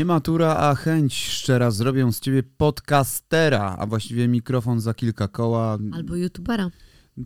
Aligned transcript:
Nie 0.00 0.04
matura, 0.04 0.56
a 0.56 0.74
chęć 0.74 1.14
szczera 1.14 1.70
zrobią 1.70 2.12
z 2.12 2.20
ciebie 2.20 2.42
podcastera, 2.42 3.76
a 3.78 3.86
właściwie 3.86 4.28
mikrofon 4.28 4.80
za 4.80 4.94
kilka 4.94 5.28
koła. 5.28 5.78
Albo 5.92 6.16
youtubera. 6.16 6.70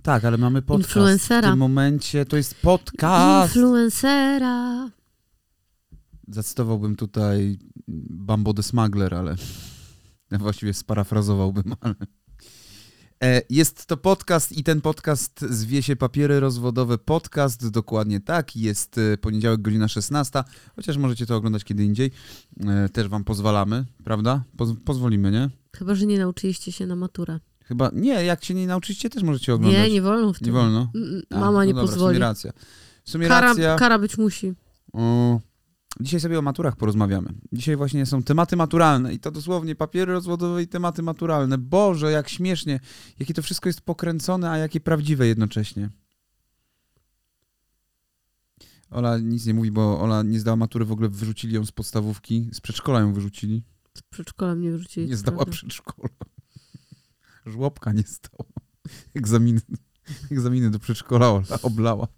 Tak, 0.02 0.24
ale 0.24 0.38
mamy 0.38 0.62
podcast. 0.62 0.88
Influencera. 0.88 1.48
W 1.48 1.52
tym 1.52 1.58
momencie 1.58 2.24
to 2.24 2.36
jest 2.36 2.54
podcast. 2.54 3.56
Influencera. 3.56 4.90
Zacytowałbym 6.28 6.96
tutaj 6.96 7.58
Bambo 8.10 8.54
the 8.54 8.62
Smuggler, 8.62 9.14
ale 9.14 9.36
właściwie 10.30 10.74
sparafrazowałbym, 10.74 11.74
ale... 11.80 11.94
E, 13.22 13.42
Jest 13.50 13.86
to 13.86 13.96
podcast 13.96 14.52
i 14.52 14.64
ten 14.64 14.80
podcast 14.80 15.40
zwie 15.50 15.82
się 15.82 15.96
Papiery 15.96 16.40
Rozwodowe 16.40 16.98
Podcast, 16.98 17.68
dokładnie 17.68 18.20
tak. 18.20 18.56
Jest 18.56 18.98
e, 18.98 19.16
poniedziałek, 19.18 19.62
godzina 19.62 19.88
16, 19.88 20.42
chociaż 20.76 20.96
możecie 20.96 21.26
to 21.26 21.36
oglądać 21.36 21.64
kiedy 21.64 21.84
indziej. 21.84 22.10
E, 22.66 22.88
Też 22.88 23.08
wam 23.08 23.24
pozwalamy, 23.24 23.84
prawda? 24.04 24.44
Poz 24.56 24.68
pozwolimy, 24.84 25.30
nie? 25.30 25.50
Chyba, 25.76 25.94
że 25.94 26.06
nie 26.06 26.18
nauczyliście 26.18 26.72
się 26.72 26.86
na 26.86 26.96
maturę. 26.96 27.40
Chyba, 27.64 27.90
nie, 27.94 28.24
jak 28.24 28.44
się 28.44 28.54
nie 28.54 28.66
nauczycie, 28.66 29.10
też 29.10 29.22
możecie 29.22 29.54
oglądać. 29.54 29.82
Nie, 29.82 29.90
nie 29.94 30.02
wolno 30.02 30.32
w 30.32 30.38
tym. 30.38 30.46
Nie 30.46 30.52
wolno? 30.52 30.90
Mm, 30.94 31.22
A, 31.30 31.38
Mama 31.40 31.64
nie 31.64 31.72
no 31.72 31.80
dobra, 31.80 31.92
W 31.92 31.94
pozwoli. 31.94 32.14
sumie 32.16 32.26
racja. 32.26 32.52
W 33.04 33.10
sumie 33.10 33.28
Kara, 33.28 33.46
racja. 33.48 33.76
kara 33.76 33.98
być 33.98 34.18
musi. 34.18 34.54
O, 34.92 35.40
dzisiaj 36.00 36.20
sobie 36.20 36.38
o 36.38 36.42
maturach 36.42 36.76
porozmawiamy. 36.76 37.34
Dzisiaj 37.52 37.76
właśnie 37.76 38.06
są 38.06 38.22
tematy 38.22 38.56
maturalne 38.56 39.14
i 39.14 39.18
to 39.18 39.30
dosłownie 39.30 39.74
papiery 39.74 40.12
rozwodowe 40.12 40.62
i 40.62 40.68
tematy 40.68 41.02
maturalne. 41.02 41.58
Boże, 41.58 42.12
jak 42.12 42.28
śmiesznie, 42.28 42.80
jakie 43.18 43.34
to 43.34 43.42
wszystko 43.42 43.68
jest 43.68 43.80
pokręcone, 43.80 44.50
a 44.50 44.58
jakie 44.58 44.80
prawdziwe 44.80 45.26
jednocześnie. 45.26 45.90
Ola 48.90 49.18
nic 49.18 49.46
nie 49.46 49.54
mówi, 49.54 49.70
bo 49.70 50.00
Ola 50.00 50.22
nie 50.22 50.40
zdała 50.40 50.56
matury, 50.56 50.84
w 50.84 50.92
ogóle 50.92 51.08
wyrzucili 51.08 51.54
ją 51.54 51.66
z 51.66 51.72
podstawówki, 51.72 52.50
z 52.52 52.60
przedszkola 52.60 53.00
ją 53.00 53.12
wyrzucili. 53.12 53.64
Z 53.94 54.02
przedszkola 54.02 54.54
mnie 54.54 54.70
wyrzucili. 54.70 55.08
Nie 55.08 55.16
zdała 55.16 55.36
prawda. 55.36 55.52
przedszkola. 55.52 56.08
Żłobka 57.46 57.92
nie 57.92 58.02
zdała. 58.02 58.50
Egzaminy, 59.14 59.60
egzaminy 60.30 60.70
do 60.70 60.78
przedszkola 60.78 61.30
Ola 61.30 61.60
oblała. 61.62 62.08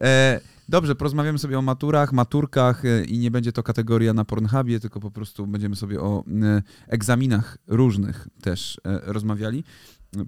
E, 0.00 0.40
dobrze, 0.68 0.94
porozmawiamy 0.94 1.38
sobie 1.38 1.58
o 1.58 1.62
maturach, 1.62 2.12
maturkach 2.12 2.84
e, 2.84 3.04
i 3.04 3.18
nie 3.18 3.30
będzie 3.30 3.52
to 3.52 3.62
kategoria 3.62 4.14
na 4.14 4.24
Pornhubie, 4.24 4.80
tylko 4.80 5.00
po 5.00 5.10
prostu 5.10 5.46
będziemy 5.46 5.76
sobie 5.76 6.00
o 6.00 6.24
e, 6.42 6.62
egzaminach 6.88 7.58
różnych 7.66 8.28
też 8.42 8.80
e, 8.84 9.00
rozmawiali. 9.12 9.64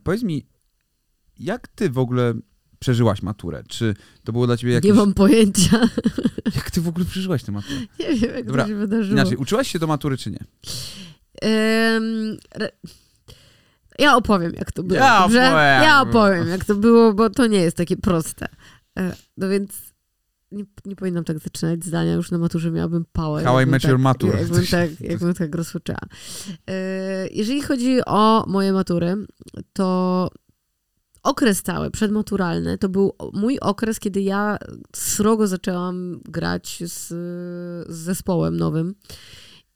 Powiedz 0.05 0.23
mi, 0.23 0.47
jak 1.39 1.69
ty 1.69 1.91
w 1.91 1.99
ogóle 1.99 2.35
przeżyłaś 2.79 3.23
maturę? 3.23 3.63
Czy 3.69 3.95
to 4.25 4.33
było 4.33 4.47
dla 4.47 4.57
ciebie 4.57 4.73
jakieś... 4.73 4.91
Nie 4.91 4.97
mam 4.97 5.15
pojęcia. 5.15 5.81
Jak 6.57 6.71
ty 6.71 6.81
w 6.81 6.89
ogóle 6.89 7.05
przeżyłaś 7.05 7.43
tę 7.43 7.53
maturę? 7.53 7.81
Nie 8.01 8.15
wiem, 8.15 8.35
jak 8.35 8.47
Dobra, 8.47 8.63
to 8.63 8.69
się 8.69 8.75
wydarzyło. 8.75 9.13
Inaczej, 9.13 9.37
uczyłaś 9.37 9.71
się 9.71 9.79
do 9.79 9.87
matury, 9.87 10.17
czy 10.17 10.31
nie? 10.31 10.45
Em, 11.43 12.37
re- 12.55 12.73
ja 13.99 14.17
opowiem, 14.17 14.53
jak 14.55 14.73
to 14.73 14.83
było. 14.83 15.01
Ja 15.01 15.21
dobrze? 15.23 15.47
opowiem. 15.47 15.83
Ja 15.83 16.03
opowiem, 16.03 16.49
jak 16.49 16.65
to 16.65 16.75
było, 16.75 17.15
bo 17.15 17.31
to 17.31 17.47
nie 17.47 17.59
jest 17.59 17.77
takie 17.77 17.97
proste. 17.97 18.49
No 19.37 19.49
więc 19.49 19.86
nie, 20.57 20.65
nie 20.85 20.97
powinnam 20.97 21.25
tak 21.25 21.39
zaczynać 21.39 21.85
zdania, 21.85 22.15
już 22.15 22.31
na 22.31 22.39
maturze 22.39 22.71
miałabym 22.71 23.05
pałę. 23.13 23.45
How 23.45 23.61
I 23.61 23.67
met 23.67 23.83
tak, 23.83 23.91
your 23.91 24.01
maturę. 24.01 24.39
Jakbym 24.41 24.67
tak, 24.71 25.01
jakbym 25.01 25.35
tak 25.35 25.55
rozpoczęła. 25.55 25.99
E, 26.67 27.29
Jeżeli 27.29 27.63
chodzi 27.63 27.99
o 28.07 28.45
moje 28.47 28.73
matury, 28.73 29.17
to 29.73 30.31
okres 31.23 31.63
cały, 31.63 31.91
przedmaturalny, 31.91 32.79
to 32.79 32.89
był 32.89 33.13
mój 33.33 33.59
okres, 33.59 34.01
kiedy 34.01 34.21
ja 34.21 34.59
srogo 34.97 35.47
zaczęłam 35.47 36.21
grać 36.25 36.83
z, 36.87 37.09
z 37.89 37.97
zespołem 37.97 38.57
nowym. 38.57 38.95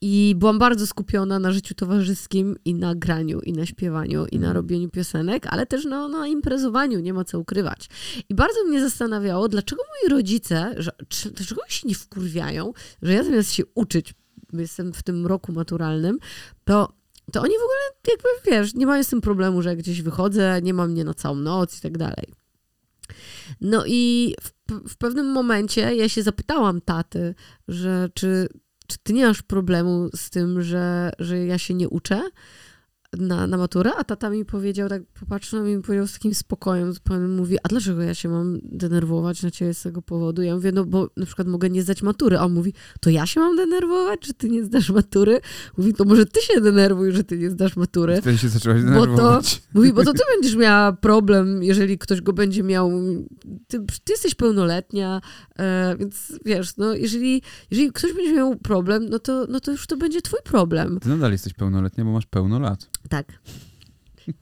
I 0.02 0.34
byłam 0.38 0.58
bardzo 0.58 0.86
skupiona 0.86 1.38
na 1.38 1.52
życiu 1.52 1.74
towarzyskim 1.74 2.56
i 2.64 2.74
na 2.74 2.94
graniu, 2.94 3.40
i 3.40 3.52
na 3.52 3.66
śpiewaniu, 3.66 4.26
i 4.26 4.38
na 4.38 4.46
Mhm. 4.46 4.56
robieniu 4.56 4.90
piosenek, 4.90 5.46
ale 5.46 5.66
też 5.66 5.84
na, 5.84 6.08
na 6.08 6.26
imprezowaniu, 6.26 7.00
nie 7.00 7.14
ma 7.14 7.24
co 7.24 7.38
ukrywać. 7.38 7.88
I 8.28 8.34
bardzo 8.34 8.64
mnie 8.64 8.80
zastanawiało, 8.80 9.48
dlaczego 9.48 9.82
moi 9.82 10.10
rodzice, 10.10 10.74
że, 10.76 10.90
dlaczego 11.34 11.62
oni 11.62 11.70
się 11.70 11.88
nie 11.88 11.94
wkurwiają, 11.94 12.72
że 13.02 13.12
ja 13.12 13.24
zamiast 13.24 13.52
się 13.52 13.62
uczyć, 13.74 14.14
jestem 14.52 14.92
w 14.92 15.02
tym 15.02 15.26
roku 15.26 15.52
maturalnym, 15.52 16.18
to, 16.64 16.92
to 17.32 17.40
oni 17.40 17.52
w 17.52 17.62
ogóle 17.62 17.78
jakby, 18.08 18.50
wiesz, 18.50 18.74
nie 18.74 18.86
mają 18.86 19.04
z 19.04 19.08
tym 19.08 19.20
problemu, 19.20 19.62
że 19.62 19.76
gdzieś 19.76 20.02
wychodzę, 20.02 20.60
nie 20.62 20.74
ma 20.74 20.86
mnie 20.86 21.04
na 21.04 21.14
całą 21.14 21.34
noc 21.34 21.78
i 21.78 21.80
tak 21.80 21.98
dalej. 21.98 22.34
No 23.60 23.84
i 23.86 24.34
w, 24.40 24.72
w 24.88 24.96
pewnym 24.96 25.26
momencie 25.26 25.94
ja 25.94 26.08
się 26.08 26.22
zapytałam 26.22 26.80
taty, 26.80 27.34
że 27.68 28.08
czy, 28.14 28.48
czy 28.90 28.98
ty 29.02 29.12
nie 29.12 29.26
masz 29.26 29.42
problemu 29.42 30.08
z 30.14 30.30
tym, 30.30 30.62
że, 30.62 31.12
że 31.18 31.38
ja 31.38 31.58
się 31.58 31.74
nie 31.74 31.88
uczę 31.88 32.22
na, 33.18 33.46
na 33.46 33.56
maturę? 33.56 33.90
A 33.98 34.04
tata 34.04 34.30
mi 34.30 34.44
powiedział, 34.44 34.88
tak 34.88 35.02
popatrzył 35.20 35.58
na 35.58 35.64
mnie 35.64 35.72
i 35.72 35.76
mi 35.76 35.82
powiedział 35.82 36.06
z 36.06 36.12
takim 36.12 36.34
spokojem, 36.34 36.92
zupełnie 36.92 37.28
mówi, 37.28 37.56
a 37.62 37.68
dlaczego 37.68 38.02
ja 38.02 38.14
się 38.14 38.28
mam 38.28 38.58
denerwować 38.64 39.42
na 39.42 39.50
ciebie 39.50 39.74
z 39.74 39.82
tego 39.82 40.02
powodu? 40.02 40.42
Ja 40.42 40.54
mówię, 40.54 40.72
no 40.72 40.84
bo 40.84 41.10
na 41.16 41.26
przykład 41.26 41.48
mogę 41.48 41.70
nie 41.70 41.82
zdać 41.82 42.02
matury. 42.02 42.38
A 42.38 42.44
on 42.44 42.52
mówi, 42.52 42.74
to 43.00 43.10
ja 43.10 43.26
się 43.26 43.40
mam 43.40 43.56
denerwować, 43.56 44.26
że 44.26 44.34
ty 44.34 44.50
nie 44.50 44.64
zdasz 44.64 44.90
matury? 44.90 45.40
Mówi, 45.78 45.94
to 45.94 46.04
może 46.04 46.26
ty 46.26 46.40
się 46.40 46.60
denerwuj, 46.60 47.12
że 47.12 47.24
ty 47.24 47.38
nie 47.38 47.50
zdasz 47.50 47.76
matury. 47.76 48.20
Wtedy 48.20 48.38
się 48.38 48.48
zaczęłaś 48.48 48.82
Bo 48.82 48.88
to- 48.90 49.06
denerwować. 49.06 49.62
Mówi, 49.74 49.92
bo 49.92 50.04
to 50.04 50.12
ty 50.12 50.22
będziesz 50.34 50.56
miała 50.56 50.92
problem, 50.92 51.62
jeżeli 51.62 51.98
ktoś 51.98 52.20
go 52.20 52.32
będzie 52.32 52.62
miał. 52.62 52.90
Ty, 53.68 53.80
ty 54.04 54.12
jesteś 54.12 54.34
pełnoletnia, 54.34 55.20
e, 55.58 55.96
więc 55.98 56.32
wiesz, 56.44 56.76
no, 56.76 56.94
jeżeli, 56.94 57.42
jeżeli 57.70 57.92
ktoś 57.92 58.12
będzie 58.12 58.32
miał 58.32 58.56
problem, 58.56 59.06
no 59.08 59.18
to, 59.18 59.46
no 59.48 59.60
to 59.60 59.70
już 59.70 59.86
to 59.86 59.96
będzie 59.96 60.22
twój 60.22 60.40
problem. 60.44 61.00
Ty 61.00 61.08
nadal 61.08 61.32
jesteś 61.32 61.52
pełnoletnia, 61.54 62.04
bo 62.04 62.12
masz 62.12 62.26
pełno 62.26 62.58
lat. 62.58 62.99
Tak. 63.10 63.26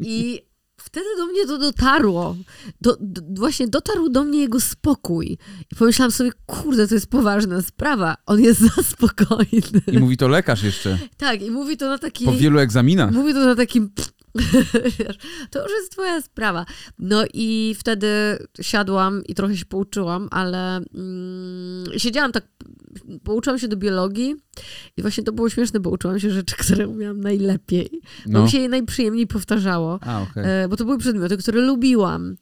I 0.00 0.42
wtedy 0.76 1.06
do 1.16 1.26
mnie 1.26 1.46
to 1.46 1.58
dotarło. 1.58 2.36
Do, 2.80 2.96
do, 3.00 3.22
właśnie 3.40 3.68
dotarł 3.68 4.08
do 4.08 4.24
mnie 4.24 4.40
jego 4.40 4.60
spokój. 4.60 5.38
I 5.72 5.74
pomyślałam 5.74 6.12
sobie, 6.12 6.30
kurde, 6.46 6.88
to 6.88 6.94
jest 6.94 7.10
poważna 7.10 7.62
sprawa. 7.62 8.16
On 8.26 8.40
jest 8.40 8.60
za 8.76 8.82
spokojny. 8.82 9.80
I 9.92 9.98
mówi 9.98 10.16
to 10.16 10.28
lekarz 10.28 10.62
jeszcze. 10.62 10.98
Tak, 11.16 11.42
i 11.42 11.50
mówi 11.50 11.76
to 11.76 11.88
na 11.88 11.98
taki... 11.98 12.24
Po 12.24 12.32
wielu 12.32 12.58
egzaminach. 12.58 13.12
Mówi 13.12 13.32
to 13.32 13.44
na 13.44 13.54
takim. 13.54 13.90
To 15.50 15.62
już 15.62 15.72
jest 15.72 15.92
twoja 15.92 16.22
sprawa. 16.22 16.66
No 16.98 17.24
i 17.34 17.74
wtedy 17.78 18.08
siadłam 18.60 19.24
i 19.24 19.34
trochę 19.34 19.56
się 19.56 19.64
pouczyłam, 19.64 20.28
ale 20.30 20.76
mm, 20.76 21.84
siedziałam 21.96 22.32
tak, 22.32 22.44
pouczyłam 23.24 23.58
się 23.58 23.68
do 23.68 23.76
biologii 23.76 24.34
i 24.96 25.02
właśnie 25.02 25.24
to 25.24 25.32
było 25.32 25.48
śmieszne, 25.50 25.80
bo 25.80 25.90
uczyłam 25.90 26.20
się 26.20 26.30
rzeczy, 26.30 26.56
które 26.64 26.88
umiałam 26.88 27.20
najlepiej. 27.20 27.88
Bo 28.26 28.32
No. 28.32 28.44
mi 28.44 28.50
się 28.50 28.58
je 28.58 28.68
najprzyjemniej 28.68 29.26
powtarzało, 29.26 29.98
A, 30.02 30.22
okej. 30.22 30.44
e, 30.46 30.68
bo 30.68 30.76
to 30.76 30.84
były 30.84 30.98
przedmioty, 30.98 31.36
które 31.36 31.60
lubiłam. 31.60 32.36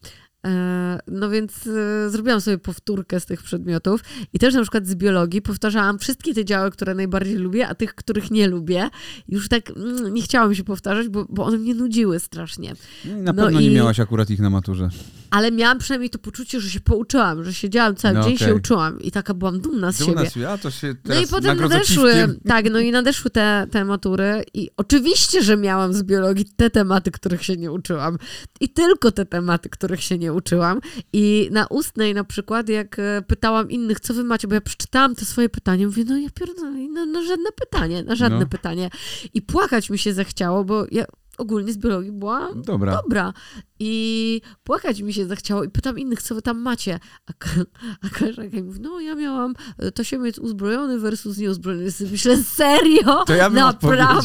E, 0.45 0.99
No 1.07 1.29
więc 1.29 1.67
e, 1.67 2.09
zrobiłam 2.09 2.41
sobie 2.41 2.57
powtórkę 2.57 3.19
z 3.19 3.25
tych 3.25 3.43
przedmiotów 3.43 4.01
i 4.33 4.39
też 4.39 4.53
na 4.53 4.61
przykład 4.61 4.87
z 4.87 4.95
biologii 4.95 5.41
powtarzałam 5.41 5.99
wszystkie 5.99 6.33
te 6.33 6.45
działy, 6.45 6.71
które 6.71 6.95
najbardziej 6.95 7.35
lubię, 7.35 7.67
a 7.67 7.75
tych, 7.75 7.95
których 7.95 8.31
nie 8.31 8.47
lubię. 8.47 8.89
Już 9.27 9.49
tak 9.49 9.69
mm, 9.69 10.13
nie 10.13 10.21
chciałam 10.21 10.55
się 10.55 10.63
powtarzać, 10.63 11.09
bo, 11.09 11.25
bo 11.29 11.45
one 11.45 11.57
mnie 11.57 11.75
nudziły 11.75 12.19
strasznie. 12.19 12.73
Na 13.05 13.33
no 13.33 13.43
pewno 13.43 13.59
nie 13.59 13.67
i- 13.67 13.75
miałaś 13.75 13.99
akurat 13.99 14.29
ich 14.29 14.39
na 14.39 14.49
maturze. 14.49 14.89
Ale 15.29 15.51
miałam 15.51 15.79
przynajmniej 15.79 16.09
to 16.09 16.19
poczucie, 16.19 16.59
że 16.61 16.69
się 16.69 16.79
pouczyłam, 16.79 17.43
że 17.43 17.53
siedziałam 17.53 17.95
cały 17.95 18.13
No 18.13 18.23
dzień 18.23 18.35
okej. 18.35 18.47
się 18.47 18.55
uczyłam 18.55 19.01
i 19.01 19.11
taka 19.11 19.33
byłam 19.33 19.59
dumna 19.59 19.91
z 19.91 19.97
Dumna 19.99 20.13
siebie. 20.21 20.29
z 20.29 20.33
siebie, 20.33 20.49
a 20.49 20.57
to 20.57 20.71
się 20.71 20.95
No 21.05 21.19
i 21.21 21.27
potem 21.27 21.59
nadeszły, 21.59 22.11
piwkiem. 22.11 22.39
tak, 22.47 22.69
no 22.71 22.79
i 22.79 22.91
nadeszły 22.91 23.31
te, 23.31 23.67
te 23.71 23.85
matury 23.85 24.43
i 24.53 24.69
oczywiście, 24.77 25.43
że 25.43 25.57
miałam 25.57 25.93
z 25.93 26.03
biologii 26.03 26.45
te 26.55 26.69
tematy, 26.69 27.11
których 27.11 27.43
się 27.43 27.57
nie 27.57 27.71
uczyłam. 27.71 28.17
I 28.59 28.69
tylko 28.69 29.11
te 29.11 29.25
tematy, 29.25 29.69
których 29.69 30.03
się 30.03 30.17
nie 30.17 30.33
uczyłam. 30.33 30.79
I 31.13 31.49
na 31.51 31.67
ustnej 31.67 32.13
na 32.13 32.23
przykład, 32.23 32.69
jak 32.69 32.99
e, 32.99 33.21
pytałam 33.27 33.69
innych, 33.71 33.99
co 33.99 34.13
wy 34.13 34.23
macie, 34.23 34.47
bo 34.47 34.53
ja 34.55 34.61
przeczytałam 34.61 35.15
te 35.15 35.25
swoje 35.25 35.49
pytanie, 35.49 35.87
mówię, 35.87 36.03
no 36.07 36.17
ja 36.17 36.29
pierdolę, 36.29 36.71
no, 36.89 37.05
na 37.05 37.23
żadne 37.23 37.49
pytanie, 37.51 38.03
na 38.03 38.15
żadne 38.15 38.39
No. 38.39 38.45
pytanie. 38.47 38.89
I 39.33 39.41
płakać 39.41 39.89
mi 39.89 39.97
się 39.99 40.13
zechciało, 40.13 40.63
bo 40.63 40.85
ja 40.91 41.05
ogólnie 41.37 41.73
z 41.73 41.77
biologii 41.77 42.11
byłam 42.11 42.61
Dobra. 42.61 43.01
dobra. 43.01 43.33
I 43.79 44.41
płakać 44.63 45.01
mi 45.01 45.13
się 45.13 45.25
zachciało 45.25 45.63
i 45.63 45.69
pytam 45.69 45.99
innych, 45.99 46.21
co 46.21 46.35
wy 46.35 46.41
tam 46.41 46.61
macie. 46.61 46.99
A, 47.27 47.31
a 48.05 48.19
koleżanka 48.19 48.57
mi 48.57 48.63
mówi, 48.63 48.79
no 48.81 48.99
ja 48.99 49.15
miałam 49.15 49.53
e, 49.77 49.91
tasiemiec 49.91 50.39
uzbrojony 50.39 50.99
versus 50.99 51.37
nieuzbrojony. 51.37 51.89
Myślę, 52.11 52.37
serio? 52.37 53.25
To 53.25 53.35
ja 53.35 53.49
bym 53.49 53.55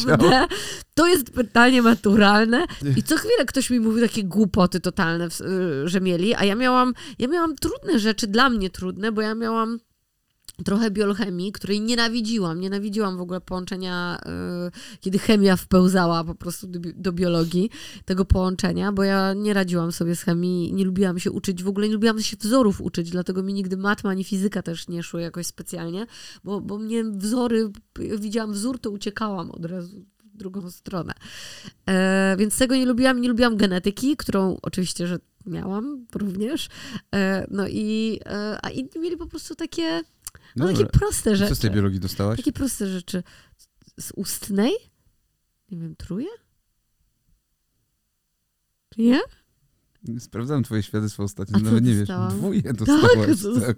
Naprawdę? 0.05 0.55
To 0.93 1.07
jest 1.07 1.31
pytanie 1.31 1.81
maturalne. 1.81 2.65
I 2.95 3.03
co 3.03 3.17
chwilę 3.17 3.45
ktoś 3.47 3.69
mi 3.69 3.79
mówi 3.79 4.01
takie 4.01 4.23
głupoty 4.23 4.79
totalne, 4.79 5.27
y, 5.27 5.89
że 5.89 6.01
mieli, 6.01 6.35
a 6.35 6.43
ja 6.43 6.55
miałam, 6.55 6.93
ja 7.19 7.27
miałam 7.27 7.55
trudne 7.55 7.99
rzeczy, 7.99 8.27
dla 8.27 8.49
mnie 8.49 8.69
trudne, 8.69 9.11
bo 9.11 9.21
ja 9.21 9.35
miałam 9.35 9.79
trochę 10.65 10.91
biochemii, 10.91 11.51
której 11.51 11.81
nienawidziłam. 11.81 12.59
Nienawidziłam 12.59 13.17
w 13.17 13.21
ogóle 13.21 13.41
połączenia, 13.41 14.19
yy, 14.25 14.99
kiedy 14.99 15.19
chemia 15.19 15.55
wpełzała 15.55 16.23
po 16.23 16.35
prostu 16.35 16.67
do, 16.67 16.79
do, 16.95 17.11
biologii, 17.11 17.69
tego 18.05 18.25
połączenia, 18.25 18.91
bo 18.91 19.03
ja 19.03 19.33
nie 19.33 19.53
radziłam 19.53 19.91
sobie 19.91 20.15
z 20.15 20.21
chemii, 20.21 20.73
nie 20.73 20.85
lubiłam 20.85 21.19
się 21.19 21.31
uczyć, 21.31 21.63
w 21.63 21.67
ogóle 21.67 21.87
nie 21.87 21.93
lubiłam 21.93 22.21
się 22.21 22.37
wzorów 22.37 22.81
uczyć, 22.81 23.09
dlatego 23.09 23.43
mi 23.43 23.53
nigdy 23.53 23.77
matma 23.77 24.09
ani 24.09 24.23
fizyka 24.23 24.61
też 24.61 24.87
nie 24.87 25.03
szły 25.03 25.21
jakoś 25.21 25.45
specjalnie, 25.45 26.05
bo, 26.43 26.61
bo 26.61 26.77
mnie 26.77 27.03
wzory, 27.03 27.71
widziałam 28.19 28.53
wzór, 28.53 28.79
to 28.79 28.91
uciekałam 28.91 29.51
od 29.51 29.65
razu 29.65 30.05
w 30.33 30.37
drugą 30.37 30.71
stronę. 30.71 31.13
E, 31.89 32.35
więc 32.39 32.57
tego 32.57 32.75
nie 32.75 32.85
lubiłam. 32.85 33.21
Nie 33.21 33.29
lubiłam 33.29 33.57
genetyki, 33.57 34.17
którą 34.17 34.57
oczywiście, 34.61 35.07
że 35.07 35.19
miałam 35.45 36.05
również. 36.15 36.69
E, 37.15 37.47
no 37.51 37.67
i, 37.67 38.19
e, 38.25 38.59
a 38.61 38.69
inni 38.69 38.89
mieli 38.99 39.17
po 39.17 39.27
prostu 39.27 39.55
takie 39.55 40.01
no, 40.55 40.67
takie 40.67 40.85
proste 40.85 41.35
rzeczy. 41.35 41.49
Co 41.49 41.55
z 41.55 41.59
tej 41.59 41.71
biologii 41.71 41.99
dostałaś? 41.99 42.37
Takie 42.37 42.53
proste 42.53 42.87
rzeczy. 42.87 43.23
Z 43.99 44.11
ustnej? 44.15 44.71
Nie 45.71 45.77
wiem, 45.77 45.95
truje? 45.95 46.27
Nie? 48.97 49.19
Sprawdzałem 50.19 50.63
twoje 50.63 50.83
świadectwo 50.83 51.23
ostatnio, 51.23 51.59
nawet 51.59 51.85
nie 51.85 51.95
dostałam? 51.95 52.29
wiesz. 52.29 52.37
Dwóje 52.39 52.73
dostałaś. 52.73 53.27
Tak, 53.65 53.77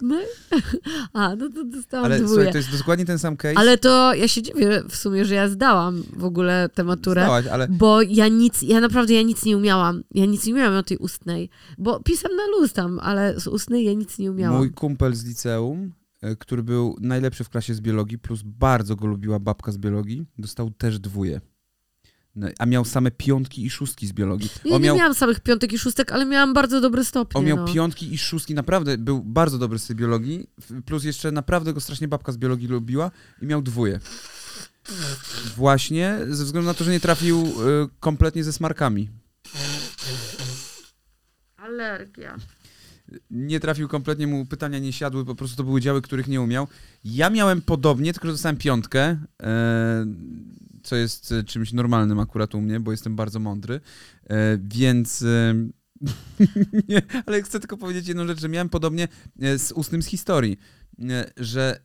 A, 1.12 1.36
no 1.36 1.48
to 1.48 1.64
dostałam 1.64 2.04
Ale 2.06 2.16
dwóje. 2.16 2.28
słuchaj, 2.34 2.52
to 2.52 2.58
jest 2.58 2.78
dokładnie 2.78 3.04
ten 3.04 3.18
sam 3.18 3.36
case. 3.36 3.58
Ale 3.58 3.78
to 3.78 4.14
ja 4.14 4.28
się 4.28 4.42
dziwię 4.42 4.82
w 4.88 4.96
sumie, 4.96 5.24
że 5.24 5.34
ja 5.34 5.48
zdałam 5.48 6.02
w 6.16 6.24
ogóle 6.24 6.68
tę 6.74 6.84
maturę. 6.84 7.22
Zdałaś, 7.22 7.46
ale... 7.46 7.68
Bo 7.68 8.02
ja 8.02 8.28
nic, 8.28 8.62
ja 8.62 8.80
naprawdę 8.80 9.14
ja 9.14 9.22
nic 9.22 9.44
nie 9.44 9.56
umiałam. 9.56 10.02
Ja 10.14 10.26
nic 10.26 10.46
nie 10.46 10.52
umiałam 10.52 10.74
o 10.74 10.82
tej 10.82 10.96
ustnej. 10.96 11.50
Bo 11.78 12.00
pisam 12.02 12.36
na 12.36 12.46
luz 12.46 12.72
tam, 12.72 12.98
ale 12.98 13.40
z 13.40 13.46
ustnej 13.46 13.84
ja 13.84 13.92
nic 13.92 14.18
nie 14.18 14.30
umiałam. 14.30 14.58
Mój 14.58 14.70
kumpel 14.70 15.14
z 15.14 15.24
liceum 15.24 15.92
który 16.38 16.62
był 16.62 16.96
najlepszy 17.00 17.44
w 17.44 17.48
klasie 17.48 17.74
z 17.74 17.80
biologii, 17.80 18.18
plus 18.18 18.42
bardzo 18.42 18.96
go 18.96 19.06
lubiła 19.06 19.38
babka 19.38 19.72
z 19.72 19.78
biologii, 19.78 20.26
dostał 20.38 20.70
też 20.70 20.98
dwóje. 20.98 21.40
No, 22.36 22.48
a 22.58 22.66
miał 22.66 22.84
same 22.84 23.10
piątki 23.10 23.66
i 23.66 23.70
szóstki 23.70 24.06
z 24.06 24.12
biologii. 24.12 24.50
Ja 24.64 24.76
on 24.76 24.82
nie 24.82 24.86
miał, 24.86 24.96
miałam 24.96 25.14
samych 25.14 25.40
piątek 25.40 25.72
i 25.72 25.78
szóstek, 25.78 26.12
ale 26.12 26.24
miałam 26.24 26.54
bardzo 26.54 26.80
dobre 26.80 27.04
stopnie. 27.04 27.38
On 27.38 27.46
miał 27.46 27.56
no. 27.56 27.64
piątki 27.64 28.14
i 28.14 28.18
szóstki, 28.18 28.54
naprawdę 28.54 28.98
był 28.98 29.22
bardzo 29.22 29.58
dobry 29.58 29.78
z 29.78 29.86
tej 29.86 29.96
biologii, 29.96 30.46
plus 30.84 31.04
jeszcze 31.04 31.32
naprawdę 31.32 31.72
go 31.72 31.80
strasznie 31.80 32.08
babka 32.08 32.32
z 32.32 32.36
biologii 32.36 32.68
lubiła 32.68 33.10
i 33.42 33.46
miał 33.46 33.62
dwóje. 33.62 34.00
Właśnie 35.56 36.18
ze 36.28 36.44
względu 36.44 36.66
na 36.66 36.74
to, 36.74 36.84
że 36.84 36.90
nie 36.90 37.00
trafił 37.00 37.42
y, 37.42 37.88
kompletnie 38.00 38.44
ze 38.44 38.52
smarkami. 38.52 39.10
Alergia 41.56 42.36
nie 43.30 43.60
trafił 43.60 43.88
kompletnie, 43.88 44.26
mu 44.26 44.46
pytania 44.46 44.78
nie 44.78 44.92
siadły, 44.92 45.24
po 45.24 45.34
prostu 45.34 45.56
to 45.56 45.64
były 45.64 45.80
działy, 45.80 46.02
których 46.02 46.28
nie 46.28 46.40
umiał. 46.40 46.68
Ja 47.04 47.30
miałem 47.30 47.62
podobnie, 47.62 48.12
tylko 48.12 48.28
że 48.28 48.34
dostałem 48.34 48.56
piątkę, 48.56 49.18
e, 49.42 50.06
co 50.82 50.96
jest 50.96 51.32
e, 51.32 51.44
czymś 51.44 51.72
normalnym 51.72 52.18
akurat 52.18 52.54
u 52.54 52.60
mnie, 52.60 52.80
bo 52.80 52.90
jestem 52.90 53.16
bardzo 53.16 53.38
mądry, 53.38 53.80
e, 54.30 54.58
więc... 54.62 55.24
nie, 56.88 57.02
ale 57.26 57.42
chcę 57.42 57.60
tylko 57.60 57.76
powiedzieć 57.76 58.08
jedną 58.08 58.26
rzecz, 58.26 58.40
że 58.40 58.48
miałem 58.48 58.68
podobnie 58.68 59.08
z 59.56 59.72
ustnym 59.72 60.02
z 60.02 60.06
historii, 60.06 60.58
że 61.36 61.80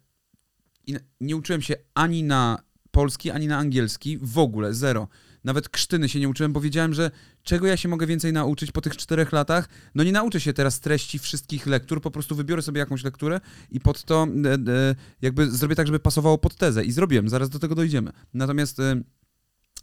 nie 1.22 1.36
uczyłem 1.36 1.62
się 1.62 1.76
ani 1.94 2.24
na 2.24 2.64
polski, 2.92 3.32
ani 3.32 3.48
na 3.48 3.58
angielski, 3.58 4.18
w 4.22 4.38
ogóle, 4.38 4.74
zero. 4.74 5.08
Nawet 5.44 5.70
krztyny 5.70 6.10
się 6.10 6.20
nie 6.20 6.30
uczyłem, 6.30 6.54
bo 6.54 6.62
wiedziałem, 6.62 6.94
że 6.94 7.12
czego 7.44 7.68
ja 7.68 7.78
się 7.78 7.90
mogę 7.90 8.08
więcej 8.08 8.34
nauczyć 8.34 8.72
po 8.72 8.82
tych 8.82 8.98
czterech 8.98 9.32
latach? 9.32 9.70
No 9.96 10.04
nie 10.04 10.12
nauczę 10.12 10.40
się 10.40 10.54
teraz 10.54 10.80
treści 10.80 11.20
wszystkich 11.20 11.68
lektur, 11.68 12.02
po 12.02 12.12
prostu 12.12 12.36
wybiorę 12.36 12.62
sobie 12.62 12.80
jakąś 12.80 13.04
lekturę 13.04 13.42
i 13.72 13.80
pod 13.80 14.04
to 14.04 14.28
e, 14.46 14.54
e, 14.54 14.96
jakby 15.22 15.52
zrobię 15.52 15.76
tak, 15.76 15.88
żeby 15.88 16.00
pasowało 16.00 16.38
pod 16.38 16.56
tezę. 16.56 16.84
I 16.84 16.92
zrobiłem, 16.92 17.30
zaraz 17.30 17.50
do 17.50 17.60
tego 17.60 17.76
dojdziemy. 17.76 18.12
Natomiast 18.34 18.80
e, 18.80 19.02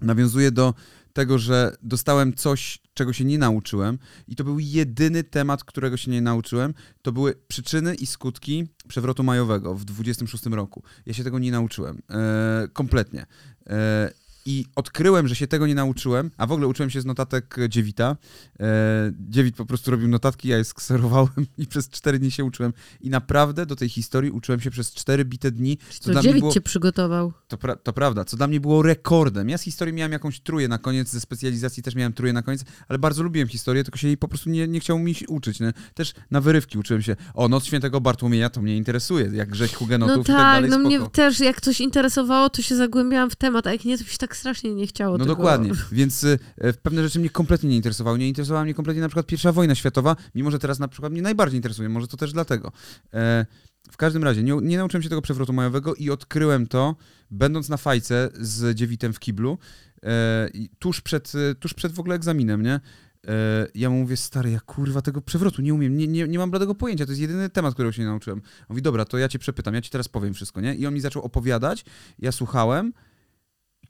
nawiązuję 0.00 0.50
do 0.50 0.75
tego, 1.12 1.38
że 1.38 1.76
dostałem 1.82 2.34
coś, 2.34 2.78
czego 2.94 3.12
się 3.12 3.25
nie 3.25 3.38
nauczyłem 3.38 3.99
i 4.28 4.37
to 4.37 4.44
był 4.44 4.58
jedyny 4.58 5.25
temat, 5.25 5.64
którego 5.64 5.96
się 5.96 6.11
nie 6.11 6.20
nauczyłem. 6.20 6.75
To 7.02 7.12
były 7.12 7.34
przyczyny 7.49 7.94
i 7.94 8.06
skutki 8.06 8.66
przewrotu 8.88 9.25
majowego 9.25 9.75
w 9.75 9.84
26 9.84 10.46
roku. 10.46 10.82
Ja 11.06 11.14
się 11.14 11.25
tego 11.25 11.38
nie 11.38 11.52
nauczyłem. 11.52 12.02
E, 12.11 12.69
kompletnie. 12.72 13.26
E, 13.66 14.11
i 14.48 14.66
odkryłem, 14.76 15.28
że 15.28 15.34
się 15.34 15.46
tego 15.46 15.66
nie 15.66 15.74
nauczyłem, 15.74 16.30
a 16.36 16.46
w 16.46 16.52
ogóle 16.52 16.68
uczyłem 16.68 16.90
się 16.90 17.00
z 17.00 17.04
notatek 17.04 17.56
Dziewita. 17.68 18.16
E, 18.60 19.12
Dziewit 19.28 19.56
po 19.56 19.66
prostu 19.66 19.90
robił 19.90 20.08
notatki, 20.08 20.48
ja 20.48 20.58
je 20.58 20.64
skserowałem 20.64 21.46
i 21.58 21.66
przez 21.66 21.88
cztery 21.88 22.18
dni 22.18 22.30
się 22.30 22.44
uczyłem. 22.44 22.72
I 23.00 23.10
naprawdę 23.10 23.66
do 23.66 23.76
tej 23.76 23.88
historii 23.88 24.30
uczyłem 24.30 24.60
się 24.60 24.70
przez 24.70 24.92
cztery 24.92 25.24
bite 25.24 25.50
dni. 25.50 25.78
Co 26.00 26.12
to 26.12 26.20
Dziewit 26.20 26.40
było... 26.40 26.52
cię 26.52 26.60
przygotował. 26.60 27.32
To, 27.48 27.58
pra 27.58 27.76
to 27.76 27.92
prawda, 27.92 28.24
co 28.24 28.36
dla 28.36 28.46
mnie 28.46 28.60
było 28.60 28.82
rekordem. 28.82 29.48
Ja 29.48 29.58
z 29.58 29.62
historii 29.62 29.94
miałem 29.94 30.12
jakąś 30.12 30.40
truję 30.40 30.68
na 30.68 30.78
koniec, 30.78 31.08
ze 31.08 31.20
specjalizacji 31.20 31.82
też 31.82 31.94
miałem 31.94 32.12
truję 32.12 32.32
na 32.32 32.42
koniec, 32.42 32.64
ale 32.88 32.98
bardzo 32.98 33.22
lubiłem 33.22 33.48
historię, 33.48 33.84
tylko 33.84 33.98
się 33.98 34.06
jej 34.06 34.16
po 34.16 34.28
prostu 34.28 34.50
nie, 34.50 34.68
nie 34.68 34.80
chciał 34.80 34.98
mi 34.98 35.14
uczyć. 35.28 35.60
Nie? 35.60 35.72
Też 35.94 36.14
na 36.30 36.40
wyrywki 36.40 36.78
uczyłem 36.78 37.02
się. 37.02 37.16
O, 37.34 37.48
Noc 37.48 37.64
Świętego 37.64 38.00
Bartłomieja 38.00 38.50
to 38.50 38.62
mnie 38.62 38.76
interesuje, 38.76 39.30
jak 39.32 39.54
rzeź 39.54 39.74
hugenotów 39.74 40.16
no 40.16 40.24
tak, 40.24 40.34
i 40.34 40.38
tak 40.38 40.54
dalej. 40.54 40.70
No 40.70 40.78
mnie 40.78 41.10
też, 41.12 41.40
jak 41.40 41.60
coś 41.60 41.80
interesowało, 41.80 42.50
to 42.50 42.62
się 42.62 42.76
zagłębiałam 42.76 43.30
w 43.30 43.36
temat, 43.36 43.66
a 43.66 43.72
jak 43.72 43.84
nie, 43.84 43.98
to 43.98 44.04
się 44.04 44.18
tak 44.18 44.38
strasznie 44.38 44.75
nie 44.75 44.87
chciało 44.87 45.19
No 45.19 45.25
tego. 45.25 45.37
dokładnie, 45.37 45.70
więc 45.93 46.25
y, 46.25 46.38
pewne 46.82 47.02
rzeczy 47.02 47.19
mnie 47.19 47.31
kompletnie 47.31 47.70
nie 47.70 47.76
interesowały. 47.76 48.19
Nie 48.19 48.29
interesowała 48.29 48.64
mnie 48.64 48.75
kompletnie 48.75 49.02
na 49.02 49.08
przykład 49.08 49.26
pierwsza 49.26 49.52
wojna 49.52 49.75
światowa, 49.75 50.17
mimo 50.35 50.50
że 50.50 50.58
teraz 50.58 50.79
na 50.79 50.88
przykład 50.88 51.12
mnie 51.12 51.23
najbardziej 51.23 51.58
interesuje, 51.58 51.88
może 51.88 52.06
to 52.06 52.17
też 52.17 52.32
dlatego. 52.32 52.73
E, 53.14 53.46
w 53.90 53.96
każdym 53.96 54.25
razie, 54.25 54.43
nie, 54.43 54.56
nie 54.62 54.79
nauczyłem 54.79 55.02
się 55.02 55.08
tego 55.08 55.23
przewrotu 55.23 55.52
majowego 55.52 55.94
i 55.94 56.11
odkryłem 56.11 56.67
to, 56.67 56.96
będąc 57.31 57.69
na 57.69 57.76
fajce 57.76 58.29
z 58.35 58.76
dziewitem 58.76 59.12
w 59.12 59.19
kiblu, 59.20 59.58
e, 60.02 60.49
tuż, 60.79 61.00
przed, 61.00 61.32
tuż 61.61 61.75
przed 61.75 61.93
w 61.93 62.00
ogóle 62.00 62.14
egzaminem, 62.14 62.62
nie? 62.62 62.81
E, 63.29 63.67
ja 63.75 63.90
mu 63.90 64.00
mówię, 64.00 64.17
stary, 64.17 64.50
ja 64.50 64.61
kurwa 64.61 65.02
tego 65.02 65.20
przewrotu 65.20 65.62
nie 65.62 65.75
umiem, 65.75 65.96
nie, 65.96 66.06
nie, 66.06 66.29
nie 66.29 66.38
mam 66.38 66.50
bladego 66.50 66.75
pojęcia, 66.75 67.05
to 67.06 67.12
jest 67.12 67.20
jedyny 67.20 67.50
temat, 67.50 67.75
którego 67.75 67.93
się 67.93 68.02
nie 68.02 68.08
nauczyłem. 68.08 68.38
On 68.38 68.67
mówi, 68.69 68.82
dobra, 68.82 69.05
to 69.05 69.19
ja 69.19 69.29
cię 69.29 69.38
przepytam, 69.38 69.75
ja 69.75 69.81
ci 69.81 69.90
teraz 69.90 70.08
powiem 70.08 70.35
wszystko, 70.35 70.61
nie? 70.61 70.75
I 70.75 70.87
on 70.87 70.94
mi 70.94 71.00
zaczął 71.00 71.23
opowiadać, 71.23 71.85
ja 72.19 72.32
słuchałem, 72.32 72.93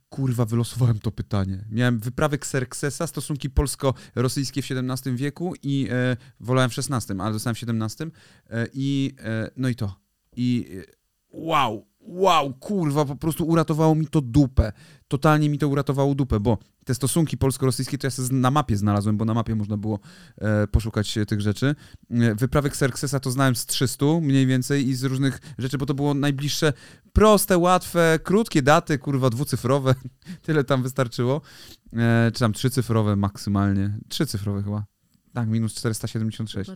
kurwa, 0.08 0.44
wylosowałem 0.44 0.98
to 0.98 1.10
pytanie. 1.10 1.64
Miałem 1.70 1.98
wyprawy 1.98 2.36
Xerxesa, 2.36 3.06
stosunki 3.06 3.50
polsko-rosyjskie 3.50 4.62
w 4.62 4.66
XVII 4.70 5.16
wieku 5.16 5.54
i 5.62 5.88
e, 5.90 6.16
wolałem 6.40 6.70
w 6.70 6.78
XVI, 6.78 7.20
ale 7.20 7.32
dostałem 7.32 7.54
w 7.54 7.62
XVII 7.62 8.10
e, 8.50 8.66
i 8.74 9.14
e, 9.18 9.50
no 9.56 9.68
i 9.68 9.74
to. 9.74 9.94
I 10.36 10.66
e, 10.88 10.92
wow, 11.30 11.86
wow, 12.08 12.54
kurwa, 12.54 13.04
po 13.04 13.16
prostu 13.16 13.44
uratowało 13.44 13.94
mi 13.94 14.06
to 14.06 14.20
dupę. 14.20 14.72
Totalnie 15.08 15.50
mi 15.50 15.58
to 15.58 15.68
uratowało 15.68 16.14
dupę, 16.14 16.40
bo 16.40 16.58
te 16.84 16.94
stosunki 16.94 17.36
polsko-rosyjskie 17.36 17.98
to 17.98 18.06
ja 18.06 18.10
sobie 18.10 18.28
na 18.32 18.50
mapie 18.50 18.76
znalazłem, 18.76 19.16
bo 19.16 19.24
na 19.24 19.34
mapie 19.34 19.54
można 19.54 19.76
było 19.76 19.98
e, 20.38 20.66
poszukać 20.66 21.18
tych 21.28 21.40
rzeczy. 21.40 21.74
E, 22.10 22.34
wyprawy 22.34 22.68
Xerxesa 22.68 23.20
to 23.20 23.30
znałem 23.30 23.56
z 23.56 23.66
300 23.66 24.06
mniej 24.20 24.46
więcej 24.46 24.88
i 24.88 24.94
z 24.94 25.04
różnych 25.04 25.40
rzeczy, 25.58 25.78
bo 25.78 25.86
to 25.86 25.94
było 25.94 26.14
najbliższe, 26.14 26.72
proste, 27.12 27.58
łatwe, 27.58 28.18
krótkie 28.22 28.62
daty, 28.62 28.98
kurwa, 28.98 29.30
dwucyfrowe. 29.30 29.94
Tyle 30.46 30.64
tam 30.64 30.82
wystarczyło. 30.82 31.40
E, 31.92 32.30
czy 32.34 32.40
tam 32.40 32.52
trzycyfrowe 32.52 33.16
maksymalnie. 33.16 33.98
Trzycyfrowe 34.08 34.62
chyba. 34.62 34.97
Tak, 35.38 35.48
minus 35.48 35.74
476. 35.74 36.70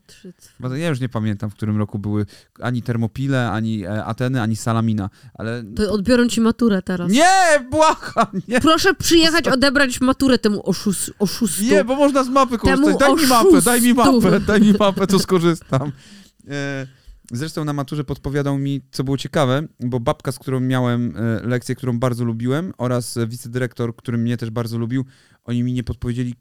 Bo 0.61 0.77
ja 0.77 0.89
już 0.89 1.01
nie 1.01 1.09
pamiętam, 1.09 1.51
w 1.51 1.55
którym 1.55 1.77
roku 1.77 1.99
były 1.99 2.27
ani 2.61 2.83
Termopile, 2.83 3.51
ani 3.51 3.85
e, 3.85 4.05
Ateny, 4.05 4.43
ani 4.43 4.57
Salamina, 4.57 5.11
ale... 5.35 5.65
To 5.77 5.93
odbiorą 5.93 6.29
ci 6.29 6.41
maturę 6.41 6.83
teraz. 6.83 7.13
Nie, 7.13 7.67
błagam, 7.71 8.43
nie. 8.49 8.61
Proszę 8.61 8.95
przyjechać 8.95 9.49
odebrać 9.49 10.01
maturę 10.01 10.39
temu 10.39 10.69
oszust, 10.69 11.13
oszustu. 11.19 11.65
Nie, 11.65 11.85
bo 11.85 11.97
można 11.97 12.25
z 12.25 12.29
mapy 12.29 12.59
korzystać. 12.59 12.99
Daj 12.99 13.15
mi 13.17 13.27
mapę, 13.27 13.61
daj 13.63 13.81
mi 13.81 13.95
mapę, 13.95 14.41
daj 14.41 14.61
mi 14.61 14.73
mapę, 14.79 15.07
to 15.07 15.19
skorzystam. 15.19 15.93
E, 16.49 16.87
zresztą 17.33 17.65
na 17.65 17.73
maturze 17.73 18.05
podpowiadał 18.05 18.59
mi, 18.59 18.81
co 18.91 19.05
było 19.05 19.17
ciekawe, 19.17 19.69
bo 19.81 20.01
babka, 20.01 20.33
z 20.33 20.39
którą 20.39 20.61
miałem 20.61 21.17
e, 21.17 21.47
lekcję, 21.47 21.75
którą 21.75 21.99
bardzo 21.99 22.25
lubiłem 22.25 22.73
oraz 22.79 23.19
wicedyrektor, 23.27 23.97
który 23.97 24.19
mnie 24.19 24.37
też 24.37 24.51
bardzo 24.51 24.79
lubił, 24.79 25.05
oni 25.45 25.63
mi 25.63 25.73
nie 25.73 25.85
podpowiedzieli, 25.85 26.35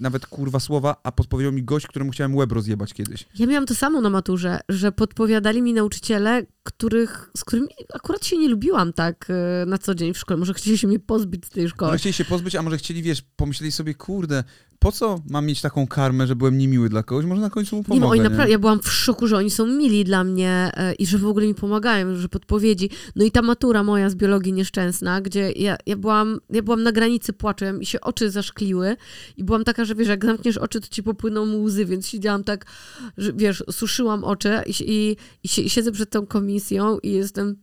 nawet 0.00 0.26
kurwa 0.26 0.60
słowa, 0.60 0.96
a 1.02 1.12
podpowiedział 1.12 1.52
mi 1.52 1.62
gość, 1.62 1.86
któremu 1.86 2.10
chciałem 2.10 2.36
łeb 2.36 2.52
rozjebać 2.52 2.94
kiedyś. 2.94 3.26
Ja 3.38 3.46
miałam 3.46 3.66
to 3.66 3.74
samo 3.74 4.00
na 4.00 4.10
maturze, 4.10 4.60
że 4.68 4.92
podpowiadali 4.92 5.62
mi 5.62 5.72
nauczyciele, 5.72 6.46
których, 6.62 7.30
z 7.36 7.44
którymi 7.44 7.68
akurat 7.94 8.26
się 8.26 8.38
nie 8.38 8.48
lubiłam 8.48 8.92
tak 8.92 9.28
e, 9.30 9.66
na 9.66 9.78
co 9.78 9.94
dzień 9.94 10.14
w 10.14 10.18
szkole. 10.18 10.40
Może 10.40 10.54
chcieli 10.54 10.78
się 10.78 10.88
mnie 10.88 10.98
pozbyć 10.98 11.46
z 11.46 11.50
tej 11.50 11.68
szkoły. 11.68 11.90
Może 11.90 11.98
chcieli 11.98 12.12
się 12.12 12.24
pozbyć, 12.24 12.56
a 12.56 12.62
może 12.62 12.78
chcieli, 12.78 13.02
wiesz, 13.02 13.22
pomyśleli 13.36 13.72
sobie, 13.72 13.94
kurde, 13.94 14.44
po 14.80 14.92
co 14.92 15.22
mam 15.30 15.46
mieć 15.46 15.60
taką 15.60 15.86
karmę, 15.86 16.26
że 16.26 16.36
byłem 16.36 16.58
niemiły 16.58 16.88
dla 16.88 17.02
kogoś? 17.02 17.24
Może 17.24 17.40
na 17.40 17.50
końcu 17.50 17.76
mu 17.76 17.82
Nie, 17.82 17.84
pomogę, 17.84 18.06
ma, 18.06 18.10
oni 18.10 18.20
nie? 18.20 18.28
naprawdę, 18.28 18.52
ja 18.52 18.58
byłam 18.58 18.80
w 18.80 18.92
szoku, 18.92 19.26
że 19.26 19.36
oni 19.36 19.50
są 19.50 19.66
mili 19.66 20.04
dla 20.04 20.24
mnie 20.24 20.70
e, 20.74 20.92
i 20.94 21.06
że 21.06 21.18
w 21.18 21.26
ogóle 21.26 21.46
mi 21.46 21.54
pomagają, 21.54 22.16
że 22.16 22.28
podpowiedzi. 22.28 22.90
No 23.16 23.24
i 23.24 23.30
ta 23.30 23.42
matura 23.42 23.82
moja 23.82 24.10
z 24.10 24.14
biologii 24.14 24.52
nieszczęsna, 24.52 25.20
gdzie 25.20 25.52
ja, 25.52 25.76
ja, 25.86 25.96
byłam, 25.96 26.40
ja 26.50 26.62
byłam 26.62 26.82
na 26.82 26.92
granicy 26.92 27.32
płaczem 27.32 27.82
i 27.82 27.86
się 27.86 28.00
oczy 28.00 28.30
zaszkliły 28.30 28.96
i 29.36 29.44
byłam 29.44 29.64
taka, 29.64 29.84
że 29.84 29.94
wiesz, 29.94 30.08
jak 30.08 30.24
zamkniesz 30.24 30.58
oczy, 30.58 30.80
to 30.80 30.88
ci 30.88 31.02
popłyną 31.02 31.62
łzy, 31.62 31.86
więc 31.86 32.06
siedziałam 32.06 32.44
tak, 32.44 32.66
że 33.18 33.32
wiesz, 33.32 33.64
suszyłam 33.70 34.24
oczy 34.24 34.58
i, 34.66 34.70
i, 34.70 35.16
i, 35.44 35.66
i 35.66 35.70
siedzę 35.70 35.92
przed 35.92 36.10
tą 36.10 36.26
komisją 36.26 36.98
i 36.98 37.12
jestem 37.12 37.56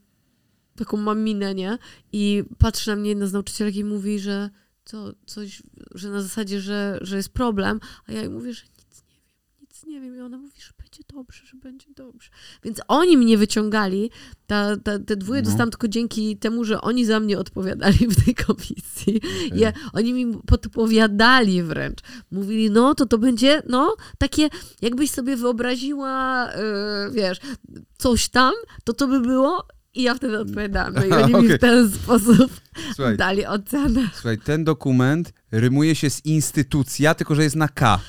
taką 0.75 0.97
mam 0.97 1.21
minę, 1.23 1.55
nie? 1.55 1.77
I 2.13 2.43
patrzy 2.57 2.89
na 2.89 2.95
mnie 2.95 3.09
jedna 3.09 3.27
z 3.27 3.33
nauczycielek 3.33 3.75
i 3.75 3.83
mówi, 3.83 4.19
że 4.19 4.49
co, 4.87 5.13
coś, 5.25 5.63
że 5.95 6.09
na 6.09 6.21
zasadzie, 6.21 6.61
że, 6.61 6.97
że 7.01 7.17
jest 7.17 7.29
problem, 7.29 7.79
a 8.07 8.11
ja 8.11 8.19
jej 8.19 8.29
mówię, 8.29 8.53
że 8.53 8.63
nic 8.79 9.03
nie 9.07 9.15
wiem, 9.19 9.61
nic 9.61 9.83
nie 9.83 10.01
wiem. 10.01 10.15
I 10.17 10.19
ona 10.21 10.37
mówi, 10.37 10.61
że 10.61 10.71
będzie 10.77 11.03
dobrze, 11.13 11.45
że 11.45 11.57
będzie 11.57 11.87
dobrze. 11.95 12.29
Więc 12.63 12.81
oni 12.87 13.17
mnie 13.17 13.37
wyciągali, 13.37 14.11
ta, 14.47 14.77
ta, 14.77 14.99
te 14.99 15.15
dwoje 15.15 15.41
No. 15.41 15.45
dostałam 15.45 15.71
tylko 15.71 15.87
dzięki 15.87 16.37
temu, 16.37 16.63
że 16.63 16.81
oni 16.81 17.05
za 17.05 17.19
mnie 17.19 17.39
odpowiadali 17.39 18.07
w 18.07 18.25
tej 18.25 18.35
komisji. 18.35 19.21
Ja, 19.53 19.73
oni 19.93 20.13
mi 20.13 20.37
podpowiadali 20.45 21.63
wręcz. 21.63 21.99
Mówili, 22.31 22.71
no 22.71 22.95
to 22.95 23.05
to 23.05 23.17
będzie, 23.17 23.61
no, 23.69 23.95
takie, 24.17 24.49
jakbyś 24.81 25.11
sobie 25.11 25.37
wyobraziła, 25.37 26.47
yy, 27.05 27.11
wiesz, 27.11 27.39
coś 27.97 28.29
tam, 28.29 28.53
to 28.83 28.93
to 28.93 29.07
by 29.07 29.19
było. 29.19 29.67
I 29.97 30.03
ja 30.03 30.15
wtedy 30.15 30.39
odpowiadałam. 30.39 30.93
No 30.93 31.05
i 31.05 31.11
oni 31.23 31.33
mi 31.33 31.39
Okej. 31.39 31.57
w 31.57 31.61
ten 31.61 31.91
sposób 31.91 32.51
Słuchaj, 32.95 33.17
dali 33.17 33.45
ocenę. 33.45 34.09
słuchaj, 34.13 34.37
ten 34.37 34.63
dokument 34.63 35.33
rymuje 35.51 35.95
się 35.95 36.09
z 36.09 36.25
instytucja, 36.25 37.15
tylko 37.15 37.35
że 37.35 37.43
jest 37.43 37.55
na 37.55 37.67
K. 37.67 37.99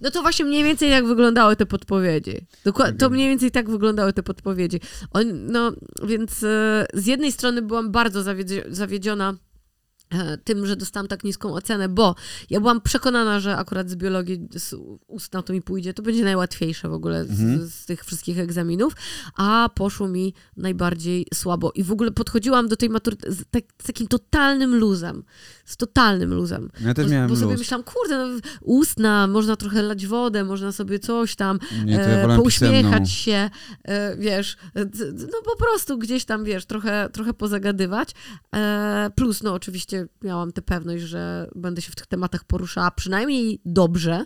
No 0.00 0.10
to 0.10 0.22
właśnie 0.22 0.44
mniej 0.44 0.64
więcej 0.64 0.90
jak 0.90 1.06
wyglądały 1.06 1.56
te 1.56 1.66
podpowiedzi. 1.66 2.46
Dokładnie, 2.64 2.98
to 2.98 3.10
mniej 3.10 3.28
więcej 3.28 3.50
tak 3.50 3.70
wyglądały 3.70 4.12
te 4.12 4.22
podpowiedzi. 4.22 4.80
On, 5.10 5.46
no, 5.46 5.72
więc 6.04 6.42
e, 6.42 6.86
z 6.94 7.06
jednej 7.06 7.32
strony 7.32 7.62
byłam 7.62 7.90
bardzo 7.92 8.20
zawiedzi- 8.20 8.62
zawiedziona 8.68 9.34
tym, 10.44 10.66
że 10.66 10.76
dostałam 10.76 11.08
tak 11.08 11.24
niską 11.24 11.54
ocenę, 11.54 11.88
bo 11.88 12.14
ja 12.50 12.60
byłam 12.60 12.80
przekonana, 12.80 13.40
że 13.40 13.56
akurat 13.56 13.90
z 13.90 13.96
biologii 13.96 14.48
z 14.54 14.74
ustna 15.06 15.42
to 15.42 15.52
mi 15.52 15.62
pójdzie, 15.62 15.94
to 15.94 16.02
będzie 16.02 16.24
najłatwiejsze 16.24 16.88
w 16.88 16.92
ogóle 16.92 17.24
z, 17.24 17.30
Mhm. 17.30 17.68
z 17.68 17.84
tych 17.86 18.04
wszystkich 18.04 18.38
egzaminów, 18.38 18.92
a 19.36 19.68
poszło 19.74 20.08
mi 20.08 20.34
najbardziej 20.56 21.26
słabo. 21.34 21.72
I 21.74 21.82
w 21.82 21.92
ogóle 21.92 22.10
podchodziłam 22.10 22.68
do 22.68 22.76
tej 22.76 22.90
matury 22.90 23.16
z, 23.28 23.42
tak, 23.50 23.64
z 23.82 23.86
takim 23.86 24.06
totalnym 24.06 24.76
luzem. 24.76 25.22
Z 25.64 25.76
totalnym 25.76 26.34
luzem. 26.34 26.70
Ja 26.80 26.94
też 26.94 27.06
bo, 27.06 27.12
miałem 27.12 27.28
bo 27.30 27.36
sobie 27.36 27.50
luz. 27.50 27.58
myślałam, 27.58 27.84
kurde, 27.84 28.18
no, 28.18 28.40
ustna, 28.60 29.26
można 29.26 29.56
trochę 29.56 29.82
lać 29.82 30.06
wodę, 30.06 30.44
można 30.44 30.72
sobie 30.72 30.98
coś 30.98 31.36
tam, 31.36 31.58
Nie, 31.84 31.92
ja 31.92 32.00
e, 32.00 32.36
pouśmiechać 32.36 33.10
się, 33.10 33.50
e, 33.84 34.16
wiesz, 34.16 34.56
e, 34.76 34.84
no 35.32 35.38
po 35.44 35.56
prostu 35.56 35.98
gdzieś 35.98 36.24
tam, 36.24 36.44
wiesz, 36.44 36.66
trochę, 36.66 37.08
trochę 37.12 37.34
pozagadywać. 37.34 38.10
E, 38.54 39.10
plus, 39.16 39.42
no 39.42 39.54
oczywiście 39.54 39.97
miałam 40.22 40.52
tę 40.52 40.62
pewność, 40.62 41.02
że 41.04 41.50
będę 41.54 41.82
się 41.82 41.92
w 41.92 41.96
tych 41.96 42.06
tematach 42.06 42.44
poruszała 42.44 42.90
przynajmniej 42.90 43.60
dobrze. 43.64 44.24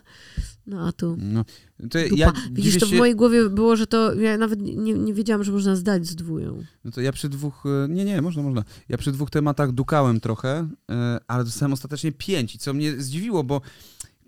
No 0.67 0.87
a 0.89 0.93
tu 0.93 1.17
No, 1.19 1.45
to 1.91 1.99
ja 1.99 2.33
Widzisz, 2.53 2.79
to 2.79 2.87
w 2.87 2.93
mojej 2.93 3.17
głowie 3.17 3.51
było, 3.51 3.77
że 3.77 3.87
to, 3.87 4.15
ja 4.15 4.39
nawet 4.39 4.61
nie, 4.61 4.95
nie 4.95 5.15
wiedziałam, 5.15 5.45
że 5.45 5.53
można 5.53 5.77
zdać 5.77 6.07
z 6.07 6.15
dwóją. 6.15 6.63
no 6.85 6.91
to 6.91 7.01
ja 7.01 7.13
przy 7.13 7.29
dwóch, 7.29 7.65
e, 7.67 7.89
nie, 7.89 8.05
nie, 8.05 8.23
można, 8.23 8.43
można. 8.43 8.65
Ja 8.89 8.99
przy 8.99 9.13
dwóch 9.13 9.31
tematach 9.31 9.73
dukałem 9.73 10.21
trochę, 10.21 10.69
e, 10.91 11.19
ale 11.27 11.45
dostałem 11.45 11.73
ostatecznie 11.73 12.13
pięć 12.13 12.55
i 12.55 12.59
co 12.59 12.75
mnie 12.75 13.01
zdziwiło, 13.01 13.45
bo 13.45 13.61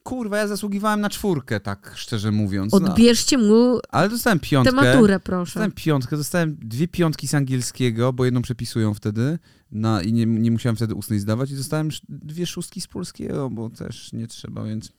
kurwa, 0.03 0.39
ja 0.39 0.49
zasługiwałem 0.49 1.01
na 1.01 1.11
czwórkę, 1.11 1.61
tak 1.61 1.93
szczerze 1.95 2.33
mówiąc. 2.33 2.73
No, 2.73 2.79
Odbierzcie 2.79 3.39
mu 3.39 3.79
ale 3.89 4.09
dostałem 4.09 4.39
tę 4.41 4.47
piątkę. 4.47 4.73
maturę, 4.73 5.21
proszę. 5.21 5.51
Dostałem 5.51 5.73
piątkę, 5.73 6.17
dostałem 6.17 6.57
dwie 6.61 6.89
piątki 6.89 7.29
z 7.29 7.35
angielskiego, 7.35 8.13
bo 8.13 8.25
jedną 8.25 8.43
przepisują 8.43 8.95
wtedy 8.95 9.39
na, 9.75 10.03
i 10.03 10.13
nie, 10.13 10.27
nie 10.27 10.51
musiałem 10.51 10.77
wtedy 10.77 10.95
ustnej 10.95 11.19
zdawać 11.19 11.51
i 11.51 11.57
dostałem 11.57 11.89
dwie 12.09 12.47
szóstki 12.47 12.81
z 12.81 12.87
polskiego, 12.87 13.51
bo 13.51 13.71
też 13.71 14.13
nie 14.13 14.27
trzeba, 14.27 14.65
więc 14.65 14.93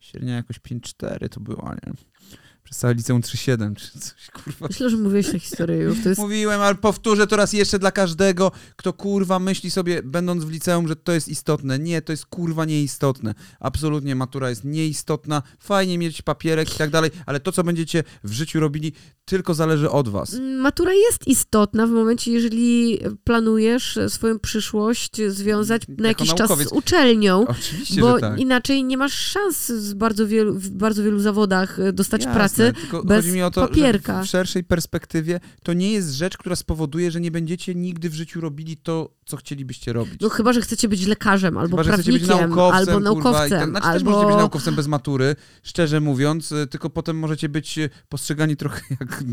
średnia 0.00 0.34
jakoś 0.34 0.60
5-4 0.60 1.28
to 1.28 1.40
była, 1.40 1.74
nie? 1.86 1.92
Przez 2.70 2.78
całe 2.80 2.94
liceum 2.94 3.20
3-7 3.22 3.74
czy 3.76 4.00
coś, 4.00 4.30
kurwa. 4.44 4.66
Myślę, 4.68 4.90
że 4.90 4.96
mówiłeś 4.96 5.30
tę 5.30 5.38
historię 5.38 5.76
już. 5.76 6.04
Jest 6.04 6.20
Mówiłem, 6.20 6.60
ale 6.60 6.74
powtórzę 6.74 7.26
to 7.26 7.36
raz 7.36 7.52
jeszcze 7.52 7.78
dla 7.78 7.90
każdego, 7.92 8.52
kto 8.76 8.92
kurwa 8.92 9.38
myśli 9.38 9.70
sobie, 9.70 10.02
będąc 10.02 10.44
w 10.44 10.50
liceum, 10.50 10.88
że 10.88 10.96
to 10.96 11.12
jest 11.12 11.28
istotne. 11.28 11.78
Nie, 11.78 12.02
to 12.02 12.12
jest 12.12 12.26
kurwa 12.26 12.64
nieistotne. 12.64 13.34
Absolutnie 13.60 14.14
matura 14.14 14.50
jest 14.50 14.64
nieistotna. 14.64 15.42
Fajnie 15.58 15.98
mieć 15.98 16.22
papierek 16.22 16.74
i 16.74 16.78
tak 16.78 16.90
dalej, 16.90 17.10
ale 17.26 17.40
to, 17.40 17.52
co 17.52 17.64
będziecie 17.64 18.04
w 18.24 18.32
życiu 18.32 18.60
robili, 18.60 18.92
tylko 19.24 19.54
zależy 19.54 19.90
od 19.90 20.08
was. 20.08 20.36
Matura 20.58 20.92
jest 20.92 21.26
istotna 21.28 21.86
w 21.86 21.90
momencie, 21.90 22.32
jeżeli 22.32 22.98
planujesz 23.24 23.98
swoją 24.08 24.38
przyszłość 24.38 25.20
związać 25.28 25.82
na 25.88 25.94
Jako 25.94 26.24
jakiś 26.24 26.38
naukowiec. 26.38 26.68
czas 26.68 26.74
z 26.74 26.78
uczelnią, 26.78 27.46
Oczywiście, 27.46 28.00
bo 28.00 28.20
tak. 28.20 28.38
inaczej 28.38 28.84
nie 28.84 28.96
masz 28.96 29.14
szans 29.14 29.66
z 29.66 29.94
bardzo 29.94 30.26
wielu, 30.26 30.54
w 30.54 30.70
bardzo 30.70 31.02
wielu 31.02 31.18
zawodach 31.20 31.80
e, 31.80 31.92
dostać 31.92 32.20
Jasne, 32.20 32.34
pracy. 32.34 32.59
Tylko 32.72 33.04
bez 33.04 33.24
chodzi 33.24 33.36
mi 33.36 33.42
o 33.42 33.50
to, 33.50 33.68
papierka. 33.68 34.22
w 34.22 34.26
szerszej 34.26 34.64
perspektywie 34.64 35.40
to 35.62 35.72
nie 35.72 35.92
jest 35.92 36.12
rzecz, 36.12 36.38
która 36.38 36.56
spowoduje, 36.56 37.10
że 37.10 37.20
nie 37.20 37.30
będziecie 37.30 37.74
nigdy 37.74 38.10
w 38.10 38.14
życiu 38.14 38.40
robili 38.40 38.76
to, 38.76 39.14
co 39.24 39.36
chcielibyście 39.36 39.92
robić. 39.92 40.20
No 40.20 40.28
chyba, 40.28 40.52
że 40.52 40.60
chcecie 40.60 40.88
być 40.88 41.06
lekarzem, 41.06 41.58
albo 41.58 41.76
Chyba, 41.76 41.94
prawnikiem, 41.94 42.28
naukowcem, 42.28 42.72
albo 42.72 42.92
kurwa, 42.92 43.00
naukowcem, 43.00 43.50
tak. 43.50 43.70
Znaczy 43.70 43.86
też 43.86 43.94
albo... 43.94 44.10
możecie 44.10 44.26
być 44.26 44.36
naukowcem 44.36 44.74
bez 44.74 44.86
matury, 44.86 45.36
szczerze 45.62 46.00
mówiąc, 46.00 46.52
y, 46.52 46.66
tylko 46.66 46.90
potem 46.90 47.18
możecie 47.18 47.48
być 47.48 47.78
y, 47.78 47.90
postrzegani 48.08 48.56
trochę 48.56 48.80
jak 49.00 49.24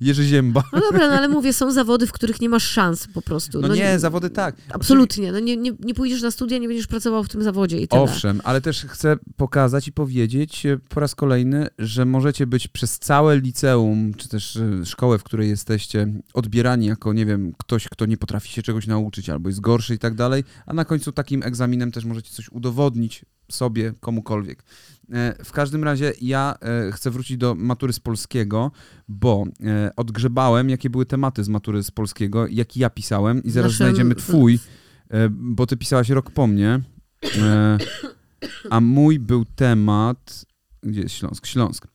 Jerzy 0.00 0.24
Zięba. 0.24 0.64
No 0.72 0.80
dobra, 0.80 1.08
no 1.08 1.14
ale 1.14 1.28
mówię, 1.28 1.52
są 1.52 1.72
zawody, 1.72 2.06
w 2.06 2.12
których 2.12 2.40
nie 2.40 2.48
masz 2.48 2.64
szans 2.64 3.06
po 3.14 3.22
prostu. 3.22 3.60
No, 3.60 3.74
nie, 3.74 3.98
zawody 3.98 4.30
tak. 4.30 4.56
Absolutnie. 4.70 5.32
No 5.32 5.40
nie, 5.40 5.56
nie, 5.56 5.72
nie 5.80 5.94
pójdziesz 5.94 6.22
na 6.22 6.30
studia, 6.30 6.58
nie 6.58 6.68
będziesz 6.68 6.86
pracował 6.86 7.24
w 7.24 7.28
tym 7.28 7.42
zawodzie 7.42 7.78
i 7.78 7.88
tyle. 7.88 8.02
Owszem, 8.02 8.40
ale 8.44 8.60
też 8.60 8.86
chcę 8.88 9.16
pokazać 9.36 9.88
i 9.88 9.92
powiedzieć 9.92 10.66
e, 10.66 10.78
po 10.88 11.00
raz 11.00 11.14
kolejny, 11.14 11.68
że 11.78 12.04
możecie 12.04 12.46
być 12.46 12.68
przez 12.72 12.98
całe 12.98 13.38
liceum, 13.40 14.14
czy 14.14 14.28
też 14.28 14.56
e, 14.56 14.86
szkołę, 14.86 15.18
w 15.18 15.22
której 15.24 15.48
jesteście, 15.48 16.06
odbierani 16.34 16.86
jako, 16.86 17.12
nie 17.12 17.26
wiem, 17.26 17.52
ktoś, 17.58 17.88
kto 17.88 18.06
nie 18.06 18.16
potrafi 18.16 18.48
się 18.48 18.62
czegoś 18.62 18.86
nauczyć 18.86 19.30
albo 19.30 19.48
jest 19.48 19.60
gorszy 19.60 19.94
i 19.94 19.98
tak 19.98 20.14
dalej, 20.14 20.44
a 20.66 20.72
na 20.74 20.84
końcu 20.84 21.12
takim 21.12 21.42
egzaminem 21.42 21.92
też 21.92 22.04
możecie 22.04 22.30
coś 22.30 22.48
udowodnić 22.52 23.24
sobie, 23.50 23.92
komukolwiek. 24.00 24.64
E, 25.12 25.44
W 25.44 25.52
każdym 25.52 25.84
razie 25.84 26.12
ja 26.20 26.54
e, 26.60 26.92
chcę 26.92 27.10
wrócić 27.10 27.36
do 27.36 27.54
matury 27.54 27.92
z 27.92 28.00
polskiego, 28.00 28.70
bo 29.08 29.44
odgrzebałem, 29.96 30.70
jakie 30.70 30.90
były 30.90 31.06
tematy 31.06 31.44
z 31.44 31.48
matury 31.48 31.82
z 31.82 31.90
polskiego, 31.90 32.46
jaki 32.46 32.80
ja 32.80 32.90
pisałem 32.90 33.42
i 33.42 33.50
zaraz 33.50 33.72
Naszym- 33.72 33.76
znajdziemy 33.86 34.14
twój, 34.14 34.58
bo 35.30 35.66
ty 35.66 35.76
pisałaś 35.76 36.08
rok 36.08 36.30
po 36.30 36.46
mnie. 36.46 36.80
A 38.70 38.80
mój 38.80 39.18
był 39.18 39.44
temat. 39.44 40.44
Gdzie 40.82 41.00
jest 41.00 41.14
Śląsk? 41.14 41.46
Śląsk. 41.46 41.86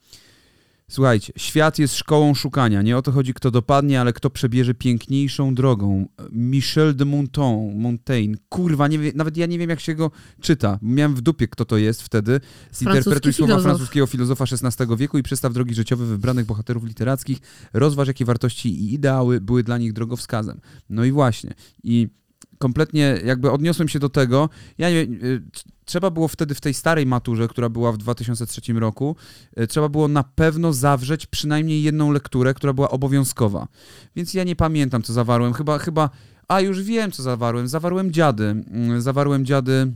Słuchajcie, 0.91 1.33
świat 1.37 1.79
jest 1.79 1.95
szkołą 1.95 2.33
szukania. 2.33 2.81
Nie 2.81 2.97
o 2.97 3.01
to 3.01 3.11
chodzi, 3.11 3.33
kto 3.33 3.51
dopadnie, 3.51 4.01
ale 4.01 4.13
kto 4.13 4.29
przebierze 4.29 4.73
piękniejszą 4.73 5.55
drogą. 5.55 6.07
Michel 6.31 6.95
de 6.95 7.05
Monton, 7.05 7.75
Montaigne. 7.75 8.37
Kurwa, 8.49 8.89
wie, 8.89 9.11
nawet 9.15 9.37
ja 9.37 9.45
nie 9.45 9.59
wiem, 9.59 9.69
jak 9.69 9.79
się 9.79 9.95
go 9.95 10.11
czyta. 10.41 10.79
Miałem 10.81 11.15
w 11.15 11.21
dupie, 11.21 11.47
kto 11.47 11.65
to 11.65 11.77
jest 11.77 12.01
wtedy. 12.01 12.39
Zinterpretuj 12.73 13.33
słowa 13.33 13.53
filozof. 13.53 13.71
francuskiego 13.71 14.07
filozofa 14.07 14.45
XVI 14.51 14.97
wieku 14.97 15.17
i 15.17 15.23
przedstaw 15.23 15.53
drogi 15.53 15.75
życiowe 15.75 16.05
wybranych 16.05 16.45
bohaterów 16.45 16.83
literackich. 16.83 17.37
Rozważ, 17.73 18.07
jakie 18.07 18.25
wartości 18.25 18.69
i 18.69 18.93
ideały 18.93 19.41
były 19.41 19.63
dla 19.63 19.77
nich 19.77 19.93
drogowskazem. 19.93 20.61
No 20.89 21.05
i 21.05 21.11
właśnie. 21.11 21.53
I 21.83 22.07
kompletnie 22.57 23.19
jakby 23.25 23.51
odniosłem 23.51 23.89
się 23.89 23.99
do 23.99 24.09
tego. 24.09 24.49
Ja 24.77 24.89
nie, 24.89 25.07
t- 25.07 25.13
trzeba 25.85 26.11
było 26.11 26.27
wtedy 26.27 26.55
w 26.55 26.61
tej 26.61 26.73
starej 26.73 27.05
maturze, 27.05 27.47
która 27.47 27.69
była 27.69 27.91
w 27.91 27.97
2003 27.97 28.61
roku, 28.73 29.15
y, 29.59 29.67
trzeba 29.67 29.89
było 29.89 30.07
na 30.07 30.23
pewno 30.23 30.73
zawrzeć 30.73 31.25
przynajmniej 31.25 31.83
jedną 31.83 32.11
lekturę, 32.11 32.53
która 32.53 32.73
była 32.73 32.89
obowiązkowa. 32.89 33.67
Więc 34.15 34.33
ja 34.33 34.43
nie 34.43 34.55
pamiętam, 34.55 35.01
co 35.03 35.13
zawarłem. 35.13 35.53
Chyba, 35.53 35.77
chyba, 35.79 36.09
a 36.47 36.61
już 36.61 36.83
wiem, 36.83 37.11
co 37.11 37.23
zawarłem. 37.23 37.67
Zawarłem 37.67 38.11
dziady. 38.11 38.43
Mm, 38.71 39.01
Zawarłem 39.01 39.45
dziady. 39.45 39.91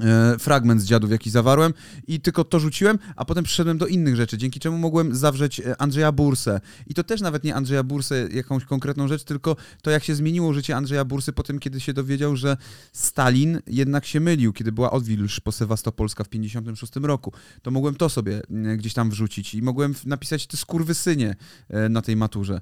E, 0.00 0.38
Fragment 0.38 0.82
z 0.82 0.84
dziadów, 0.84 1.10
jaki 1.10 1.30
zawarłem, 1.30 1.74
i 2.06 2.20
tylko 2.20 2.44
to 2.44 2.60
rzuciłem, 2.60 2.98
a 3.16 3.24
potem 3.24 3.44
przyszedłem 3.44 3.78
do 3.78 3.86
innych 3.86 4.16
rzeczy, 4.16 4.38
dzięki 4.38 4.60
czemu 4.60 4.78
mogłem 4.78 5.16
zawrzeć 5.16 5.60
e, 5.60 5.80
Andrzeja 5.80 6.12
Bursę. 6.12 6.60
I 6.86 6.94
to 6.94 7.04
też 7.04 7.20
nawet 7.20 7.44
nie 7.44 7.54
Andrzeja 7.54 7.82
Bursę, 7.82 8.28
jakąś 8.32 8.64
konkretną 8.64 9.08
rzecz, 9.08 9.24
tylko 9.24 9.56
to, 9.82 9.90
jak 9.90 10.04
się 10.04 10.14
zmieniło 10.14 10.52
życie 10.52 10.76
Andrzeja 10.76 11.04
Bursy 11.04 11.32
po 11.32 11.42
tym, 11.42 11.58
kiedy 11.58 11.80
się 11.80 11.92
dowiedział, 11.92 12.36
że 12.36 12.56
Stalin 12.92 13.60
jednak 13.66 14.06
się 14.06 14.20
mylił, 14.20 14.52
kiedy 14.52 14.72
była 14.72 14.90
odwilż 14.90 15.40
po 15.40 15.52
Sewastopolska 15.52 16.24
w 16.24 16.28
56 16.28 16.92
roku. 16.96 17.32
To 17.62 17.70
mogłem 17.70 17.94
to 17.94 18.08
sobie 18.08 18.42
gdzieś 18.76 18.94
tam 18.94 19.10
wrzucić 19.10 19.54
i 19.54 19.62
mogłem 19.62 19.94
napisać 20.06 20.46
te 20.46 20.56
skurwysynie 20.56 21.36
e, 21.68 21.88
na 21.88 22.02
tej 22.02 22.16
maturze, 22.16 22.60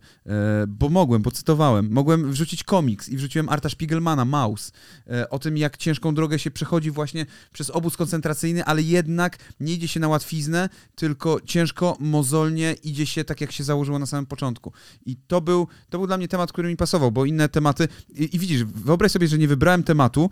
bo 0.68 0.88
mogłem, 0.88 1.22
bo 1.22 1.30
cytowałem. 1.30 1.90
Mogłem 1.90 2.32
wrzucić 2.32 2.64
komiks 2.64 3.08
i 3.08 3.16
wrzuciłem 3.16 3.48
Arta 3.48 3.68
Spiegelmana, 3.68 4.24
Maus, 4.24 4.72
o 5.30 5.38
tym, 5.38 5.56
jak 5.56 5.76
ciężką 5.76 6.14
drogę 6.14 6.38
się 6.38 6.50
przechodzi 6.50 6.90
właśnie 6.90 7.25
przez 7.52 7.70
obóz 7.70 7.96
koncentracyjny, 7.96 8.64
ale 8.64 8.82
jednak 8.82 9.38
nie 9.60 9.72
idzie 9.72 9.88
się 9.88 10.00
na 10.00 10.08
łatwiznę, 10.08 10.68
tylko 10.94 11.40
ciężko, 11.44 11.96
mozolnie 12.00 12.76
idzie 12.84 13.06
się 13.06 13.24
tak, 13.24 13.40
jak 13.40 13.52
się 13.52 13.64
założyło 13.64 13.98
na 13.98 14.06
samym 14.06 14.26
początku. 14.26 14.72
I 15.06 15.16
to 15.16 15.40
był, 15.40 15.68
to 15.90 15.98
był 15.98 16.06
dla 16.06 16.16
mnie 16.16 16.28
temat, 16.28 16.52
który 16.52 16.68
mi 16.68 16.76
pasował, 16.76 17.12
bo 17.12 17.24
inne 17.24 17.48
tematy... 17.48 17.88
I, 18.08 18.36
i 18.36 18.38
widzisz, 18.38 18.64
wyobraź 18.64 19.12
sobie, 19.12 19.28
że 19.28 19.38
nie 19.38 19.48
wybrałem 19.48 19.82
tematu, 19.82 20.30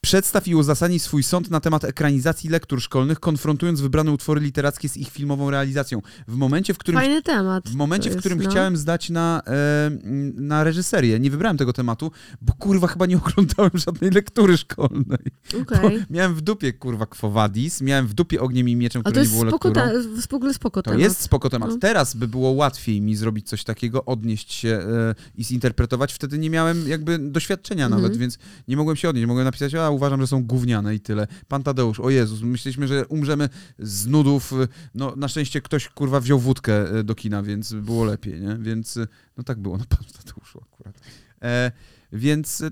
przedstaw 0.00 0.48
i 0.48 0.54
uzasadnij 0.54 0.98
swój 0.98 1.22
sąd 1.22 1.50
na 1.50 1.60
temat 1.60 1.84
ekranizacji 1.84 2.50
lektur 2.50 2.82
szkolnych, 2.82 3.20
konfrontując 3.20 3.80
wybrane 3.80 4.12
utwory 4.12 4.40
literackie 4.40 4.88
z 4.88 4.96
ich 4.96 5.08
filmową 5.10 5.50
realizacją. 5.50 6.02
W 6.28 6.34
momencie, 6.36 6.74
w 6.74 6.78
którym 6.78 7.00
Fajny 7.00 7.22
temat. 7.22 7.68
w 7.68 7.74
momencie, 7.74 8.10
to 8.10 8.16
w 8.16 8.18
którym 8.18 8.38
jest, 8.38 8.46
no. 8.46 8.50
chciałem 8.50 8.76
zdać 8.76 9.10
na, 9.10 9.42
e, 9.46 9.90
na 10.34 10.64
reżyserię, 10.64 11.20
nie 11.20 11.30
wybrałem 11.30 11.56
tego 11.56 11.72
tematu, 11.72 12.10
bo 12.40 12.52
kurwa 12.52 12.86
chyba 12.86 13.06
nie 13.06 13.16
oglądałem 13.16 13.70
żadnej 13.74 14.10
lektury 14.10 14.56
szkolnej. 14.56 15.18
Bo 15.52 15.90
miałem 16.10 16.34
w 16.34 16.40
dupie 16.40 16.72
kurwa 16.72 17.06
Quo 17.06 17.30
Vadis, 17.30 17.80
miałem 17.80 18.06
w 18.06 18.14
dupie 18.14 18.40
Ogniem 18.40 18.68
i 18.68 18.76
Mieczem, 18.76 19.02
to 19.02 19.10
nie 19.10 19.18
jest 19.18 19.32
było 19.32 19.44
lekturą. 19.44 19.74
te, 19.74 19.92
w 20.28 20.34
ogóle 20.34 20.54
spoko 20.54 20.82
To 20.82 20.90
temat. 20.90 21.00
jest 21.00 21.20
spoko 21.20 21.50
temat. 21.50 21.70
No. 21.70 21.76
Teraz 21.78 22.16
by 22.16 22.28
było 22.28 22.50
łatwiej 22.50 23.00
mi 23.00 23.16
zrobić 23.16 23.48
coś 23.48 23.64
takiego, 23.64 24.04
odnieść 24.04 24.52
się 24.52 24.68
e, 24.68 25.14
i 25.34 25.44
zinterpretować. 25.44 26.12
Wtedy 26.12 26.38
nie 26.38 26.50
miałem 26.50 26.88
jakby 26.88 27.18
doświadczenia 27.18 27.84
Mhm. 27.86 28.02
nawet, 28.02 28.16
więc 28.18 28.38
nie 28.68 28.76
mogłem 28.76 28.96
się 28.96 29.08
odnieść. 29.08 29.26
Mogłem 29.26 29.37
napisać, 29.44 29.74
a 29.74 29.90
uważam, 29.90 30.20
że 30.20 30.26
są 30.26 30.44
gówniane 30.44 30.94
i 30.94 31.00
tyle. 31.00 31.26
Pan 31.48 31.62
Tadeusz, 31.62 32.00
o 32.00 32.10
Jezus, 32.10 32.42
myśleliśmy, 32.42 32.88
że 32.88 33.06
umrzemy 33.06 33.48
z 33.78 34.06
nudów. 34.06 34.52
No 34.94 35.14
na 35.16 35.28
szczęście 35.28 35.60
ktoś 35.60 35.88
kurwa 35.88 36.20
wziął 36.20 36.38
wódkę 36.38 36.98
e, 36.98 37.04
do 37.04 37.14
kina, 37.14 37.42
więc 37.42 37.72
było 37.72 38.04
lepiej, 38.04 38.40
nie? 38.40 38.56
Więc 38.60 38.96
e, 38.96 39.06
no 39.36 39.44
tak 39.44 39.58
było 39.58 39.78
na 39.78 39.84
Panu 39.96 40.04
Tadeuszu 40.24 40.60
akurat. 40.72 41.00
E, 41.42 41.72
więc 42.12 42.60
e, 42.60 42.70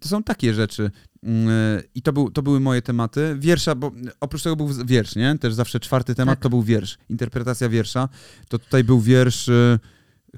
to 0.00 0.08
są 0.08 0.22
takie 0.22 0.54
rzeczy. 0.54 0.90
Mm, 1.22 1.82
I 1.94 2.02
to, 2.02 2.12
był, 2.12 2.30
to 2.30 2.42
były 2.42 2.60
moje 2.60 2.82
tematy. 2.82 3.36
Wiersza, 3.38 3.74
bo 3.74 3.92
oprócz 4.20 4.42
tego 4.42 4.56
był 4.56 4.68
wiersz, 4.86 5.16
nie? 5.16 5.38
Też 5.38 5.54
zawsze 5.54 5.80
czwarty 5.80 6.14
temat 6.14 6.38
Tak. 6.38 6.42
to 6.42 6.50
był 6.50 6.62
wiersz. 6.62 6.98
Interpretacja 7.08 7.68
wiersza. 7.68 8.08
To 8.48 8.58
tutaj 8.58 8.84
był 8.84 9.00
wiersz 9.00 9.50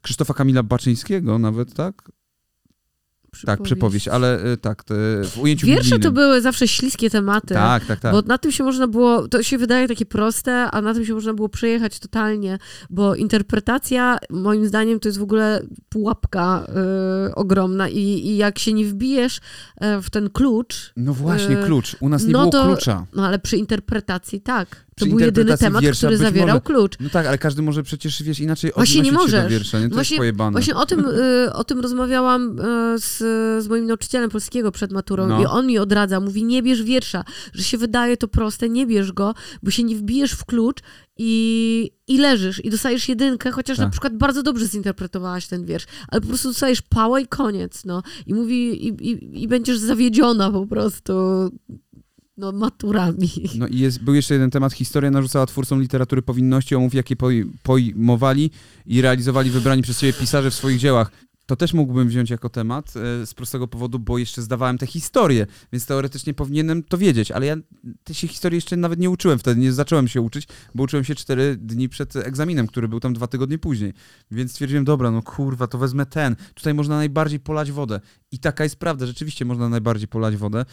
Krzysztofa 0.03 0.35
Kamila 0.35 0.63
Baczyńskiego 0.63 1.39
nawet, 1.39 1.75
tak? 1.75 2.11
Tak, 3.47 3.63
przypowieść, 3.63 4.09
ale 4.09 4.43
e, 4.53 4.57
tak, 4.57 4.85
w 5.25 5.39
ujęciu 5.39 5.67
Wiersze 5.67 5.91
to 5.91 5.97
biblijnym. 5.97 6.15
były 6.15 6.41
zawsze 6.41 6.69
śliskie 6.69 7.11
tematy. 7.11 7.55
Tak, 7.55 7.85
tak, 7.85 8.01
tak. 8.01 8.13
Bo 8.13 8.23
na 8.23 8.39
tym 8.39 8.53
się 8.53 8.65
można 8.65 8.87
było, 8.89 9.29
to 9.29 9.43
się 9.43 9.59
wydaje 9.59 9.89
takie 9.89 10.07
proste, 10.07 10.53
a 10.71 10.81
na 10.81 10.95
tym 10.95 11.05
się 11.05 11.15
można 11.15 11.35
było 11.35 11.49
przejechać 11.49 11.99
totalnie, 11.99 12.59
bo 12.91 13.15
interpretacja 13.15 14.19
moim 14.31 14.67
zdaniem 14.67 15.01
to 15.01 15.09
jest 15.09 15.19
w 15.19 15.23
ogóle 15.23 15.63
pułapka 15.89 16.67
y, 17.29 17.35
ogromna 17.35 17.89
i, 17.89 17.99
i 17.99 18.37
jak 18.37 18.59
się 18.59 18.73
nie 18.73 18.85
wbijesz 18.85 19.41
e, 19.81 20.03
w 20.03 20.11
ten 20.11 20.31
klucz, 20.31 20.93
No 20.97 21.15
właśnie, 21.15 21.59
e, 21.59 21.65
klucz. 21.67 21.97
U 22.01 22.09
nas 22.09 22.25
nie 22.27 22.33
no 22.33 22.39
było 22.39 22.53
to- 22.53 22.65
klucza. 22.65 23.07
no 23.15 23.27
ale 23.27 23.39
przy 23.39 23.57
interpretacji 23.57 24.41
tak. 24.41 24.85
To 24.95 25.07
był 25.07 25.19
jedyny 25.19 25.59
temat, 25.59 25.83
wiersza 25.83 26.07
który 26.07 26.17
zawierał 26.17 26.49
może- 26.49 26.61
klucz. 26.61 26.93
No 27.01 27.11
tak, 27.11 27.27
ale 27.27 27.39
każdy 27.39 27.63
może 27.63 27.83
przecież, 27.83 28.23
wiesz, 28.23 28.41
inaczej 28.41 28.73
Właśnie 28.75 29.03
nie 29.03 29.13
możesz. 29.13 29.51
wiersza, 29.51 29.81
nie? 29.81 29.89
To 29.89 29.95
Właśnie-. 29.95 30.33
Właśnie 30.53 30.75
o 30.77 30.87
tym, 30.87 31.05
y, 31.47 31.53
o 31.53 31.65
tym 31.65 31.81
rozmawiałam 31.81 32.59
y, 32.59 32.99
z, 32.99 33.19
z 33.65 33.69
moim 33.69 33.87
nauczycielem 33.87 34.31
polskiego 34.31 34.73
przed 34.73 34.93
maturą 34.93 35.27
No. 35.27 35.43
i 35.43 35.47
on 35.47 35.67
mi 35.67 35.79
odradza, 35.79 36.21
mówi 36.21 36.45
nie 36.45 36.63
bierz 36.63 36.83
wiersza, 36.83 37.25
że 37.53 37.63
się 37.63 37.79
wydaje 37.79 38.17
to 38.17 38.29
proste, 38.29 38.69
nie 38.69 38.87
bierz 38.87 39.13
go, 39.13 39.35
bo 39.63 39.71
się 39.71 39.83
nie 39.83 39.97
wbijesz 39.97 40.33
w 40.33 40.45
klucz 40.45 40.79
i, 41.17 41.91
i 42.09 42.19
leżysz 42.19 42.65
i 42.65 42.71
dostajesz 42.71 43.09
jedynkę, 43.09 43.51
chociaż 43.51 43.77
Tak. 43.77 43.87
na 43.87 43.91
przykład 43.91 44.17
bardzo 44.17 44.43
dobrze 44.43 44.67
zinterpretowałaś 44.69 45.47
ten 45.47 45.65
wiersz, 45.65 45.85
ale 46.09 46.21
po 46.21 46.27
prostu 46.27 46.49
dostajesz 46.49 46.83
pałę 46.83 47.23
i 47.23 47.27
koniec, 47.27 47.85
no. 47.85 48.03
I 48.27 48.35
mówi, 48.35 48.87
i, 48.87 49.11
i, 49.11 49.43
i 49.43 49.49
będziesz 49.49 49.79
zawiedziona 49.79 50.51
po 50.51 50.67
prostu 50.67 51.13
no, 52.37 52.53
maturami. 52.53 53.31
No 53.59 53.67
i 53.67 53.79
jest, 53.79 54.03
był 54.03 54.15
jeszcze 54.15 54.35
jeden 54.35 54.51
temat. 54.51 54.73
Historia 54.73 55.11
narzucała 55.11 55.47
twórcom 55.47 55.81
literatury 55.81 56.23
powinności, 56.23 56.75
omów 56.75 56.95
jakie 56.95 57.17
poj, 57.17 57.47
pojmowali 57.63 58.51
i 58.87 59.03
realizowali 59.03 59.51
wybrani 59.51 59.83
przez 59.83 60.01
siebie 60.01 60.13
pisarze 60.13 60.51
w 60.51 60.55
swoich 60.55 60.79
dziełach. 60.79 61.11
To 61.47 61.57
też 61.57 61.75
mógłbym 61.75 62.09
wziąć 62.09 62.31
jako 62.31 62.49
temat 62.49 62.95
e, 62.97 63.27
z 63.27 63.35
prostego 63.35 63.69
powodu, 63.69 63.99
bo 63.99 64.19
jeszcze 64.19 64.43
zdawałem 64.43 64.79
te 64.79 64.87
historie, 64.87 65.47
więc 65.73 65.87
teoretycznie 65.87 66.35
powinienem 66.35 66.83
to 66.83 66.99
wiedzieć, 66.99 67.31
ale 67.31 67.47
ja 67.47 67.57
tej 68.05 68.15
historii 68.15 68.57
jeszcze 68.57 68.77
nawet 68.77 68.99
nie 68.99 69.11
uczyłem 69.11 69.39
wtedy, 69.39 69.61
nie 69.61 69.73
zacząłem 69.73 70.09
się 70.09 70.21
uczyć, 70.21 70.49
bo 70.75 70.83
uczyłem 70.83 71.05
się 71.05 71.15
cztery 71.15 71.57
dni 71.57 71.89
przed 71.89 72.17
egzaminem, 72.17 72.67
który 72.67 72.89
był 72.89 73.01
tam 73.01 73.15
dwa 73.15 73.27
tygodnie 73.27 73.59
później. 73.59 73.93
Więc 74.31 74.51
stwierdziłem, 74.51 74.85
dobra, 74.85 75.11
no 75.11 75.23
kurwa, 75.23 75.67
to 75.67 75.79
wezmę 75.79 76.07
ten. 76.07 76.37
Tutaj 76.55 76.75
można 76.75 76.97
najbardziej 76.97 77.41
polać 77.41 77.73
wodę. 77.73 78.01
I 78.33 78.39
taka 78.39 78.65
jest 78.65 78.77
prawda, 78.77 79.07
rzeczywiście 79.07 79.45
można 79.45 79.69
najbardziej 79.69 80.09
polać 80.09 80.37
wodę, 80.37 80.65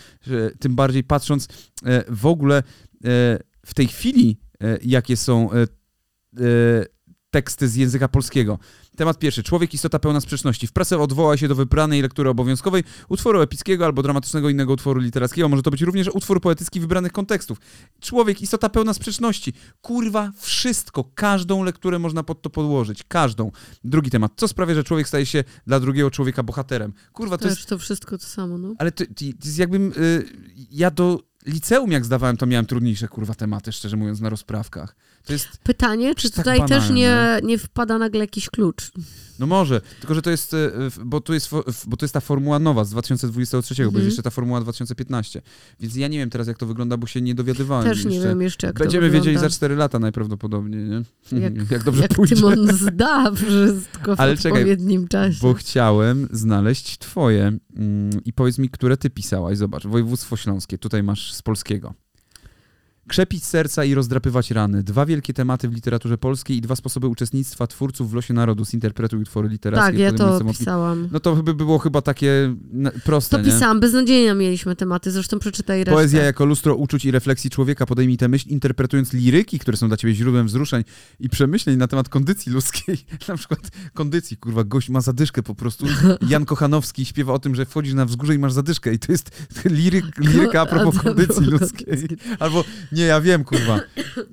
tym 0.60 0.76
bardziej 0.76 1.04
patrząc 1.04 1.48
e, 1.86 2.04
w 2.14 2.26
ogóle 2.26 2.58
e, 2.58 2.64
w 3.66 3.74
tej 3.74 3.88
chwili, 3.88 4.38
jakie 4.82 5.18
są 5.18 5.50
teksty 7.32 7.68
z 7.68 7.76
języka 7.76 8.08
polskiego. 8.08 8.60
Temat 8.98 9.20
pierwszy. 9.20 9.44
Człowiek, 9.44 9.74
istota 9.74 10.00
pełna 10.00 10.22
sprzeczności. 10.22 10.68
W 10.68 10.72
prasie 10.72 10.98
odwoła 10.98 11.38
się 11.38 11.48
do 11.48 11.56
wybranej 11.56 12.02
lektury 12.02 12.30
obowiązkowej 12.30 12.84
utworu 13.10 13.42
epickiego 13.42 13.86
albo 13.86 14.04
dramatycznego 14.04 14.50
innego 14.50 14.74
utworu 14.74 15.00
literackiego. 15.00 15.50
Może 15.50 15.64
to 15.64 15.72
być 15.72 15.82
również 15.82 16.08
utwór 16.08 16.42
poetycki 16.42 16.80
wybranych 16.80 17.12
kontekstów. 17.12 17.58
Człowiek, 18.00 18.42
istota 18.42 18.70
pełna 18.70 18.94
sprzeczności. 18.94 19.54
Kurwa, 19.82 20.32
wszystko, 20.38 21.04
każdą 21.16 21.64
lekturę 21.64 22.00
można 22.00 22.24
pod 22.24 22.42
to 22.42 22.50
podłożyć. 22.50 23.04
Każdą. 23.08 23.52
Drugi 23.84 24.10
temat. 24.10 24.32
Co 24.36 24.48
sprawia, 24.48 24.76
że 24.76 24.84
człowiek 24.84 25.08
staje 25.08 25.26
się 25.26 25.44
dla 25.68 25.80
drugiego 25.80 26.12
człowieka 26.12 26.44
bohaterem? 26.44 26.94
Kurwa, 27.14 27.38
to 27.38 27.46
jest 27.46 27.58
Też 27.58 27.66
to 27.66 27.78
wszystko 27.78 28.18
to 28.18 28.26
samo, 28.26 28.58
no. 28.58 28.74
ale 28.78 28.92
to, 28.92 29.06
to, 29.06 29.26
jest 29.46 29.58
jakbym. 29.58 29.94
Y, 29.98 30.26
ja 30.72 30.92
do 30.92 31.20
liceum, 31.46 31.92
jak 31.92 32.06
zdawałem, 32.06 32.38
to 32.38 32.46
miałem 32.46 32.66
trudniejsze 32.66 33.08
kurwa 33.08 33.34
tematy, 33.34 33.72
szczerze 33.72 33.98
mówiąc, 33.98 34.22
na 34.22 34.30
rozprawkach. 34.30 34.96
Pytanie, 35.64 36.16
czy 36.16 36.30
tak 36.32 36.38
tutaj 36.46 36.68
też 36.68 36.90
nie, 36.90 37.40
nie 37.44 37.58
wpada 37.58 37.98
nagle 37.98 38.20
jakiś 38.20 38.50
klucz? 38.50 38.92
No 39.40 39.48
może, 39.48 39.82
tylko 40.00 40.16
że 40.16 40.22
to 40.22 40.30
jest. 40.30 40.52
w- 40.90 41.00
Bo 41.06 41.22
to 41.22 41.34
jest, 41.34 41.50
bo 41.88 41.98
to 41.98 42.06
jest 42.06 42.14
ta 42.14 42.20
formuła 42.20 42.60
nowa 42.60 42.84
z 42.86 42.90
2023, 42.90 43.76
bo 43.76 43.88
Mhm. 43.88 43.96
jest 43.96 44.06
jeszcze 44.06 44.24
ta 44.24 44.30
formuła 44.30 44.62
2015. 44.62 45.42
Więc 45.80 45.96
ja 45.96 46.08
nie 46.08 46.18
wiem 46.18 46.30
teraz, 46.30 46.48
jak 46.48 46.58
to 46.58 46.66
wygląda, 46.66 46.98
bo 46.98 47.08
się 47.08 47.22
nie 47.22 47.36
dowiadywałem. 47.36 47.86
Też 47.86 48.06
nie 48.06 48.12
jeszcze. 48.16 48.30
wiem 48.30 48.42
jeszcze, 48.42 48.68
jak 48.68 48.80
Będziemy 48.80 49.08
to 49.08 49.14
wiedzieli 49.14 49.38
za 49.38 49.50
4 49.50 49.76
lata 49.76 50.00
najprawdopodobniej, 50.00 50.84
nie? 50.84 51.02
Jak- 51.72 51.84
dobrze 51.84 52.02
jak 52.02 52.14
pójdzie. 52.14 52.36
Tymon 52.36 52.68
zda 52.78 53.32
wszystko 53.36 54.16
w 54.16 54.20
Ale 54.20 54.38
czekaj, 54.38 54.52
odpowiednim 54.52 55.08
czasie. 55.08 55.40
Bo 55.42 55.54
chciałem 55.54 56.28
znaleźć 56.32 56.98
twoje 56.98 57.58
mm, 57.76 58.10
i 58.26 58.34
powiedz 58.34 58.58
mi, 58.58 58.70
które 58.70 58.98
ty 58.98 59.10
pisałaś. 59.10 59.58
Zobacz, 59.58 59.88
województwo 59.88 60.38
śląskie, 60.38 60.78
tutaj 60.78 61.04
masz 61.04 61.34
z 61.34 61.42
polskiego. 61.42 61.94
Krzepić 63.08 63.44
serca 63.46 63.86
i 63.86 63.94
rozdrapywać 63.94 64.52
rany. 64.52 64.84
Dwa 64.84 65.06
wielkie 65.06 65.34
tematy 65.34 65.70
w 65.70 65.74
literaturze 65.74 66.18
polskiej 66.18 66.58
i 66.58 66.62
dwa 66.62 66.76
sposoby 66.76 67.08
uczestnictwa 67.08 67.68
twórców 67.68 68.12
w 68.12 68.14
losie 68.14 68.34
narodu. 68.34 68.66
Zinterpretuj 68.66 69.22
utwory 69.22 69.50
literackie. 69.50 69.86
tak, 69.86 69.98
ja 70.00 70.12
to 70.12 70.46
pisałam. 70.46 71.10
No 71.12 71.20
to 71.20 71.36
by 71.36 71.54
było 71.54 71.80
chyba 71.80 72.02
takie 72.02 72.56
proste, 73.04 73.38
To 73.38 73.44
nie? 73.44 73.52
pisałam, 73.52 73.80
beznadziejnie 73.80 74.34
mieliśmy 74.34 74.76
tematy, 74.76 75.12
zresztą 75.12 75.40
przeczytaj 75.40 75.80
resztę. 75.80 75.92
Poezja 75.92 76.24
jako 76.24 76.46
lustro 76.46 76.76
uczuć 76.76 77.06
i 77.06 77.12
refleksji 77.12 77.50
człowieka. 77.50 77.86
Podejmij 77.86 78.18
tę 78.18 78.28
myśl, 78.28 78.50
interpretując 78.50 79.14
liryki, 79.14 79.60
które 79.60 79.78
są 79.78 79.88
dla 79.88 79.98
ciebie 79.98 80.14
źródłem 80.14 80.48
wzruszeń 80.48 80.84
i 81.20 81.30
przemyśleń 81.30 81.78
na 81.78 81.88
temat 81.88 82.10
kondycji 82.10 82.52
ludzkiej. 82.52 82.98
Na 83.28 83.38
przykład 83.38 83.60
kondycji, 83.94 84.38
kurwa, 84.38 84.64
gość 84.64 84.90
ma 84.90 85.02
zadyszkę 85.02 85.44
po 85.44 85.56
prostu. 85.56 85.86
Jan 86.30 86.46
Kochanowski 86.46 87.06
śpiewa 87.06 87.34
o 87.34 87.40
tym, 87.40 87.56
że 87.56 87.66
wchodzisz 87.66 87.94
na 87.94 88.06
wzgórze 88.06 88.36
i 88.36 88.40
masz 88.40 88.54
zadyszkę 88.54 88.94
i 88.94 89.00
to 89.00 89.12
jest 89.12 89.32
liryk, 89.66 90.06
liryka 90.20 90.62
a 90.62 90.66
propos 90.66 91.00
kondycji 91.04 91.46
ludzkiej. 91.46 92.08
Albo, 92.40 92.64
nie, 92.92 93.06
ja 93.06 93.22
wiem, 93.22 93.44
kurwa, 93.44 93.80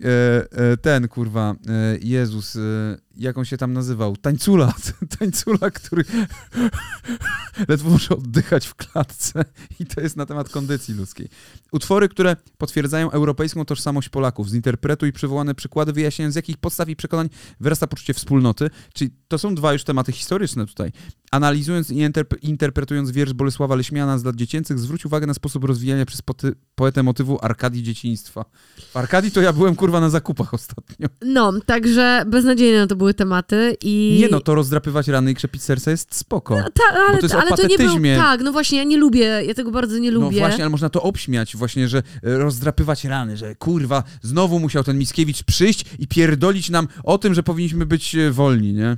e, 0.02 0.46
e, 0.50 0.76
ten, 0.76 1.08
kurwa, 1.08 1.54
e, 1.68 1.98
Jezus, 2.00 2.56
e, 2.56 2.98
jak 3.18 3.38
on 3.38 3.44
się 3.44 3.56
tam 3.56 3.72
nazywał? 3.72 4.16
Tańcula, 4.16 4.74
tańcula, 5.18 5.70
który 5.70 6.04
ledwo 7.68 7.90
może 7.90 8.08
oddychać 8.16 8.66
w 8.66 8.74
klatce 8.74 9.44
i 9.80 9.86
to 9.86 10.00
jest 10.00 10.16
na 10.16 10.26
temat 10.26 10.48
kondycji 10.48 10.94
ludzkiej. 10.94 11.28
Utwory, 11.72 12.08
które 12.08 12.36
potwierdzają 12.58 13.10
europejską 13.10 13.64
tożsamość 13.64 14.08
Polaków. 14.08 14.48
Zinterpretuj 14.48 15.12
przywołane 15.12 15.54
przykłady, 15.54 15.92
wyjaśniając 15.92 16.32
z 16.32 16.36
jakich 16.36 16.56
podstaw 16.56 16.88
i 16.88 16.96
przekonań 16.96 17.28
wyrasta 17.60 17.86
poczucie 17.86 18.14
wspólnoty. 18.14 18.70
Czyli 18.92 19.10
to 19.28 19.38
są 19.38 19.54
dwa 19.54 19.72
już 19.72 19.84
tematy 19.84 20.12
historyczne 20.12 20.66
tutaj. 20.66 20.92
Analizując 21.30 21.90
i 21.90 21.94
interp- 21.94 22.38
interpretując 22.42 23.10
wiersz 23.10 23.32
Bolesława 23.32 23.74
Leśmiana 23.74 24.18
z 24.18 24.24
lat 24.24 24.36
dziecięcych, 24.36 24.78
zwróć 24.78 25.06
uwagę 25.06 25.26
na 25.26 25.34
sposób 25.34 25.64
rozwijania 25.64 26.06
przez 26.06 26.22
poetę 26.74 27.02
motywu 27.02 27.38
Arkadii 27.42 27.82
dzieciństwa. 27.82 28.44
W 28.92 28.96
Arkadii 28.96 29.30
to 29.30 29.40
ja 29.40 29.52
byłem 29.52 29.76
kurwa 29.76 30.00
na 30.00 30.10
zakupach 30.10 30.54
ostatnio. 30.54 31.08
No, 31.22 31.52
także 31.66 32.24
beznadziejne 32.26 32.86
to 32.86 32.96
były 32.96 33.07
tematy 33.14 33.76
i... 33.82 34.18
Nie 34.20 34.28
no, 34.28 34.40
to 34.40 34.54
rozdrapywać 34.54 35.08
rany 35.08 35.30
i 35.30 35.34
krzepić 35.34 35.62
serca 35.62 35.90
jest 35.90 36.14
spoko. 36.14 36.56
Ta, 36.56 36.98
ale, 37.08 37.18
to 37.18 37.40
ale 37.40 37.56
to 37.56 37.66
nie 37.66 37.78
był... 37.78 38.02
Tak, 38.16 38.40
no 38.40 38.52
właśnie, 38.52 38.78
ja 38.78 38.84
nie 38.84 38.96
lubię, 38.96 39.42
ja 39.46 39.54
tego 39.54 39.70
bardzo 39.70 39.98
nie 39.98 40.12
No 40.12 40.20
lubię. 40.20 40.38
właśnie, 40.38 40.64
ale 40.64 40.70
można 40.70 40.88
to 40.88 41.02
obśmiać 41.02 41.56
właśnie, 41.56 41.88
że 41.88 41.98
e, 41.98 42.02
rozdrapywać 42.22 43.04
rany, 43.04 43.36
że 43.36 43.54
kurwa, 43.54 44.02
znowu 44.22 44.60
musiał 44.60 44.84
ten 44.84 44.98
Mickiewicz 44.98 45.42
przyjść 45.42 45.84
i 45.98 46.08
pierdolić 46.08 46.70
nam 46.70 46.88
o 47.04 47.18
tym, 47.18 47.34
że 47.34 47.42
powinniśmy 47.42 47.86
być 47.86 48.14
e, 48.14 48.30
wolni, 48.30 48.72
nie? 48.72 48.96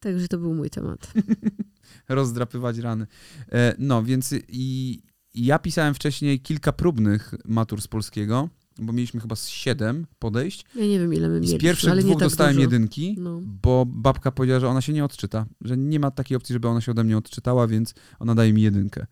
Także 0.00 0.28
to 0.28 0.38
był 0.38 0.54
mój 0.54 0.70
temat. 0.70 1.12
Rozdrapywać 2.08 2.78
rany. 2.78 3.06
E, 3.52 3.74
no, 3.78 4.02
więc 4.02 4.34
i, 4.48 5.02
ja 5.34 5.58
pisałem 5.58 5.94
wcześniej 5.94 6.40
kilka 6.40 6.72
próbnych 6.72 7.34
matur 7.44 7.82
z 7.82 7.88
polskiego, 7.88 8.48
bo 8.78 8.92
mieliśmy 8.92 9.20
chyba 9.20 9.36
z 9.36 9.48
siedem 9.48 10.06
podejść. 10.18 10.64
Ja 10.74 10.86
nie 10.86 10.98
wiem, 10.98 11.14
ile 11.14 11.28
my 11.28 11.34
I 11.34 11.38
z 11.38 11.40
mieliśmy, 11.42 11.58
pierwszych 11.58 11.90
ale 11.90 12.02
nie 12.02 12.06
dwóch 12.08 12.18
tak 12.20 12.28
dostałem 12.28 12.54
dużo. 12.54 12.62
jedynki, 12.62 13.16
No. 13.18 13.40
bo 13.62 13.84
babka 13.86 14.32
powiedziała, 14.32 14.60
że 14.60 14.68
ona 14.68 14.80
się 14.80 14.92
nie 14.92 15.04
odczyta, 15.04 15.46
że 15.60 15.76
nie 15.76 16.00
ma 16.00 16.10
takiej 16.10 16.36
opcji, 16.36 16.52
żeby 16.52 16.68
ona 16.68 16.80
się 16.80 16.92
ode 16.92 17.04
mnie 17.04 17.18
odczytała, 17.18 17.66
więc 17.66 17.94
ona 18.18 18.34
daje 18.34 18.52
mi 18.52 18.62
jedynkę. 18.62 19.06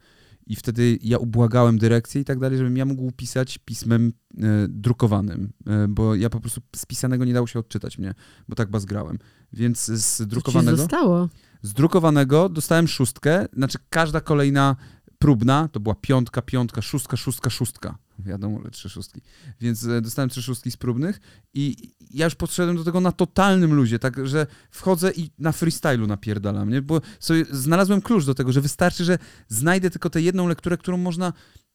I 0.49 0.57
wtedy 0.57 0.99
ja 1.03 1.19
ubłagałem 1.19 1.79
dyrekcję 1.79 2.21
i 2.21 2.25
tak 2.25 2.39
dalej, 2.39 2.59
żebym 2.59 2.77
ja 2.77 2.85
mógł 2.85 3.13
pisać 3.13 3.59
pismem 3.59 4.13
e, 4.39 4.43
drukowanym, 4.69 5.53
e, 5.67 5.89
bo 5.89 6.15
ja 6.15 6.31
po 6.31 6.41
prostu 6.41 6.61
z 6.77 6.87
pisanego 6.87 7.25
nie 7.25 7.33
dało 7.33 7.47
się 7.47 7.59
odczytać 7.59 7.99
mnie, 7.99 8.15
bo 8.49 8.55
tak 8.57 8.71
bazgrałem. 8.71 9.19
Więc 9.53 9.85
z 9.87 10.17
Co 10.17 10.27
drukowanego, 10.27 10.77
zostało? 10.77 11.29
z 11.63 11.73
drukowanego 11.73 12.49
dostałem 12.49 12.89
szóstkę, 12.89 13.47
znaczy 13.53 13.79
każda 13.91 14.21
kolejna 14.21 14.77
próbna 15.19 15.69
to 15.73 15.81
była 15.81 15.95
piątka, 15.95 16.43
piątka, 16.43 16.83
szóstka, 16.83 17.17
szóstka, 17.17 17.51
szóstka. 17.51 17.99
Wiadomo, 18.19 18.59
ale 18.61 18.71
trzy 18.71 18.89
szóstki. 18.89 19.21
Więc 19.61 19.85
e, 19.85 20.01
dostałem 20.01 20.31
trzy 20.31 20.43
szóstki 20.43 20.71
z 20.71 20.77
próbnych 20.77 21.21
i 21.55 21.77
ja 22.11 22.25
już 22.25 22.35
podszedłem 22.35 22.77
do 22.77 22.85
tego 22.85 23.01
na 23.01 23.13
totalnym 23.13 23.75
luzie, 23.75 23.99
tak, 23.99 24.27
że 24.27 24.47
wchodzę 24.71 25.13
i 25.17 25.31
na 25.39 25.53
freestylu 25.53 26.07
napierdalam, 26.07 26.71
nie? 26.71 26.83
Bo 26.83 27.01
sobie 27.21 27.45
znalazłem 27.51 28.03
klucz 28.03 28.25
do 28.25 28.35
tego, 28.35 28.53
że 28.53 28.61
wystarczy, 28.61 29.05
że 29.05 29.19
znajdę 29.49 29.91
tylko 29.91 30.11
tę 30.11 30.23
jedną 30.23 30.49
lekturę, 30.49 30.77
którą 30.77 30.97
można 30.97 31.33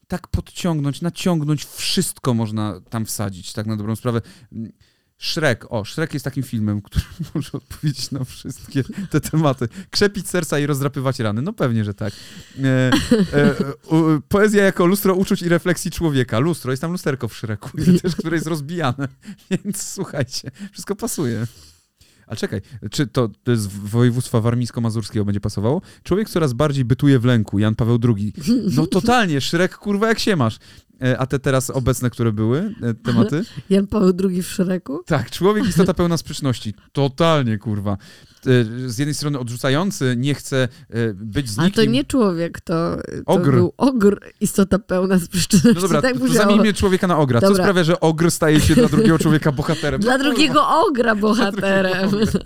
tak 0.07 0.27
podciągnąć, 0.27 1.01
naciągnąć, 1.01 1.65
wszystko 1.65 2.33
można 2.33 2.81
tam 2.89 3.05
wsadzić, 3.05 3.53
tak 3.53 3.65
na 3.65 3.77
dobrą 3.77 3.95
sprawę. 3.95 4.21
Shrek, 5.21 5.65
o, 5.69 5.85
Shrek 5.85 6.13
jest 6.13 6.23
takim 6.23 6.43
filmem, 6.43 6.81
który 6.81 7.05
może 7.35 7.49
odpowiedzieć 7.53 8.11
na 8.11 8.23
wszystkie 8.23 8.83
te 9.09 9.21
tematy. 9.21 9.67
Krzepić 9.89 10.29
serca 10.29 10.59
i 10.59 10.65
rozdrapywać 10.65 11.19
rany. 11.19 11.41
No 11.41 11.53
pewnie, 11.53 11.83
że 11.83 11.93
tak. 11.93 12.13
E, 12.63 12.91
e, 13.33 13.55
poezja 14.29 14.63
jako 14.63 14.85
lustro 14.85 15.13
uczuć 15.13 15.41
i 15.41 15.49
refleksji 15.49 15.91
człowieka. 15.91 16.39
Lustro, 16.39 16.71
jest 16.71 16.81
tam 16.81 16.91
lusterko 16.91 17.27
w 17.27 17.33
Shreku, 17.33 17.69
też, 18.03 18.15
które 18.15 18.37
jest 18.37 18.47
rozbijane. 18.47 19.07
Więc 19.51 19.83
słuchajcie, 19.93 20.51
wszystko 20.71 20.95
pasuje. 20.95 21.47
Ale 22.27 22.37
czekaj, 22.37 22.61
czy 22.91 23.07
to, 23.07 23.29
to 23.43 23.55
z 23.55 23.67
województwa 23.67 24.41
warmińsko-mazurskiego 24.41 25.25
będzie 25.25 25.39
pasowało? 25.39 25.81
Człowiek 26.03 26.29
coraz 26.29 26.53
bardziej 26.53 26.85
bytuje 26.85 27.19
w 27.19 27.25
lęku, 27.25 27.59
Jan 27.59 27.75
Paweł 27.75 27.99
II. 28.17 28.33
No 28.75 28.87
totalnie, 28.87 29.41
Szrek, 29.41 29.77
kurwa, 29.77 30.07
jak 30.07 30.19
się 30.19 30.35
masz. 30.35 30.57
E, 31.03 31.17
A 31.17 31.25
te 31.25 31.39
teraz 31.39 31.69
obecne, 31.69 32.09
które 32.09 32.31
były, 32.31 32.73
e, 32.81 32.93
tematy? 32.93 33.43
Jan 33.69 33.87
Paweł 33.87 34.13
II 34.29 34.43
w 34.43 34.47
Szreku? 34.47 35.03
Tak, 35.05 35.31
człowiek 35.31 35.65
istota 35.67 35.93
pełna 35.93 36.17
sprzeczności. 36.17 36.73
Totalnie, 36.91 37.57
kurwa. 37.57 37.97
E, 38.47 38.89
Z 38.89 38.97
jednej 38.99 39.13
strony 39.15 39.39
odrzucający, 39.39 40.15
nie 40.17 40.33
chce 40.35 40.67
być 41.15 41.49
z 41.49 41.57
nikim. 41.57 41.71
to 41.73 41.85
nie 41.85 42.05
człowiek, 42.05 42.61
to, 42.61 42.97
to 42.97 43.01
Ogr. 43.25 43.51
był 43.51 43.73
ogr, 43.77 44.19
istota 44.41 44.79
pełna 44.79 45.19
sprzeczności. 45.19 45.67
No 45.75 45.81
dobra, 45.81 46.01
tak 46.01 46.13
to 46.13 46.19
musiało. 46.19 46.37
zamienimy 46.39 46.73
człowieka 46.73 47.07
na 47.07 47.17
ogra. 47.17 47.41
Co 47.41 47.47
Dobra. 47.47 47.63
sprawia, 47.63 47.83
że 47.83 47.99
ogr 47.99 48.31
staje 48.31 48.59
się 48.61 48.75
dla 48.75 48.87
drugiego 48.87 49.19
człowieka 49.19 49.51
bohaterem? 49.51 50.01
Dla 50.11 50.17
drugiego 50.17 50.67
ogra 50.87 51.15
bohaterem. 51.25 52.09
drugiego 52.09 52.39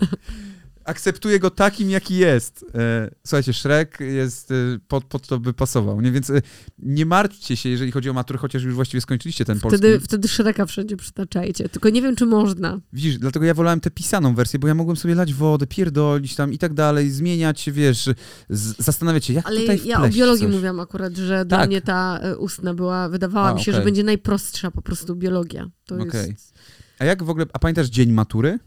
akceptuje 0.86 1.38
go 1.40 1.50
takim, 1.50 1.90
jaki 1.90 2.16
jest. 2.16 2.64
E, 2.74 3.10
Słuchajcie, 3.26 3.52
Shrek 3.52 3.98
jest, 4.00 4.50
e, 4.50 4.54
pod, 4.88 5.04
pod 5.04 5.26
to 5.26 5.40
by 5.40 5.52
pasował, 5.52 6.00
nie? 6.00 6.12
Więc 6.12 6.30
e, 6.30 6.42
nie 6.78 7.06
martwcie 7.06 7.56
się, 7.56 7.68
jeżeli 7.68 7.92
chodzi 7.92 8.10
o 8.10 8.12
maturę, 8.12 8.38
chociaż 8.38 8.62
już 8.62 8.74
właściwie 8.74 9.00
skończyliście 9.00 9.44
ten 9.44 9.60
polski. 9.60 9.78
Wtedy, 9.78 10.00
wtedy 10.00 10.28
Szreka 10.28 10.66
wszędzie 10.66 10.96
przytaczajcie. 10.96 11.68
Tylko 11.68 11.88
nie 11.88 12.02
wiem, 12.02 12.16
czy 12.16 12.26
można. 12.26 12.80
Widzisz, 12.92 13.18
dlatego 13.18 13.46
ja 13.46 13.54
wolałem 13.54 13.80
tę 13.80 13.90
pisaną 13.90 14.34
wersję, 14.34 14.58
bo 14.58 14.68
ja 14.68 14.74
mogłem 14.74 14.96
sobie 14.96 15.14
lać 15.14 15.34
wodę, 15.34 15.66
pierdolić 15.66 16.34
tam 16.34 16.52
i 16.52 16.58
tak 16.58 16.74
dalej, 16.74 17.10
zmieniać, 17.10 17.70
wiesz, 17.72 18.08
z, 18.48 18.84
zastanawiać 18.84 19.24
się, 19.24 19.32
jak 19.32 19.46
Ale 19.46 19.60
tutaj 19.60 19.80
ja 19.84 20.02
o 20.02 20.08
biologii 20.08 20.46
coś. 20.46 20.54
mówiłam 20.54 20.80
akurat, 20.80 21.16
że 21.16 21.44
dla 21.44 21.58
Tak. 21.58 21.68
mnie 21.68 21.80
ta 21.80 22.20
ustna 22.38 22.74
była, 22.74 23.08
wydawała 23.08 23.48
A, 23.48 23.54
mi 23.54 23.60
się, 23.60 23.70
okej. 23.70 23.80
że 23.80 23.84
będzie 23.84 24.02
najprostsza 24.04 24.70
po 24.70 24.82
prostu 24.82 25.16
biologia. 25.16 25.70
To 25.86 25.94
Okej. 25.94 26.30
jest... 26.30 26.54
A 26.98 27.04
jak 27.04 27.22
w 27.22 27.30
ogóle, 27.30 27.46
a 27.52 27.58
pamiętasz 27.58 27.86
dzień 27.88 28.12
matury? 28.12 28.58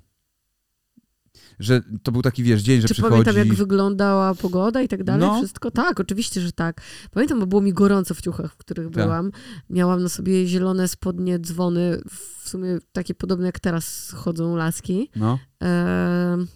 Że 1.59 1.81
to 2.03 2.11
był 2.11 2.21
taki, 2.21 2.43
wiesz, 2.43 2.61
dzień, 2.61 2.81
że 2.81 2.87
Czy 2.87 2.93
przychodzi... 2.93 3.11
pamiętam, 3.11 3.35
jak 3.37 3.53
wyglądała 3.53 4.35
pogoda 4.35 4.81
i 4.81 4.87
tak 4.87 5.03
dalej? 5.03 5.27
No. 5.27 5.37
Wszystko? 5.37 5.71
Tak, 5.71 5.99
oczywiście, 5.99 6.41
że 6.41 6.51
tak. 6.51 6.81
Pamiętam, 7.11 7.39
bo 7.39 7.45
było 7.47 7.61
mi 7.61 7.73
gorąco 7.73 8.13
w 8.13 8.21
ciuchach, 8.21 8.53
w 8.53 8.57
których 8.57 8.85
Tak. 8.91 9.03
byłam. 9.03 9.31
Miałam 9.69 10.03
na 10.03 10.09
sobie 10.09 10.47
zielone 10.47 10.87
spodnie, 10.87 11.39
dzwony, 11.39 12.01
w 12.43 12.49
sumie 12.49 12.77
takie 12.91 13.15
podobne 13.15 13.45
jak 13.45 13.59
teraz 13.59 14.11
chodzą 14.15 14.55
laski. 14.55 15.09
No, 15.15 15.39
Em, 15.59 16.47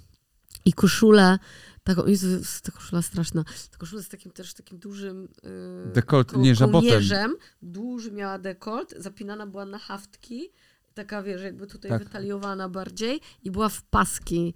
I 0.66 0.74
koszulę, 0.74 1.40
taką, 1.84 2.06
Jezu, 2.06 2.28
ta 2.64 2.72
koszula 2.72 3.02
straszna. 3.02 3.44
Ta 3.72 3.78
koszula 3.78 4.02
z 4.02 4.10
takim 4.10 4.32
też 4.32 4.54
takim 4.54 4.80
dużym 4.80 5.28
yy, 5.86 5.92
Dekolt, 5.94 6.32
ko- 6.32 6.40
nie, 6.40 6.56
żabotem. 6.56 7.36
Duży 7.62 8.12
miała 8.12 8.40
dekolt, 8.40 8.94
zapinana 8.98 9.48
była 9.48 9.66
na 9.66 9.78
haftki. 9.78 10.50
Taka, 10.94 11.24
wiesz, 11.24 11.42
jakby 11.42 11.68
tutaj 11.68 11.92
Tak. 11.92 12.04
wytaliowana 12.04 12.70
bardziej 12.70 13.20
i 13.44 13.52
była 13.52 13.70
w 13.70 13.84
paski. 13.84 14.54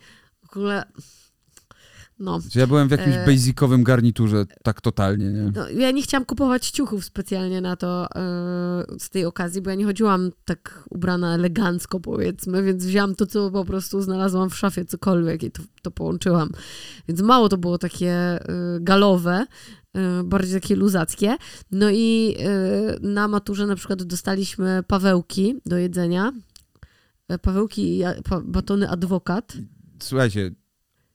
W 0.48 0.58
ogóle, 0.58 0.84
no. 2.20 2.40
Ja 2.56 2.68
byłem 2.68 2.88
w 2.88 2.92
jakimś 2.92 3.16
E, 3.16 3.26
basicowym 3.26 3.84
garniturze, 3.84 4.46
tak 4.64 4.82
totalnie, 4.82 5.26
nie? 5.26 5.52
No, 5.56 5.70
ja 5.70 5.92
nie 5.92 6.02
chciałam 6.02 6.26
kupować 6.26 6.70
ciuchów 6.70 7.06
specjalnie 7.06 7.62
na 7.62 7.76
to 7.76 8.08
e, 8.16 8.20
z 9.00 9.10
tej 9.10 9.26
okazji, 9.26 9.62
bo 9.62 9.70
ja 9.70 9.76
nie 9.76 9.86
chodziłam 9.86 10.32
tak 10.46 10.84
ubrana 10.90 11.36
elegancko, 11.36 12.00
powiedzmy, 12.00 12.64
więc 12.64 12.86
wzięłam 12.86 13.16
to, 13.16 13.26
co 13.26 13.52
po 13.52 13.66
prostu 13.66 14.02
znalazłam 14.02 14.50
w 14.50 14.58
szafie, 14.58 14.86
cokolwiek 14.86 15.44
i 15.44 15.52
to, 15.52 15.64
to 15.82 15.92
połączyłam. 15.92 16.50
Więc 17.08 17.22
mało 17.22 17.50
to 17.50 17.58
było 17.58 17.78
takie 17.78 18.12
e, 18.12 18.40
galowe, 18.80 19.46
e, 19.94 20.24
bardziej 20.24 20.62
takie 20.62 20.76
luzackie. 20.76 21.38
No 21.72 21.90
i 21.92 22.38
na 23.02 23.28
maturze 23.28 23.68
na 23.68 23.76
przykład 23.76 24.04
dostaliśmy 24.04 24.84
pawełki 24.88 25.56
do 25.66 25.78
jedzenia. 25.78 26.32
Pawełki, 27.42 28.00
i 28.00 28.04
batony 28.44 28.90
adwokat. 28.90 29.58
Słuchajcie, 30.00 30.52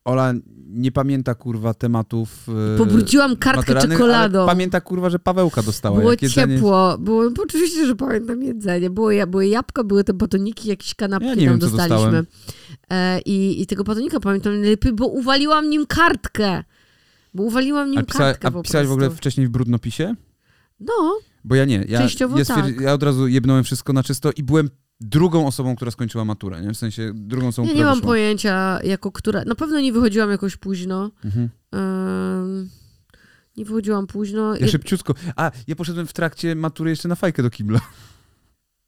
Ola 0.04 0.32
nie 0.66 0.92
pamięta, 0.92 1.34
kurwa, 1.34 1.74
tematów 1.74 2.46
e, 2.74 2.78
Pobrudziłam 2.78 3.36
kartkę 3.36 3.74
czekoladą. 3.74 4.46
pamięta, 4.46 4.80
kurwa, 4.80 5.10
że 5.10 5.18
Pawełka 5.18 5.62
dostała. 5.62 5.98
Było 5.98 6.10
jak 6.10 6.22
jedzenie... 6.22 6.54
ciepło, 6.54 6.98
było, 6.98 7.30
bo 7.30 7.42
oczywiście, 7.42 7.86
że 7.86 7.96
pamiętam 7.96 8.42
jedzenie. 8.42 8.90
Było, 8.90 9.10
były 9.26 9.46
jabłka, 9.46 9.84
były 9.84 10.04
te 10.04 10.14
batoniki, 10.14 10.68
jakieś 10.68 10.94
kanapki 10.94 11.28
Ja 11.28 11.34
nie 11.34 11.46
tam 11.46 11.58
wiem, 11.58 11.70
dostaliśmy. 11.70 12.24
E, 12.90 13.20
i, 13.20 13.62
I 13.62 13.66
tego 13.66 13.84
batonika 13.84 14.20
pamiętam 14.20 14.60
najlepiej, 14.60 14.92
bo 14.92 15.06
uwaliłam 15.06 15.70
nim 15.70 15.86
kartkę. 15.86 16.64
Bo 17.34 17.42
uwaliłam 17.42 17.90
nim 17.90 17.98
A, 18.00 18.02
pisa, 18.02 18.18
kartkę 18.18 18.48
a 18.48 18.50
po 18.50 18.62
pisałeś 18.62 18.88
w 18.88 18.92
ogóle 18.92 19.10
wcześniej 19.10 19.46
w 19.46 19.50
brudnopisie? 19.50 20.14
No, 20.80 21.18
Bo 21.44 21.54
ja 21.54 21.64
nie. 21.64 21.84
Ja, 21.88 21.98
Częściowo 21.98 22.38
ja, 22.38 22.44
stwierdzi- 22.44 22.74
tak. 22.74 22.80
ja 22.80 22.92
od 22.92 23.02
razu 23.02 23.28
jebnąłem 23.28 23.64
wszystko 23.64 23.92
na 23.92 24.02
czysto 24.02 24.30
i 24.36 24.42
byłem 24.42 24.70
drugą 25.04 25.46
osobą, 25.46 25.76
która 25.76 25.90
skończyła 25.90 26.24
maturę, 26.24 26.62
nie? 26.62 26.72
W 26.74 26.76
sensie 26.76 27.12
drugą 27.14 27.48
osobą, 27.48 27.66
ja 27.68 27.72
nie 27.72 27.74
która 27.74 27.88
mam 27.90 27.98
wyszła. 27.98 28.08
pojęcia, 28.10 28.78
jako 28.84 29.12
która... 29.12 29.44
Na 29.44 29.54
pewno 29.54 29.80
nie 29.80 29.92
wychodziłam 29.92 30.30
jakoś 30.30 30.56
późno. 30.56 31.10
Mhm. 31.24 31.48
Em, 31.72 32.68
nie 33.56 33.64
wychodziłam 33.64 34.06
późno. 34.06 34.56
Ja 34.56 34.68
szybciutko. 34.68 35.14
A, 35.36 35.50
ja 35.66 35.76
poszedłem 35.76 36.06
w 36.06 36.12
trakcie 36.12 36.54
matury 36.54 36.90
jeszcze 36.90 37.08
na 37.08 37.14
fajkę 37.14 37.42
do 37.42 37.50
kibla. 37.50 37.80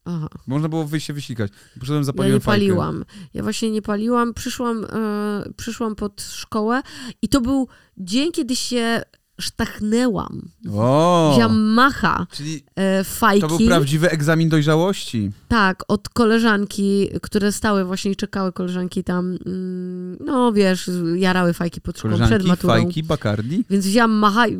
Aha. 0.05 0.27
Można 0.47 0.69
było 0.69 0.85
wyjść 0.85 1.07
się 1.07 1.13
wysikać. 1.13 1.51
Poszedłem, 1.79 1.99
Ja 2.01 2.05
zapaliłem 2.05 2.35
nie 2.37 2.41
fajkę. 2.41 2.59
paliłam. 2.59 3.05
Ja 3.33 3.43
właśnie 3.43 3.71
nie 3.71 3.81
paliłam. 3.81 4.33
Przyszłam, 4.33 4.85
e, 4.85 5.43
przyszłam 5.57 5.95
pod 5.95 6.21
szkołę 6.21 6.81
i 7.21 7.29
to 7.29 7.41
był 7.41 7.67
dzień, 7.97 8.31
kiedy 8.31 8.55
się 8.55 9.01
sztachnęłam. 9.41 10.49
O! 10.73 11.31
Wziąłam 11.35 11.59
macha 11.61 12.27
Czyli 12.31 12.63
e, 12.75 13.03
fajki. 13.03 13.41
to 13.41 13.47
był 13.47 13.67
prawdziwy 13.67 14.09
egzamin 14.11 14.49
dojrzałości. 14.49 15.31
Tak, 15.47 15.83
od 15.87 16.09
koleżanki, 16.09 17.09
które 17.21 17.51
stały 17.51 17.85
właśnie 17.85 18.11
i 18.11 18.15
czekały 18.15 18.51
koleżanki 18.51 19.03
tam, 19.03 19.37
mm, 19.45 20.17
no 20.25 20.53
wiesz, 20.53 20.89
jarały 21.15 21.53
fajki 21.53 21.81
pod 21.81 21.97
szkołą 21.97 22.13
przed 22.13 22.27
Koleżanki, 22.27 22.47
maturą. 22.47 22.73
fajki, 22.73 23.03
bakardi. 23.03 23.65
Więc 23.69 23.85
wzięłam 23.85 24.11
macha 24.11 24.47
i 24.47 24.57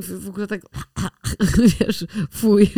w 0.00 0.28
ogóle 0.28 0.46
tak, 0.46 0.60
wiesz, 1.80 2.04
fuj. 2.30 2.70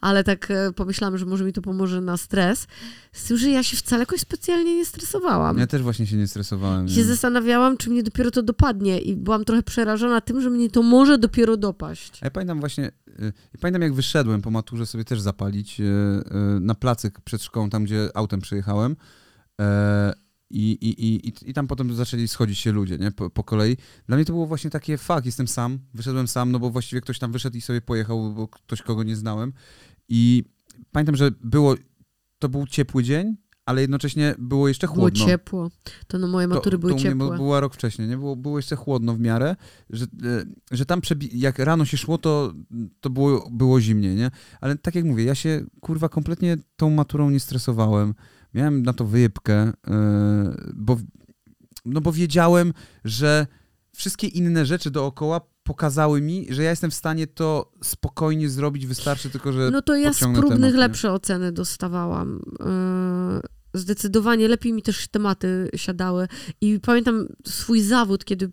Ale 0.00 0.24
tak 0.24 0.50
e, 0.50 0.72
pomyślałam, 0.72 1.18
że 1.18 1.26
może 1.26 1.44
mi 1.44 1.52
to 1.52 1.62
pomoże 1.62 2.00
na 2.00 2.16
stres. 2.16 2.66
Z 3.12 3.24
tym, 3.24 3.36
że 3.36 3.50
ja 3.50 3.62
się 3.62 3.76
wcale 3.76 4.02
jakoś 4.02 4.20
specjalnie 4.20 4.74
nie 4.76 4.86
stresowałam. 4.86 5.58
Ja 5.58 5.66
też 5.66 5.82
właśnie 5.82 6.06
się 6.06 6.16
nie 6.16 6.26
stresowałem. 6.26 6.86
I 6.86 6.90
nie? 6.90 6.96
się 6.96 7.04
zastanawiałam, 7.04 7.76
czy 7.76 7.90
mnie 7.90 8.02
dopiero 8.02 8.30
to 8.30 8.42
dopadnie 8.42 8.98
i 8.98 9.16
byłam 9.16 9.44
trochę 9.44 9.62
przerażona 9.62 10.20
tym, 10.20 10.40
że 10.40 10.50
mnie 10.50 10.70
to 10.70 10.82
może 10.82 11.18
dopiero 11.18 11.56
dopaść. 11.56 12.18
A 12.22 12.26
ja 12.26 12.30
pamiętam 12.30 12.60
właśnie, 12.60 12.92
y, 13.20 13.24
ja 13.24 13.60
pamiętam 13.60 13.82
jak 13.82 13.94
wyszedłem 13.94 14.42
po 14.42 14.50
maturze 14.50 14.86
sobie 14.86 15.04
też 15.04 15.20
zapalić 15.20 15.80
y, 15.80 15.84
y, 15.84 16.60
na 16.60 16.74
placyk 16.74 17.20
przed 17.20 17.42
szkołą, 17.42 17.70
tam 17.70 17.84
gdzie 17.84 18.08
autem 18.14 18.40
przyjechałem. 18.40 18.96
E, 19.60 20.12
I, 20.50 20.70
i, 20.70 21.04
i, 21.04 21.28
i, 21.28 21.50
I 21.50 21.54
tam 21.54 21.66
potem 21.66 21.94
zaczęli 21.94 22.28
schodzić 22.28 22.58
się 22.58 22.72
ludzie, 22.72 22.98
nie? 22.98 23.10
Po, 23.10 23.30
po 23.30 23.44
kolei. 23.44 23.76
Dla 24.06 24.16
mnie 24.16 24.24
to 24.24 24.32
było 24.32 24.46
właśnie 24.46 24.70
takie, 24.70 24.98
fuck, 24.98 25.26
jestem 25.26 25.48
sam, 25.48 25.78
wyszedłem 25.94 26.28
sam, 26.28 26.52
no 26.52 26.58
bo 26.58 26.70
właściwie 26.70 27.00
ktoś 27.00 27.18
tam 27.18 27.32
wyszedł 27.32 27.56
i 27.56 27.60
sobie 27.60 27.80
pojechał, 27.80 28.34
bo 28.34 28.48
ktoś, 28.48 28.82
kogo 28.82 29.02
nie 29.02 29.16
znałem. 29.16 29.52
I 30.08 30.44
pamiętam, 30.92 31.16
że 31.16 31.30
było, 31.30 31.74
to 32.38 32.48
był 32.48 32.66
ciepły 32.66 33.02
dzień, 33.02 33.36
ale 33.68 33.80
jednocześnie 33.80 34.34
było 34.38 34.68
jeszcze 34.68 34.86
Było 34.86 34.96
chłodno. 34.96 35.26
ciepło. 35.26 35.70
To 36.06 36.18
no 36.18 36.28
moje 36.28 36.48
matury 36.48 36.76
to, 36.76 36.78
były 36.78 36.92
to 36.92 36.98
ciepłe. 36.98 37.36
była 37.36 37.60
rok 37.60 37.74
wcześniej, 37.74 38.08
nie? 38.08 38.16
Było, 38.16 38.36
było 38.36 38.58
jeszcze 38.58 38.76
chłodno 38.76 39.14
w 39.14 39.20
miarę, 39.20 39.56
że, 39.90 40.04
e, 40.04 40.44
że 40.70 40.86
tam 40.86 41.00
przebi- 41.00 41.28
jak 41.32 41.58
rano 41.58 41.84
się 41.84 41.96
szło, 41.96 42.18
to, 42.18 42.52
to 43.00 43.10
było, 43.10 43.48
było 43.50 43.80
zimniej, 43.80 44.16
nie? 44.16 44.30
Ale 44.60 44.76
tak 44.76 44.94
jak 44.94 45.04
mówię, 45.04 45.24
ja 45.24 45.34
się 45.34 45.64
kurwa 45.80 46.08
kompletnie 46.08 46.56
tą 46.76 46.90
maturą 46.90 47.30
nie 47.30 47.40
stresowałem. 47.40 48.14
Miałem 48.54 48.82
na 48.82 48.92
to 48.92 49.04
wyjebkę, 49.04 49.54
e, 49.54 49.72
bo, 50.74 50.96
no 51.84 52.00
bo 52.00 52.12
wiedziałem, 52.12 52.72
że 53.04 53.46
wszystkie 53.96 54.26
inne 54.26 54.66
rzeczy 54.66 54.90
dookoła 54.90 55.40
pokazały 55.62 56.20
mi, 56.20 56.46
że 56.50 56.62
ja 56.62 56.70
jestem 56.70 56.90
w 56.90 56.94
stanie 56.94 57.26
to 57.26 57.72
spokojnie 57.82 58.48
zrobić, 58.48 58.86
wystarczy 58.86 59.30
tylko, 59.30 59.52
że 59.52 59.70
No 59.72 59.82
to 59.82 59.96
ja 59.96 60.12
z 60.12 60.18
próbnych 60.18 60.60
temat, 60.60 60.74
lepsze 60.74 61.12
oceny 61.12 61.52
dostawałam. 61.52 62.40
Yy, 62.60 63.57
Zdecydowanie 63.74 64.48
lepiej 64.48 64.72
mi 64.72 64.82
też 64.82 65.08
tematy 65.08 65.68
siadały. 65.76 66.28
I 66.60 66.80
pamiętam 66.80 67.26
swój 67.46 67.80
zawód, 67.80 68.24
kiedy 68.24 68.50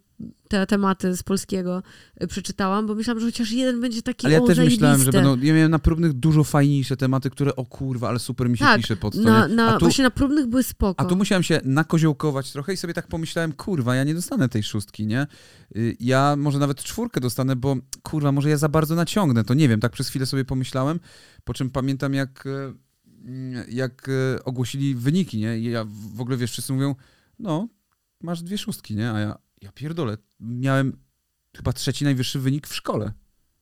te 0.49 0.67
tematy 0.67 1.15
z 1.17 1.23
polskiego 1.23 1.84
y, 2.23 2.28
przeczytałam, 2.28 2.88
bo 2.88 2.95
myślałam, 2.95 3.19
że 3.19 3.25
chociaż 3.25 3.51
jeden 3.51 3.82
będzie 3.82 4.01
taki 4.01 4.25
Ale 4.28 4.34
ja 4.36 4.41
o, 4.41 4.45
też 4.47 4.58
myślałem, 4.60 4.97
że 4.99 5.04
zajebiste. 5.12 5.30
będą. 5.32 5.45
Ja 5.47 5.54
miałem 5.54 5.71
na 5.71 5.80
próbnych 5.80 6.13
dużo 6.13 6.43
fajniejsze 6.43 6.97
tematy, 6.97 7.30
które 7.30 7.56
o 7.56 7.65
kurwa, 7.65 8.10
ale 8.10 8.19
super 8.19 8.49
mi 8.49 8.58
się 8.58 8.65
Tak, 8.65 8.82
pisze 8.82 8.95
pod 8.95 9.13
to. 9.13 9.19
Na, 9.21 9.47
na, 9.47 9.73
tu, 9.73 9.80
Właśnie 9.86 10.04
na 10.04 10.10
próbnych 10.12 10.47
były 10.47 10.63
spoko. 10.63 11.06
a 11.06 11.06
tu 11.06 11.15
musiałem 11.15 11.43
się 11.43 11.62
nakoziołkować 11.63 12.51
trochę 12.51 12.73
i 12.73 12.78
sobie 12.78 12.93
tak 12.93 13.08
pomyślałem, 13.08 13.54
kurwa, 13.54 13.95
ja 13.95 14.04
nie 14.04 14.13
dostanę 14.15 14.49
tej 14.49 14.63
szóstki, 14.63 15.08
nie? 15.08 15.28
Y, 15.75 15.95
Ja 15.99 16.36
może 16.38 16.60
nawet 16.60 16.84
czwórkę 16.84 17.21
dostanę, 17.21 17.56
bo 17.56 17.75
kurwa, 18.04 18.32
może 18.32 18.49
ja 18.49 18.58
za 18.58 18.69
bardzo 18.69 18.95
naciągnę, 18.95 19.43
to 19.43 19.54
nie 19.54 19.69
wiem, 19.69 19.80
tak 19.80 19.91
przez 19.91 20.10
chwilę 20.10 20.25
sobie 20.25 20.45
pomyślałem, 20.45 20.99
po 21.43 21.54
czym 21.54 21.69
pamiętam 21.69 22.13
jak, 22.13 22.43
e, 22.47 22.73
jak 23.70 24.10
e, 24.10 24.44
ogłosili 24.44 24.96
wyniki, 24.96 25.38
nie? 25.38 25.60
I 25.60 25.64
ja 25.64 25.86
w 26.16 26.22
ogóle, 26.22 26.38
wiesz, 26.38 26.52
wszyscy 26.52 26.74
mówią, 26.74 26.96
no, 27.40 27.68
masz 28.22 28.44
dwie 28.44 28.58
szóstki, 28.58 28.96
nie? 28.96 29.12
A 29.12 29.20
ja, 29.20 29.38
ja 29.62 29.72
pierdolę, 29.72 30.18
miałem 30.40 30.98
chyba 31.56 31.74
trzeci 31.74 32.04
najwyższy 32.04 32.40
wynik 32.40 32.68
w 32.68 32.76
szkole. 32.76 33.14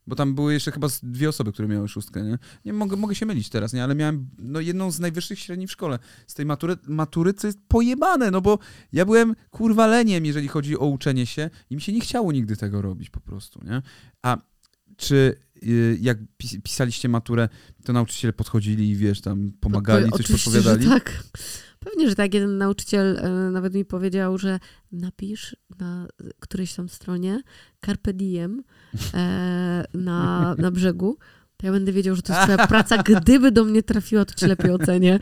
Bo 0.08 0.16
tam 0.16 0.36
były 0.36 0.54
jeszcze 0.54 0.72
chyba 0.72 0.88
dwie 1.04 1.30
osoby, 1.30 1.52
które 1.52 1.68
miały 1.68 1.88
szóstkę, 1.88 2.24
nie? 2.24 2.38
Nie 2.66 2.74
mogę, 2.74 2.98
mogę 2.98 3.16
się 3.16 3.26
mylić 3.26 3.50
teraz, 3.50 3.74
nie? 3.74 3.84
Ale 3.84 3.96
miałem 3.96 4.30
no, 4.38 4.60
jedną 4.60 4.92
z 4.92 5.00
najwyższych 5.00 5.40
średni 5.40 5.68
w 5.68 5.72
szkole. 5.72 6.00
Z 6.28 6.34
tej 6.34 6.46
matury, 6.46 6.78
matury, 6.88 7.34
co 7.34 7.48
jest 7.48 7.60
pojebane, 7.68 8.32
no 8.32 8.42
bo 8.42 8.60
ja 8.94 9.06
byłem 9.06 9.36
kurwa 9.50 9.88
leniem, 9.88 10.26
jeżeli 10.26 10.48
chodzi 10.48 10.78
o 10.78 10.86
uczenie 10.86 11.26
się 11.26 11.50
i 11.70 11.76
mi 11.76 11.82
się 11.82 11.94
nie 11.94 12.02
chciało 12.02 12.32
nigdy 12.32 12.58
tego 12.58 12.82
robić 12.82 13.10
po 13.10 13.20
prostu, 13.20 13.60
nie? 13.66 13.82
A 14.22 14.38
czy 14.98 15.36
y, 15.64 15.98
jak 16.02 16.18
pis 16.38 16.58
pisaliście 16.64 17.10
maturę, 17.10 17.50
to 17.84 17.94
nauczyciele 17.94 18.34
podchodzili 18.34 18.90
i 18.90 18.96
wiesz, 18.96 19.22
tam 19.22 19.52
pomagali, 19.60 20.12
coś 20.12 20.22
Oczywiście, 20.22 20.52
podpowiadali? 20.52 20.84
Że 20.84 20.90
tak. 20.90 21.24
Pewnie, 21.80 22.10
że 22.10 22.16
tak. 22.16 22.34
Jeden 22.34 22.58
nauczyciel 22.58 23.18
e, 23.18 23.30
nawet 23.52 23.74
mi 23.74 23.86
powiedział, 23.86 24.38
że 24.38 24.60
napisz 24.92 25.56
na 25.80 26.08
którejś 26.40 26.74
tam 26.74 26.90
stronie 26.90 27.42
Carpe 27.86 28.14
Diem 28.14 28.64
e, 29.14 29.84
na, 29.94 30.56
na 30.58 30.72
brzegu. 30.72 31.18
To 31.64 31.68
ja 31.68 31.74
będę 31.74 31.92
wiedział, 31.92 32.16
że 32.16 32.22
to 32.22 32.34
jest 32.34 32.44
twoja 32.48 32.68
praca. 32.68 33.04
Gdyby 33.04 33.52
do 33.52 33.64
mnie 33.64 33.84
trafiła, 33.84 34.26
to 34.26 34.34
ci 34.34 34.46
lepiej 34.46 34.72
ocenię. 34.72 35.20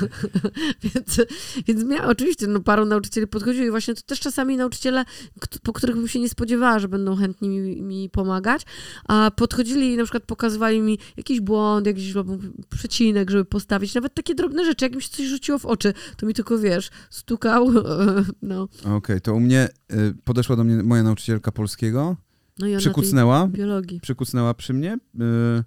więc, 0.84 1.20
więc 1.66 1.84
miała, 1.84 2.06
oczywiście, 2.06 2.46
no 2.46 2.60
paru 2.60 2.84
nauczycieli 2.84 3.26
podchodziło 3.26 3.66
i 3.66 3.70
właśnie 3.70 3.94
to 3.94 4.02
też 4.02 4.20
czasami 4.20 4.56
nauczyciele, 4.56 5.04
po 5.62 5.72
których 5.72 5.96
bym 5.96 6.08
się 6.08 6.20
nie 6.20 6.28
spodziewała, 6.28 6.78
że 6.78 6.88
będą 6.88 7.16
chętni 7.16 7.48
mi, 7.48 7.82
mi 7.82 8.10
pomagać, 8.10 8.62
a 9.08 9.30
podchodzili 9.36 9.92
i 9.92 9.96
na 9.96 10.02
przykład 10.02 10.22
pokazywali 10.22 10.80
mi 10.80 10.98
jakiś 11.16 11.40
błąd, 11.40 11.86
jakiś 11.86 12.14
przecinek, 12.70 13.30
żeby 13.30 13.44
postawić, 13.44 13.94
nawet 13.94 14.14
takie 14.14 14.34
drobne 14.34 14.64
rzeczy, 14.64 14.84
jak 14.84 14.94
mi 14.94 15.02
się 15.02 15.08
coś 15.08 15.26
rzuciło 15.26 15.58
w 15.58 15.66
oczy, 15.66 15.94
to 16.16 16.26
mi 16.26 16.34
tylko, 16.34 16.58
wiesz, 16.58 16.90
stukał, 17.10 17.70
no. 18.42 18.68
Okej, 18.96 19.20
to 19.20 19.34
u 19.34 19.40
mnie 19.40 19.68
y, 19.92 20.14
podeszła 20.24 20.56
do 20.56 20.64
mnie 20.64 20.82
moja 20.82 21.02
nauczycielka 21.02 21.52
polskiego, 21.52 22.16
no 22.58 22.66
i 22.66 22.76
przykucnęła, 22.76 23.48
biologii. 23.48 24.00
przykucnęła 24.00 24.54
przy 24.54 24.74
mnie 24.74 24.94
y, 24.94 25.64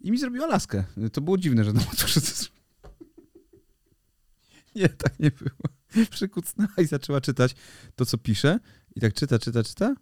i 0.00 0.10
mi 0.10 0.18
zrobiła 0.18 0.46
laskę. 0.46 0.84
To 1.12 1.20
było 1.20 1.38
dziwne, 1.38 1.64
że 1.64 1.72
na 1.72 1.80
maturze 1.80 2.20
to... 2.20 2.28
Nie, 4.76 4.88
tak 4.88 5.18
nie 5.20 5.30
było. 5.30 6.06
Przykucnęła 6.10 6.74
i 6.78 6.86
zaczęła 6.86 7.20
czytać 7.20 7.54
to, 7.96 8.06
co 8.06 8.18
pisze 8.18 8.58
i 8.96 9.00
tak 9.00 9.14
czyta, 9.14 9.38
czyta, 9.38 9.62
czyta 9.62 9.94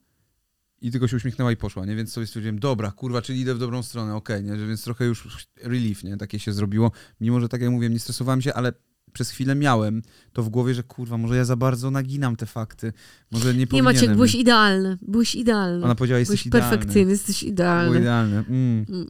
i 0.81 0.91
tylko 0.91 1.09
się 1.09 1.17
uśmiechnęła 1.17 1.53
i 1.53 1.57
poszła, 1.57 1.87
nie? 1.87 1.97
Więc 1.97 2.13
sobie 2.13 2.27
stwierdziłem, 2.27 2.59
dobra, 2.59 2.91
kurwa, 2.91 3.23
czyli 3.23 3.41
idę 3.41 3.55
w 3.55 3.59
dobrą 3.59 3.83
stronę, 3.83 4.15
okej, 4.15 4.45
nie? 4.45 4.59
Że 4.59 4.67
Więc 4.67 4.85
trochę 4.85 5.05
już 5.05 5.47
relief, 5.63 6.05
nie? 6.05 6.17
Takie 6.17 6.39
się 6.39 6.53
zrobiło. 6.53 6.93
Mimo, 7.21 7.41
że 7.41 7.49
tak 7.49 7.61
jak 7.61 7.71
mówiłem, 7.71 7.93
nie 7.93 7.99
stresowałem 7.99 8.43
się, 8.43 8.55
ale 8.55 8.73
przez 9.17 9.31
chwilę 9.31 9.55
miałem 9.55 10.03
to 10.33 10.43
w 10.43 10.49
głowie, 10.49 10.75
że 10.75 10.83
kurwa, 10.83 11.17
może 11.17 11.37
ja 11.37 11.45
za 11.45 11.57
bardzo 11.57 11.91
naginam 11.91 12.37
te 12.37 12.47
fakty, 12.47 12.93
może 13.31 13.55
nie 13.55 13.61
Nie 13.61 13.67
powinienem. 13.67 13.95
Maciek, 13.95 14.15
byłeś 14.15 14.35
idealny, 14.35 14.99
byłeś 15.03 15.35
idealny. 15.35 15.85
Ona 15.85 15.95
powiedziała, 15.95 16.19
jesteś 16.19 16.41
byłeś 16.41 16.47
idealny. 16.47 16.71
perfekcyjny, 16.71 17.11
jesteś 17.11 17.43
idealny. 17.43 17.99
idealne. 18.01 18.39
Mm. 18.39 18.87
Mm. 18.89 19.07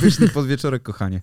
Pyszny 0.00 0.28
podwieczorek, 0.28 0.82
kochanie. 0.82 1.22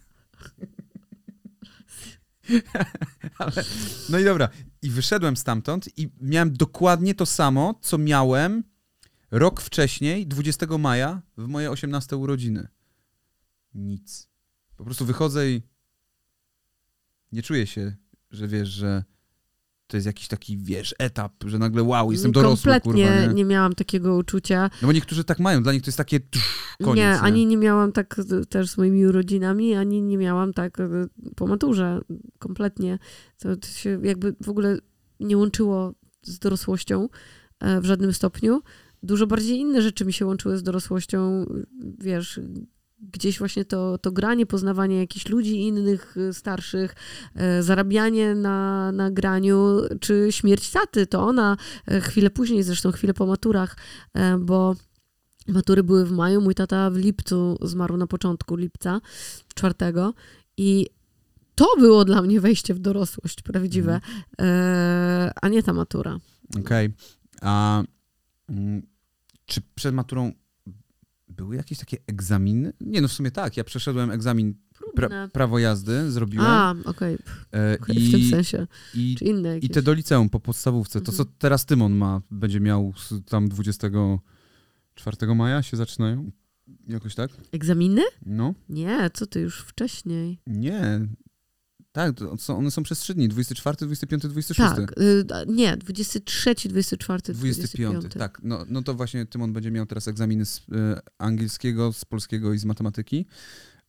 Ale, 3.37 3.63
no 4.09 4.19
i 4.19 4.23
dobra. 4.23 4.49
I 4.81 4.89
wyszedłem 4.89 5.37
stamtąd 5.37 5.97
i 5.97 6.09
miałem 6.21 6.53
dokładnie 6.53 7.15
to 7.15 7.25
samo, 7.25 7.79
co 7.81 7.97
miałem 7.97 8.63
rok 9.31 9.61
wcześniej, 9.61 10.27
20 10.27 10.77
maja, 10.77 11.21
w 11.37 11.47
moje 11.47 11.71
18 11.71 12.17
urodziny. 12.17 12.67
Nic. 13.73 14.29
Po 14.77 14.83
prostu 14.83 15.05
wychodzę 15.05 15.49
i 15.49 15.61
nie 17.31 17.43
czuję 17.43 17.67
się, 17.67 17.95
że 18.33 18.47
wiesz, 18.47 18.69
że 18.69 19.03
to 19.87 19.97
jest 19.97 20.07
jakiś 20.07 20.27
taki, 20.27 20.57
wiesz, 20.57 20.95
etap, 20.99 21.33
że 21.45 21.59
nagle 21.59 21.83
wow, 21.83 22.11
jestem 22.11 22.31
dorosły, 22.31 22.71
Kompletnie 22.71 23.07
kurwa, 23.07 23.27
nie? 23.27 23.33
nie 23.33 23.45
miałam 23.45 23.73
takiego 23.75 24.15
uczucia. 24.15 24.69
No 24.81 24.87
bo 24.87 24.91
niektórzy 24.91 25.23
tak 25.23 25.39
mają, 25.39 25.63
dla 25.63 25.73
nich 25.73 25.81
to 25.81 25.87
jest 25.87 25.97
takie 25.97 26.19
tsz, 26.19 26.77
koniec. 26.83 26.95
nie, 26.95 27.19
ani 27.19 27.45
nie 27.45 27.57
miałam 27.57 27.91
tak 27.91 28.21
też 28.49 28.69
z 28.69 28.77
moimi 28.77 29.05
urodzinami, 29.05 29.75
ani 29.75 30.01
nie 30.01 30.17
miałam 30.17 30.53
tak 30.53 30.79
e, 30.79 30.89
po 31.35 31.47
maturze. 31.47 32.01
Kompletnie. 32.39 32.99
To, 33.39 33.55
to 33.55 33.67
się 33.67 33.99
jakby 34.03 34.35
w 34.43 34.49
ogóle 34.49 34.77
nie 35.19 35.37
łączyło 35.37 35.93
z 36.23 36.39
dorosłością 36.39 37.09
e, 37.59 37.81
w 37.81 37.85
żadnym 37.85 38.13
stopniu. 38.13 38.61
Dużo 39.03 39.27
bardziej 39.27 39.57
inne 39.57 39.81
rzeczy 39.81 40.05
mi 40.05 40.13
się 40.13 40.25
łączyły 40.25 40.57
z 40.57 40.63
dorosłością, 40.63 41.45
wiesz, 41.99 42.39
gdzieś 43.11 43.39
właśnie 43.39 43.65
to, 43.65 43.97
to 43.97 44.11
granie, 44.11 44.45
poznawanie 44.45 44.97
jakichś 44.97 45.27
ludzi 45.29 45.61
innych, 45.61 46.15
e, 46.17 46.33
starszych, 46.33 46.95
e, 47.35 47.63
zarabianie 47.63 48.35
na, 48.35 48.91
na 48.91 49.11
graniu, 49.11 49.81
czy 49.99 50.27
śmierć 50.29 50.71
taty, 50.71 51.07
to 51.07 51.23
ona 51.23 51.57
e, 51.87 52.01
chwilę 52.01 52.29
później, 52.29 52.63
zresztą 52.63 52.91
chwilę 52.91 53.13
po 53.13 53.25
maturach, 53.25 53.77
e, 54.13 54.37
bo 54.37 54.75
Matury 55.47 55.83
były 55.83 56.05
w 56.05 56.11
maju, 56.11 56.41
mój 56.41 56.55
tata 56.55 56.89
w 56.89 56.95
lipcu 56.95 57.57
zmarł 57.61 57.97
na 57.97 58.07
początku 58.07 58.55
lipca, 58.55 59.01
czwartego 59.55 60.13
i 60.57 60.87
to 61.55 61.67
było 61.79 62.05
dla 62.05 62.21
mnie 62.21 62.41
wejście 62.41 62.73
w 62.73 62.79
dorosłość 62.79 63.41
prawdziwe, 63.41 63.99
e, 64.41 65.31
a 65.41 65.47
nie 65.47 65.63
ta 65.63 65.73
matura. 65.73 66.19
Okej. 66.59 66.93
A 67.41 67.83
mm, 68.49 68.81
czy 69.45 69.61
przed 69.75 69.95
maturą 69.95 70.31
były 71.43 71.55
jakieś 71.55 71.77
takie 71.77 71.97
egzaminy? 72.07 72.73
Nie, 72.81 73.01
no 73.01 73.07
w 73.07 73.11
sumie 73.13 73.31
tak. 73.31 73.57
Ja 73.57 73.63
przeszedłem 73.63 74.11
egzamin 74.11 74.53
pra 74.95 75.27
prawo 75.27 75.59
jazdy, 75.59 76.11
zrobiłem. 76.11 76.45
A, 76.47 76.75
okej, 76.85 77.17
e, 77.53 77.77
okej, 77.81 78.07
w 78.07 78.11
tym 78.11 78.29
sensie. 78.29 78.67
i, 78.93 79.15
Czy 79.19 79.25
inne 79.25 79.57
I 79.57 79.69
te 79.69 79.81
do 79.81 79.93
liceum 79.93 80.29
po 80.29 80.39
podstawówce. 80.39 81.01
To, 81.01 81.11
co 81.11 81.23
Mhm. 81.23 81.35
teraz 81.39 81.65
Tymon 81.65 81.93
ma, 81.95 82.21
będzie 82.31 82.59
miał 82.59 82.93
tam 83.25 83.49
24 83.49 85.35
maja 85.35 85.61
się 85.63 85.77
zaczynają? 85.77 86.31
Jakoś 86.87 87.15
tak? 87.15 87.31
Egzaminy? 87.51 88.01
No. 88.25 88.53
Nie, 88.69 89.09
co 89.13 89.25
ty, 89.27 89.39
już 89.39 89.59
wcześniej. 89.59 90.39
Nie. 90.47 91.07
Tak, 91.93 92.15
są, 92.37 92.57
one 92.57 92.71
są 92.71 92.83
przez 92.83 92.99
trzy 92.99 93.13
dni. 93.13 93.27
24, 93.27 93.77
25, 93.77 94.23
26. 94.23 94.75
Tak, 94.75 94.99
y, 94.99 95.25
nie, 95.47 95.77
23, 95.77 96.55
24, 96.69 97.33
25, 97.33 97.91
25. 97.91 98.13
tak. 98.13 98.41
No, 98.43 98.65
no 98.69 98.81
to 98.81 98.93
właśnie 98.93 99.25
Tymon 99.25 99.53
będzie 99.53 99.71
miał 99.71 99.85
teraz 99.85 100.07
egzaminy 100.07 100.45
z 100.45 100.57
e, 100.71 100.99
angielskiego, 101.17 101.93
z 101.93 102.05
polskiego 102.05 102.53
i 102.53 102.57
z 102.57 102.65
matematyki. 102.65 103.25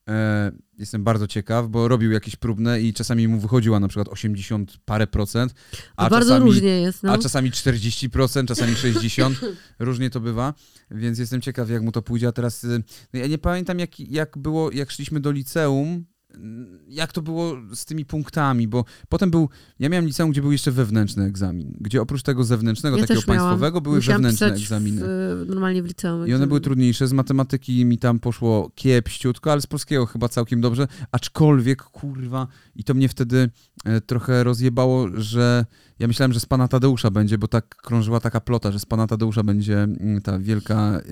E, 0.09 0.53
jestem 0.79 1.05
bardzo 1.05 1.27
ciekaw, 1.27 1.69
bo 1.69 1.89
robił 1.89 2.13
jakieś 2.13 2.37
próbne 2.37 2.81
i 2.81 2.93
czasami 2.93 3.29
mu 3.29 3.41
wychodziła 3.41 3.81
na 3.81 3.89
przykład 3.89 4.09
80 4.09 4.77
parę 4.85 5.07
procent, 5.07 5.55
A 5.97 6.07
a, 6.07 6.11
bardzo 6.11 6.29
czasami, 6.31 6.51
różnie 6.51 6.81
jest, 6.81 7.03
no. 7.03 7.13
a 7.13 7.19
czasami 7.19 7.51
40%, 7.51 8.47
czasami 8.47 8.73
60%. 8.73 9.35
różnie 9.79 10.11
to 10.11 10.21
bywa, 10.21 10.55
więc 10.91 11.19
jestem 11.19 11.41
ciekaw, 11.41 11.71
jak 11.71 11.83
mu 11.83 11.93
to 11.93 12.03
pójdzie. 12.03 12.29
A 12.29 12.33
teraz, 12.33 12.65
y, 12.65 12.83
no 13.13 13.21
ja 13.21 13.27
nie 13.27 13.39
pamiętam, 13.39 13.79
jak, 13.79 14.01
jak 14.01 14.39
było, 14.39 14.71
jak 14.71 14.91
szliśmy 14.91 15.21
do 15.21 15.31
liceum, 15.31 16.05
jak 16.89 17.13
to 17.13 17.23
było 17.23 17.57
z 17.75 17.85
tymi 17.85 18.05
punktami, 18.05 18.69
bo 18.69 18.85
potem 19.09 19.31
był, 19.31 19.49
ja 19.79 19.89
miałem 19.89 20.07
liceum, 20.07 20.31
gdzie 20.31 20.41
był 20.41 20.53
jeszcze 20.53 20.71
wewnętrzny 20.71 21.25
egzamin, 21.25 21.77
gdzie 21.81 22.03
oprócz 22.03 22.23
tego 22.23 22.45
zewnętrznego, 22.45 22.97
Ja 22.97 23.03
takiego 23.03 23.23
państwowego, 23.23 23.81
były 23.81 23.97
Musiałam 23.97 24.23
wewnętrzne 24.23 24.47
egzaminy. 24.47 25.03
W, 25.05 25.45
normalnie 25.49 25.83
w 25.83 25.87
liceum. 25.87 26.19
I 26.19 26.23
one 26.23 26.27
egzamin. 26.27 26.49
były 26.49 26.61
trudniejsze, 26.61 27.09
z 27.09 27.13
matematyki 27.13 27.85
mi 27.85 27.99
tam 27.99 28.19
poszło 28.19 28.71
kiepściutko, 28.75 29.53
ale 29.53 29.61
z 29.61 29.67
polskiego 29.67 30.07
chyba 30.07 30.29
całkiem 30.29 30.61
dobrze, 30.61 30.89
aczkolwiek, 31.13 31.83
kurwa, 31.83 32.47
i 32.77 32.85
to 32.85 32.95
mnie 32.95 33.09
wtedy 33.09 33.51
e, 33.85 34.01
trochę 34.01 34.45
rozjebało, 34.45 35.09
że 35.15 35.65
ja 35.99 36.07
myślałem, 36.09 36.33
że 36.33 36.41
z 36.41 36.47
pana 36.47 36.69
Tadeusza 36.69 37.11
będzie, 37.11 37.39
bo 37.39 37.49
tak 37.49 37.77
krążyła 37.77 38.21
taka 38.21 38.41
plota, 38.41 38.73
że 38.73 38.79
z 38.79 38.87
pana 38.87 39.07
Tadeusza 39.07 39.43
będzie 39.43 39.83
mm, 39.83 40.23
ta 40.23 40.39
wielka, 40.39 40.75
e, 40.75 41.03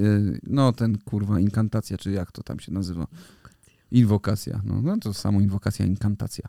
no 0.47 0.73
ten 0.73 0.99
kurwa, 0.99 1.41
inkantacja, 1.41 1.99
czy 1.99 2.11
jak 2.11 2.33
to 2.33 2.43
tam 2.43 2.61
się 2.61 2.73
nazywa? 2.73 3.07
Inwokacja. 3.93 4.61
No, 4.65 4.83
no 4.83 4.97
to 4.97 5.15
samo 5.15 5.41
inwokacja, 5.41 5.87
inkantacja. 5.87 6.49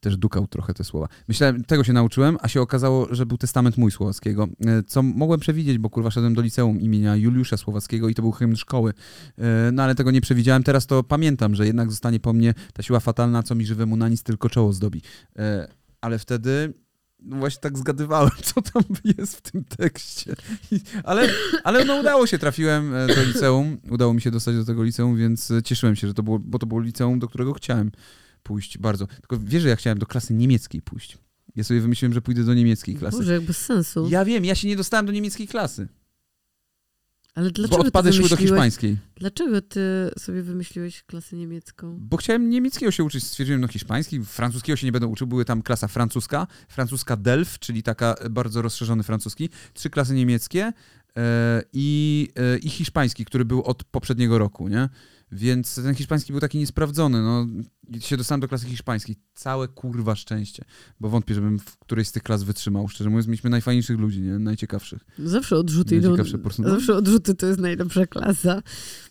Też 0.00 0.16
dukał 0.16 0.46
trochę 0.46 0.74
te 0.74 0.84
słowa. 0.84 1.08
Myślałem, 1.28 1.64
tego 1.64 1.84
się 1.84 1.92
nauczyłem, 1.92 2.36
a 2.40 2.48
się 2.48 2.60
okazało, 2.60 3.14
że 3.14 3.26
był 3.26 3.38
testament 3.38 3.76
mój 3.76 3.90
Słowackiego, 3.90 4.48
e, 4.66 4.82
co 4.82 5.02
mogłem 5.02 5.40
przewidzieć, 5.40 5.78
bo 5.78 5.90
kurwa 5.90 6.10
szedłem 6.10 6.34
do 6.34 6.42
liceum 6.42 6.80
imienia 6.80 7.16
Juliusza 7.16 7.56
Słowackiego 7.56 8.08
i 8.08 8.14
to 8.14 8.22
był 8.22 8.32
hymn 8.32 8.56
szkoły. 8.56 8.92
E, 9.38 9.72
No 9.72 9.82
ale 9.82 9.94
tego 9.94 10.10
nie 10.10 10.20
przewidziałem. 10.20 10.62
Teraz 10.62 10.86
to 10.86 11.02
pamiętam, 11.04 11.54
że 11.54 11.66
jednak 11.66 11.90
zostanie 11.90 12.20
po 12.20 12.32
mnie 12.32 12.54
ta 12.72 12.82
siła 12.82 13.00
fatalna, 13.00 13.42
co 13.42 13.54
mi 13.54 13.66
żywemu 13.66 13.96
na 13.96 14.08
nic 14.08 14.22
tylko 14.22 14.48
czoło 14.48 14.72
zdobi. 14.72 15.02
E, 15.38 15.68
Ale 16.00 16.18
wtedy 16.18 16.74
no 17.20 17.36
właśnie 17.36 17.60
tak 17.60 17.78
zgadywałem, 17.78 18.30
co 18.54 18.62
tam 18.62 18.82
jest 19.18 19.36
w 19.36 19.40
tym 19.40 19.64
tekście. 19.64 20.34
Ale, 21.04 21.28
ale 21.64 21.84
no 21.84 21.96
udało 21.96 22.26
się, 22.26 22.38
trafiłem 22.38 22.94
e, 22.94 23.06
do 23.06 23.24
liceum, 23.24 23.78
udało 23.90 24.14
mi 24.14 24.20
się 24.20 24.30
dostać 24.30 24.56
do 24.56 24.64
tego 24.64 24.82
liceum, 24.82 25.16
więc 25.16 25.50
e, 25.50 25.62
cieszyłem 25.62 25.96
się, 25.96 26.08
że 26.08 26.14
to 26.14 26.22
było, 26.22 26.38
bo 26.38 26.58
to 26.58 26.66
było 26.66 26.80
liceum, 26.80 27.18
do 27.18 27.28
którego 27.28 27.52
chciałem 27.52 27.90
pójść 28.42 28.78
bardzo. 28.78 29.06
Tylko 29.06 29.38
wiesz, 29.38 29.62
że 29.62 29.68
ja 29.68 29.76
chciałem 29.76 29.98
do 29.98 30.06
klasy 30.06 30.34
niemieckiej 30.34 30.82
pójść. 30.82 31.18
Ja 31.56 31.64
sobie 31.64 31.80
wymyśliłem, 31.80 32.12
że 32.12 32.22
pójdę 32.22 32.44
do 32.44 32.54
niemieckiej 32.54 32.94
klasy. 32.94 33.16
Boże, 33.16 33.32
jak 33.32 33.42
bez 33.42 33.56
sensu. 33.56 34.08
Ja 34.10 34.24
wiem, 34.24 34.44
ja 34.44 34.54
się 34.54 34.68
nie 34.68 34.76
dostałem 34.76 35.06
do 35.06 35.12
niemieckiej 35.12 35.48
klasy, 35.48 35.88
Ale 37.34 37.50
dlaczego 37.50 37.82
bo 37.82 37.86
odpady 37.86 38.12
szły 38.12 38.28
do 38.28 38.36
hiszpańskiej. 38.36 38.96
Dlaczego 39.16 39.62
ty 39.62 39.80
sobie 40.18 40.42
wymyśliłeś 40.42 41.02
klasę 41.02 41.36
niemiecką? 41.36 41.98
Bo 42.00 42.16
chciałem 42.16 42.50
niemieckiego 42.50 42.92
się 42.92 43.04
uczyć, 43.04 43.24
stwierdziłem, 43.24 43.60
no 43.60 43.68
hiszpański, 43.68 44.24
francuskiego 44.24 44.76
się 44.76 44.86
nie 44.86 44.92
będę 44.92 45.06
uczył, 45.06 45.26
były 45.26 45.44
tam 45.44 45.62
klasa 45.62 45.88
francuska, 45.88 46.46
francuska 46.68 47.16
Delft, 47.16 47.58
czyli 47.58 47.82
taka 47.82 48.14
bardzo 48.30 48.62
rozszerzony 48.62 49.02
francuski, 49.02 49.48
trzy 49.74 49.90
klasy 49.90 50.14
niemieckie 50.14 50.72
e, 51.16 51.62
i, 51.72 52.28
e, 52.36 52.58
i 52.58 52.68
hiszpański, 52.70 53.24
który 53.24 53.44
był 53.44 53.62
od 53.62 53.84
poprzedniego 53.84 54.38
roku, 54.38 54.68
nie? 54.68 54.88
Więc 55.32 55.74
ten 55.74 55.94
hiszpański 55.94 56.32
był 56.32 56.40
taki 56.40 56.58
niesprawdzony, 56.58 57.22
no 57.22 57.46
się 58.00 58.16
dostałem 58.16 58.40
do 58.40 58.48
klasy 58.48 58.66
hiszpańskiej. 58.66 59.16
Całe 59.34 59.68
kurwa 59.68 60.16
szczęście, 60.16 60.64
bo 61.00 61.08
wątpię, 61.08 61.34
żebym 61.34 61.58
w 61.58 61.78
którejś 61.78 62.08
z 62.08 62.12
tych 62.12 62.22
klas 62.22 62.42
wytrzymał. 62.42 62.88
Szczerze 62.88 63.10
mówiąc, 63.10 63.26
mieliśmy 63.26 63.50
najfajniejszych 63.50 63.98
ludzi, 63.98 64.20
nie? 64.20 64.38
Najciekawszych. 64.38 65.04
Zawsze 65.18 65.56
odrzuty. 65.56 66.00
Najciekawsze. 66.00 66.38
No. 66.58 66.70
Zawsze 66.70 66.96
odrzuty 66.96 67.34
to 67.34 67.46
jest 67.46 67.60
najlepsza 67.60 68.06
klasa. 68.06 68.62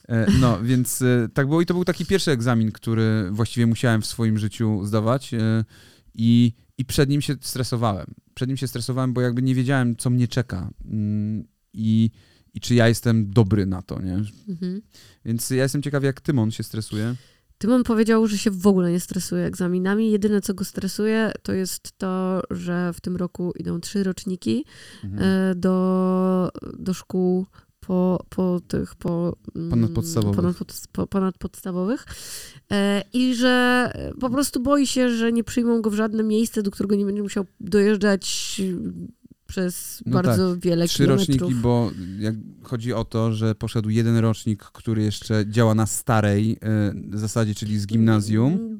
E, 0.08 0.32
No, 0.40 0.64
więc 0.64 1.02
e, 1.02 1.30
tak 1.34 1.48
było 1.48 1.62
i 1.62 1.66
to 1.66 1.74
był 1.74 1.86
taki 1.86 2.06
pierwszy 2.06 2.32
egzamin, 2.32 2.72
który 2.72 3.30
właściwie 3.32 3.68
musiałem 3.68 4.02
w 4.02 4.06
swoim 4.06 4.38
życiu 4.38 4.86
zdawać 4.86 5.34
e, 5.34 5.66
i, 6.14 6.54
i 6.78 6.86
przed 6.86 7.10
nim 7.10 7.22
się 7.22 7.36
stresowałem. 7.42 8.06
Przed 8.34 8.50
nim 8.50 8.58
się 8.58 8.68
stresowałem, 8.68 9.14
bo 9.14 9.22
jakby 9.22 9.42
nie 9.42 9.56
wiedziałem, 9.56 9.96
co 9.96 10.10
mnie 10.10 10.28
czeka 10.28 10.70
mm, 10.86 11.44
i, 11.74 12.10
i 12.58 12.60
czy 12.60 12.76
ja 12.76 12.88
jestem 12.88 13.30
dobry 13.32 13.66
na 13.66 13.82
to, 13.82 14.02
nie? 14.02 14.22
Mhm. 14.50 14.82
Więc 15.26 15.50
ja 15.50 15.64
jestem 15.64 15.82
ciekaw, 15.82 16.04
jak 16.04 16.22
Tymon 16.22 16.52
się 16.52 16.64
stresuje. 16.64 17.16
Tymon 17.58 17.84
powiedział, 17.84 18.28
że 18.28 18.38
się 18.38 18.52
w 18.52 18.68
ogóle 18.68 18.92
nie 18.92 19.00
stresuje 19.00 19.46
egzaminami. 19.46 20.12
Jedyne, 20.12 20.42
co 20.42 20.54
go 20.54 20.66
stresuje, 20.66 21.32
to 21.44 21.54
jest 21.54 21.98
to, 21.98 22.42
że 22.50 22.92
w 22.94 23.02
tym 23.02 23.16
roku 23.16 23.54
idą 23.60 23.80
trzy 23.82 24.04
roczniki 24.04 24.66
Mhm. 25.04 25.24
e, 25.52 25.56
do, 25.56 26.50
do 26.80 26.94
szkół 26.94 27.46
po, 27.80 28.26
po 28.30 28.60
tych 28.68 28.96
po, 28.96 29.36
mm, 29.56 29.70
Ponadpodstawowych. 29.70 30.40
ponadpod- 30.40 30.88
po, 30.92 31.08
ponadpodstawowych 31.08 32.06
e, 32.72 33.04
i 33.14 33.36
że 33.36 33.92
po 34.20 34.30
prostu 34.30 34.60
boi 34.60 34.88
się, 34.88 35.10
że 35.10 35.32
nie 35.32 35.44
przyjmą 35.44 35.82
go 35.82 35.90
w 35.90 35.94
żadne 35.96 36.24
miejsce, 36.24 36.64
do 36.64 36.72
którego 36.72 36.96
nie 36.96 37.06
będzie 37.06 37.24
musiał 37.24 37.46
dojeżdżać 37.60 38.62
przez 39.48 40.04
No 40.06 40.14
bardzo 40.14 40.58
wiele 40.58 40.88
Trzy 40.88 40.98
kilometrów. 40.98 41.30
roczniki, 41.30 41.56
bo 41.62 41.92
jak 42.20 42.36
chodzi 42.64 42.94
o 42.94 43.06
to, 43.06 43.34
że 43.34 43.56
poszedł 43.56 43.90
jeden 43.90 44.18
rocznik, 44.18 44.64
który 44.64 45.04
jeszcze 45.04 45.46
działa 45.50 45.76
na 45.76 45.86
starej 45.86 46.58
e, 47.14 47.18
zasadzie, 47.18 47.56
czyli 47.56 47.80
z 47.80 47.88
gimnazjum. 47.88 48.54
Mm, 48.54 48.80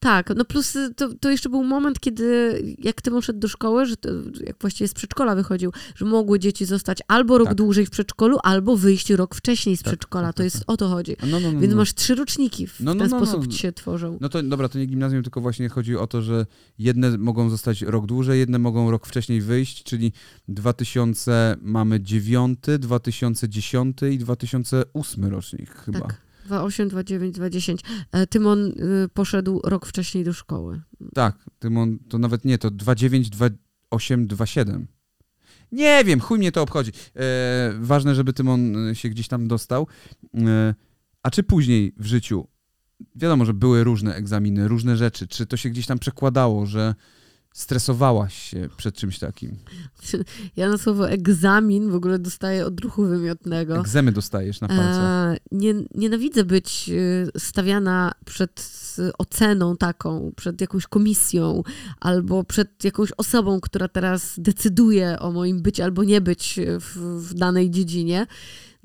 Tak, 0.00 0.32
no 0.36 0.44
plus 0.44 0.76
y, 0.76 0.94
to, 0.94 1.14
to 1.20 1.30
jeszcze 1.30 1.48
był 1.48 1.64
moment, 1.64 2.00
kiedy 2.00 2.58
jak 2.78 3.02
Tymon 3.02 3.22
szedł 3.22 3.38
do 3.38 3.48
szkoły, 3.48 3.86
że 3.86 3.96
to, 3.96 4.08
jak 4.46 4.56
właściwie 4.60 4.88
z 4.88 4.94
przedszkola 4.94 5.34
wychodził, 5.34 5.72
że 5.94 6.04
mogły 6.04 6.38
dzieci 6.38 6.64
zostać 6.64 6.98
albo 7.08 7.38
rok 7.38 7.48
Tak. 7.48 7.56
dłużej 7.56 7.86
w 7.86 7.90
przedszkolu, 7.90 8.38
albo 8.42 8.76
wyjść 8.76 9.10
rok 9.10 9.34
wcześniej 9.34 9.76
z 9.76 9.82
Tak, 9.82 9.92
przedszkola. 9.92 10.26
tak, 10.28 10.34
To 10.34 10.36
tak, 10.38 10.44
jest 10.44 10.58
tak. 10.58 10.64
o 10.70 10.76
to 10.76 10.88
chodzi. 10.88 11.16
No, 11.30 11.40
no, 11.40 11.52
no, 11.52 11.60
Więc 11.60 11.70
no. 11.70 11.76
masz 11.76 11.94
trzy 11.94 12.14
roczniki, 12.14 12.66
w 12.66 12.80
No, 12.80 12.94
no, 12.94 13.00
ten 13.00 13.10
no, 13.10 13.20
no. 13.20 13.26
sposób 13.26 13.46
ci 13.52 13.58
się 13.58 13.72
tworzą. 13.72 14.18
No 14.20 14.28
to 14.28 14.42
dobra, 14.42 14.68
to 14.68 14.78
nie 14.78 14.86
gimnazjum, 14.86 15.22
tylko 15.22 15.40
właśnie 15.40 15.68
chodzi 15.68 15.96
o 15.96 16.06
to, 16.06 16.22
że 16.22 16.46
jedne 16.78 17.18
mogą 17.18 17.50
zostać 17.50 17.82
rok 17.82 18.06
dłużej, 18.06 18.38
jedne 18.38 18.58
mogą 18.58 18.90
rok 18.90 19.06
wcześniej 19.06 19.40
wyjść, 19.40 19.82
czyli 19.82 20.05
2000 20.48 21.56
mamy 21.60 22.00
9, 22.00 22.58
2010 22.78 23.96
i 24.10 24.18
2008 24.18 25.24
rocznik 25.24 25.70
chyba. 25.70 26.00
Tak. 26.00 26.26
2,8, 26.48 26.88
2,9, 26.88 27.32
2,10. 27.32 27.78
E, 28.12 28.26
Tymon 28.26 28.66
y, 28.66 29.08
poszedł 29.14 29.60
rok 29.64 29.86
wcześniej 29.86 30.24
do 30.24 30.32
szkoły. 30.32 30.82
Tak, 31.14 31.44
Tymon, 31.58 31.98
to 32.08 32.18
nawet 32.18 32.44
nie, 32.44 32.58
to 32.58 32.70
29, 32.70 33.30
28, 33.30 34.26
27. 34.26 34.86
Nie 35.72 36.04
wiem, 36.04 36.20
chuj 36.20 36.38
mnie 36.38 36.52
to 36.52 36.62
obchodzi. 36.62 36.92
E, 37.16 37.72
ważne, 37.80 38.14
żeby 38.14 38.32
Tymon 38.32 38.88
e, 38.88 38.94
się 38.94 39.08
gdzieś 39.08 39.28
tam 39.28 39.48
dostał. 39.48 39.86
E, 40.34 40.74
a 41.22 41.30
czy 41.30 41.42
później 41.42 41.94
w 41.96 42.06
życiu, 42.06 42.48
wiadomo, 43.14 43.44
że 43.44 43.54
były 43.54 43.84
różne 43.84 44.14
egzaminy, 44.14 44.68
różne 44.68 44.96
rzeczy, 44.96 45.26
czy 45.26 45.46
to 45.46 45.56
się 45.56 45.70
gdzieś 45.70 45.86
tam 45.86 45.98
przekładało, 45.98 46.66
że 46.66 46.94
stresowałaś 47.56 48.34
się 48.50 48.68
przed 48.76 48.94
czymś 48.94 49.18
takim? 49.18 49.56
Ja 50.56 50.68
na 50.68 50.78
słowo 50.78 51.10
egzamin 51.10 51.90
w 51.90 51.94
ogóle 51.94 52.18
dostaję 52.18 52.66
odruchu 52.66 53.04
wymiotnego. 53.04 53.80
Egzemy 53.80 54.12
dostajesz 54.12 54.60
na 54.60 54.68
palce. 54.68 55.00
E, 55.00 55.36
nie, 55.52 55.74
nienawidzę 55.94 56.44
być 56.44 56.90
e, 57.34 57.40
stawiana 57.40 58.12
przed 58.24 58.70
oceną 59.18 59.76
taką, 59.76 60.32
przed 60.36 60.60
jakąś 60.60 60.86
komisją 60.86 61.62
albo 62.00 62.44
przed 62.44 62.84
jakąś 62.84 63.12
osobą, 63.16 63.60
która 63.60 63.88
teraz 63.88 64.34
decyduje 64.38 65.18
o 65.18 65.32
moim 65.32 65.62
być 65.62 65.80
albo 65.80 66.04
nie 66.04 66.20
być 66.20 66.60
w, 66.80 66.98
w 67.28 67.34
danej 67.34 67.70
dziedzinie. 67.70 68.26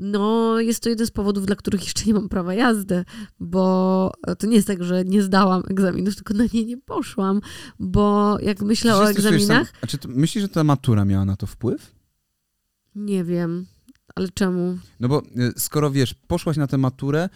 No, 0.03 0.59
jest 0.59 0.83
to 0.83 0.89
jeden 0.89 1.07
z 1.07 1.11
powodów, 1.11 1.45
dla 1.45 1.55
których 1.55 1.83
jeszcze 1.83 2.05
nie 2.05 2.13
mam 2.13 2.29
prawa 2.29 2.53
jazdy, 2.53 3.05
bo 3.39 4.11
to 4.39 4.47
nie 4.47 4.55
jest 4.55 4.67
tak, 4.67 4.83
że 4.83 5.05
nie 5.05 5.23
zdałam 5.23 5.63
egzaminów, 5.69 6.15
tylko 6.15 6.33
na 6.33 6.43
nie 6.53 6.65
nie 6.65 6.77
poszłam, 6.77 7.41
bo 7.79 8.37
jak 8.39 8.61
myślę 8.61 8.91
Czy 8.91 8.97
o 8.97 9.09
egzaminach, 9.09 9.67
Sam, 9.67 9.77
a 9.81 9.87
czy 9.87 9.97
myślisz, 10.07 10.41
że 10.41 10.49
ta 10.49 10.63
matura 10.63 11.05
miała 11.05 11.25
na 11.25 11.35
to 11.35 11.47
wpływ? 11.47 12.01
nie 12.95 13.23
wiem, 13.23 13.65
ale 14.15 14.29
czemu? 14.29 14.77
No 14.99 15.07
bo 15.07 15.21
y, 15.21 15.53
skoro 15.57 15.91
wiesz, 15.91 16.13
poszłaś 16.13 16.57
na 16.57 16.67
tę 16.67 16.77
maturę, 16.77 17.29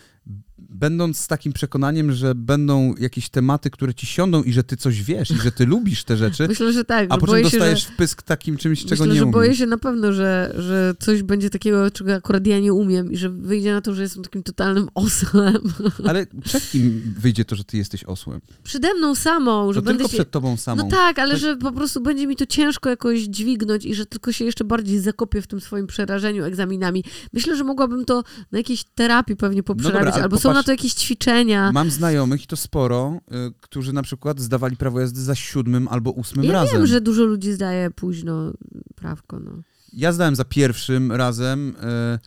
będąc 0.70 1.18
z 1.18 1.28
takim 1.28 1.54
przekonaniem, 1.54 2.12
że 2.12 2.36
będą 2.36 2.96
jakieś 3.00 3.30
tematy, 3.30 3.70
które 3.70 3.94
ci 3.94 4.06
siądą 4.08 4.44
i 4.44 4.54
że 4.54 4.64
ty 4.64 4.78
coś 4.78 5.04
wiesz 5.04 5.32
i 5.32 5.36
że 5.38 5.52
ty 5.52 5.66
lubisz 5.66 6.04
te 6.04 6.18
rzeczy, 6.18 6.48
Myślę, 6.48 6.74
że 6.74 6.86
tak, 6.86 7.06
a 7.10 7.18
po 7.18 7.20
czym 7.20 7.28
boję 7.28 7.44
się, 7.44 7.50
że... 7.50 7.58
dostajesz 7.58 7.86
wpysk 7.86 8.22
takim 8.22 8.58
czymś, 8.58 8.86
czego 8.86 9.04
Myślę, 9.04 9.16
nie 9.16 9.24
umiesz. 9.24 9.34
boję 9.34 9.56
się 9.56 9.66
na 9.66 9.78
pewno, 9.78 10.14
że, 10.14 10.56
że 10.58 10.94
coś 11.00 11.24
będzie 11.24 11.50
takiego, 11.50 11.92
czego 11.92 12.14
akurat 12.14 12.48
ja 12.48 12.60
nie 12.60 12.74
umiem 12.74 13.12
i 13.12 13.18
że 13.18 13.30
wyjdzie 13.30 13.74
na 13.74 13.82
to, 13.82 13.94
że 13.96 14.02
jestem 14.02 14.24
takim 14.24 14.44
totalnym 14.44 14.88
osłem. 14.96 15.58
Ale 16.10 16.26
przed 16.44 16.70
kim 16.72 17.14
wyjdzie 17.20 17.46
to, 17.46 17.56
że 17.56 17.64
ty 17.64 17.78
jesteś 17.78 18.04
osłem? 18.04 18.42
Przede 18.64 18.94
mną 18.94 19.16
samą, 19.16 19.74
że 19.74 19.80
To 19.82 19.86
będę 19.86 19.98
tylko 19.98 20.12
się... 20.12 20.18
przed 20.18 20.32
tobą 20.32 20.58
samą. 20.58 20.84
No 20.84 20.90
tak, 20.90 21.20
ale 21.20 21.32
To- 21.34 21.40
że 21.40 21.58
po 21.58 21.72
prostu 21.72 22.02
będzie 22.02 22.28
mi 22.28 22.36
to 22.36 22.46
ciężko 22.46 22.90
jakoś 22.90 23.20
dźwignąć 23.22 23.86
i 23.86 23.96
że 23.96 24.06
tylko 24.06 24.32
się 24.32 24.46
jeszcze 24.46 24.64
bardziej 24.64 25.00
zakopię 25.00 25.42
w 25.42 25.48
tym 25.48 25.62
swoim 25.62 25.88
przerażeniu 25.88 26.44
egzaminami. 26.44 27.04
Myślę, 27.34 27.58
że 27.58 27.64
mogłabym 27.64 28.06
to 28.06 28.24
na 28.52 28.58
jakiejś 28.58 28.84
terapii 28.84 29.36
pewnie 29.36 29.64
poprzerabiać, 29.64 30.08
No 30.08 30.14
ale 30.14 30.24
albo 30.24 30.38
na 30.56 30.64
to 30.64 30.72
jakieś 30.72 30.94
ćwiczenia. 30.94 31.72
Mam 31.72 31.92
znajomych 31.92 32.44
i 32.44 32.48
to 32.48 32.56
sporo, 32.58 33.20
y, 33.50 33.54
którzy 33.62 33.94
na 33.94 34.04
przykład 34.04 34.40
zdawali 34.40 34.78
prawo 34.78 35.00
jazdy 35.00 35.22
za 35.22 35.36
siódmym 35.36 35.88
albo 35.88 36.12
ósmym 36.12 36.46
Ja 36.46 36.52
razem. 36.52 36.78
wiem, 36.78 36.88
że 36.88 37.02
dużo 37.02 37.24
ludzi 37.26 37.54
zdaje 37.54 37.92
późno 37.92 38.54
prawko, 38.96 39.40
no. 39.40 39.52
Ja 39.94 40.12
zdałem 40.12 40.36
za 40.36 40.46
pierwszym 40.46 41.12
razem. 41.12 41.76
e, 41.82 42.20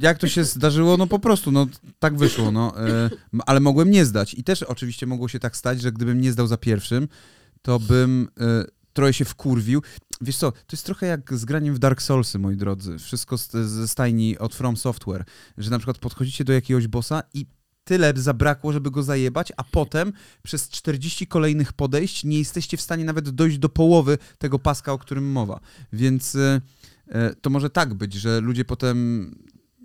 Jak 0.00 0.18
to 0.18 0.28
się 0.28 0.44
zdarzyło? 0.44 0.96
No 0.96 1.06
po 1.06 1.18
prostu, 1.18 1.52
no 1.52 1.66
tak 1.98 2.16
wyszło, 2.16 2.50
no. 2.50 2.72
m- 3.32 3.40
Ale 3.46 3.60
mogłem 3.60 3.90
nie 3.90 4.04
zdać. 4.04 4.34
I 4.34 4.44
też 4.44 4.62
oczywiście 4.62 5.06
mogło 5.06 5.28
się 5.28 5.38
tak 5.38 5.56
stać, 5.56 5.80
że 5.80 5.92
gdybym 5.92 6.20
nie 6.20 6.32
zdał 6.32 6.46
za 6.46 6.56
pierwszym, 6.56 7.08
to 7.62 7.78
bym 7.80 8.28
e, 8.40 8.64
trochę 8.92 9.12
się 9.12 9.24
wkurwił. 9.24 9.82
Wiesz 10.20 10.36
co, 10.36 10.52
to 10.52 10.58
jest 10.72 10.86
trochę 10.86 11.06
jak 11.06 11.34
z 11.34 11.44
graniem 11.44 11.74
w 11.74 11.78
Dark 11.78 12.02
Soulsy, 12.02 12.38
moi 12.38 12.56
drodzy. 12.56 12.98
Wszystko 12.98 13.36
ze 13.36 13.88
stajni 13.88 14.38
od 14.38 14.54
From 14.54 14.76
Software. 14.76 15.24
Że 15.58 15.70
na 15.70 15.78
przykład 15.78 15.98
podchodzicie 15.98 16.44
do 16.44 16.52
jakiegoś 16.52 16.86
bossa 16.86 17.22
i 17.34 17.46
tyle 17.84 18.12
zabrakło, 18.16 18.72
żeby 18.72 18.90
go 18.90 19.02
zajebać, 19.02 19.52
a 19.56 19.64
potem 19.64 20.12
przez 20.42 20.68
40 20.68 21.26
kolejnych 21.26 21.72
podejść 21.72 22.24
nie 22.24 22.38
jesteście 22.38 22.76
w 22.76 22.80
stanie 22.80 23.04
nawet 23.04 23.30
dojść 23.30 23.58
do 23.58 23.68
połowy 23.68 24.18
tego 24.38 24.58
paska, 24.58 24.92
o 24.92 24.98
którym 24.98 25.32
mowa. 25.32 25.60
Więc 25.92 26.34
e, 26.34 26.60
e, 27.08 27.34
to 27.34 27.50
może 27.50 27.70
tak 27.70 27.94
być, 27.94 28.14
że 28.14 28.40
ludzie 28.40 28.64
potem 28.64 28.96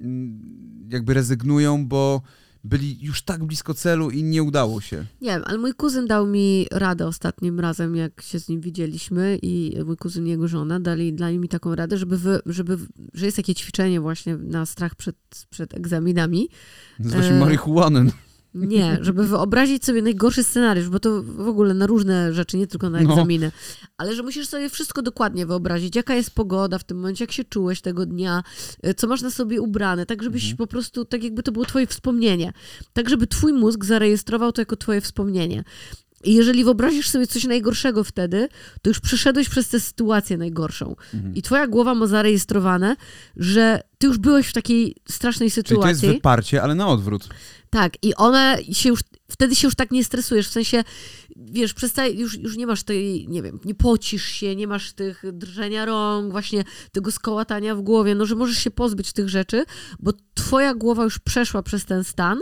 mm, 0.01 0.89
jakby 0.91 1.13
rezygnują, 1.13 1.87
bo 1.87 2.21
byli 2.63 2.97
już 3.01 3.21
tak 3.21 3.43
blisko 3.43 3.73
celu 3.73 4.09
i 4.09 4.23
nie 4.23 4.43
udało 4.43 4.81
się. 4.81 5.05
Nie 5.21 5.29
wiem, 5.29 5.41
ale 5.45 5.57
mój 5.57 5.73
kuzyn 5.73 6.07
dał 6.07 6.27
mi 6.27 6.67
radę 6.71 7.07
ostatnim 7.07 7.59
razem, 7.59 7.95
jak 7.95 8.21
się 8.21 8.39
z 8.39 8.49
nim 8.49 8.61
widzieliśmy 8.61 9.39
i 9.41 9.77
mój 9.85 9.97
kuzyn 9.97 10.27
i 10.27 10.29
jego 10.29 10.47
żona 10.47 10.79
dali 10.79 11.13
dla 11.13 11.31
mi 11.31 11.49
taką 11.49 11.75
radę, 11.75 11.97
żeby, 11.97 12.17
wy, 12.17 12.39
żeby 12.45 12.77
że 13.13 13.25
jest 13.25 13.37
takie 13.37 13.55
ćwiczenie 13.55 14.01
właśnie 14.01 14.37
na 14.37 14.65
strach 14.65 14.95
przed, 14.95 15.15
przed 15.49 15.73
egzaminami. 15.73 16.49
Nazywa 16.99 17.23
się 17.23 17.33
e... 17.33 17.39
Nie, 18.53 18.97
żeby 19.01 19.27
wyobrazić 19.27 19.85
sobie 19.85 20.01
najgorszy 20.01 20.43
scenariusz, 20.43 20.89
bo 20.89 20.99
to 20.99 21.23
w 21.23 21.47
ogóle 21.47 21.73
na 21.73 21.87
różne 21.87 22.33
rzeczy, 22.33 22.57
nie 22.57 22.67
tylko 22.67 22.89
na 22.89 23.01
no. 23.01 23.11
egzaminy, 23.11 23.45
no. 23.45 23.85
ale 23.97 24.15
że 24.15 24.23
musisz 24.23 24.47
sobie 24.47 24.69
wszystko 24.69 25.01
dokładnie 25.01 25.45
wyobrazić, 25.45 25.95
jaka 25.95 26.15
jest 26.15 26.31
pogoda 26.31 26.77
w 26.77 26.83
tym 26.83 26.97
momencie, 26.97 27.23
jak 27.23 27.31
się 27.31 27.43
czułeś 27.43 27.81
tego 27.81 28.05
dnia, 28.05 28.43
y, 28.87 28.93
co 28.93 29.07
masz 29.07 29.21
na 29.21 29.29
sobie 29.29 29.61
ubrane, 29.61 30.05
tak 30.05 30.23
żebyś 30.23 30.43
mhm. 30.43 30.57
po 30.57 30.67
prostu, 30.67 31.05
tak 31.05 31.23
jakby 31.23 31.43
to 31.43 31.51
było 31.51 31.65
twoje 31.65 31.87
wspomnienie, 31.87 32.53
tak 32.93 33.09
żeby 33.09 33.27
twój 33.27 33.53
mózg 33.53 33.85
zarejestrował 33.85 34.51
to 34.51 34.61
jako 34.61 34.75
twoje 34.75 35.01
wspomnienie. 35.01 35.63
I 36.23 36.33
jeżeli 36.33 36.63
wyobrazisz 36.63 37.09
sobie 37.09 37.27
coś 37.27 37.43
najgorszego 37.43 38.03
wtedy, 38.03 38.47
to 38.81 38.89
już 38.89 38.99
przeszedłeś 38.99 39.49
przez 39.49 39.69
tę 39.69 39.79
sytuację 39.79 40.37
najgorszą. 40.37 40.95
Mhm. 41.13 41.35
I 41.35 41.41
twoja 41.41 41.67
głowa 41.67 41.95
ma 41.95 42.07
zarejestrowane, 42.07 42.95
że 43.35 43.81
ty 43.97 44.07
już 44.07 44.17
byłeś 44.17 44.47
w 44.47 44.53
takiej 44.53 44.95
strasznej 45.09 45.49
sytuacji. 45.49 45.75
Czyli 45.75 45.81
to 45.81 46.05
jest 46.05 46.17
wyparcie, 46.17 46.63
ale 46.63 46.75
na 46.75 46.87
odwrót. 46.87 47.29
Tak, 47.69 47.93
i 48.01 48.15
one 48.15 48.57
się 48.71 48.89
już, 48.89 48.99
wtedy 49.31 49.55
się 49.55 49.67
już 49.67 49.75
tak 49.75 49.91
nie 49.91 50.03
stresujesz, 50.03 50.47
w 50.47 50.51
sensie, 50.51 50.83
wiesz, 51.35 51.73
przestaje, 51.73 52.13
już, 52.13 52.37
już 52.37 52.57
nie 52.57 52.67
masz 52.67 52.83
tej, 52.83 53.27
nie 53.27 53.41
wiem, 53.41 53.59
nie 53.65 53.75
pocisz 53.75 54.25
się, 54.25 54.55
nie 54.55 54.67
masz 54.67 54.93
tych 54.93 55.23
drżenia 55.33 55.85
rąk, 55.85 56.31
właśnie 56.31 56.63
tego 56.91 57.11
skołatania 57.11 57.75
w 57.75 57.81
głowie, 57.81 58.15
no, 58.15 58.25
że 58.25 58.35
możesz 58.35 58.57
się 58.57 58.71
pozbyć 58.71 59.13
tych 59.13 59.29
rzeczy, 59.29 59.65
bo 59.99 60.11
twoja 60.33 60.73
głowa 60.73 61.03
już 61.03 61.19
przeszła 61.19 61.63
przez 61.63 61.85
ten 61.85 62.03
stan 62.03 62.39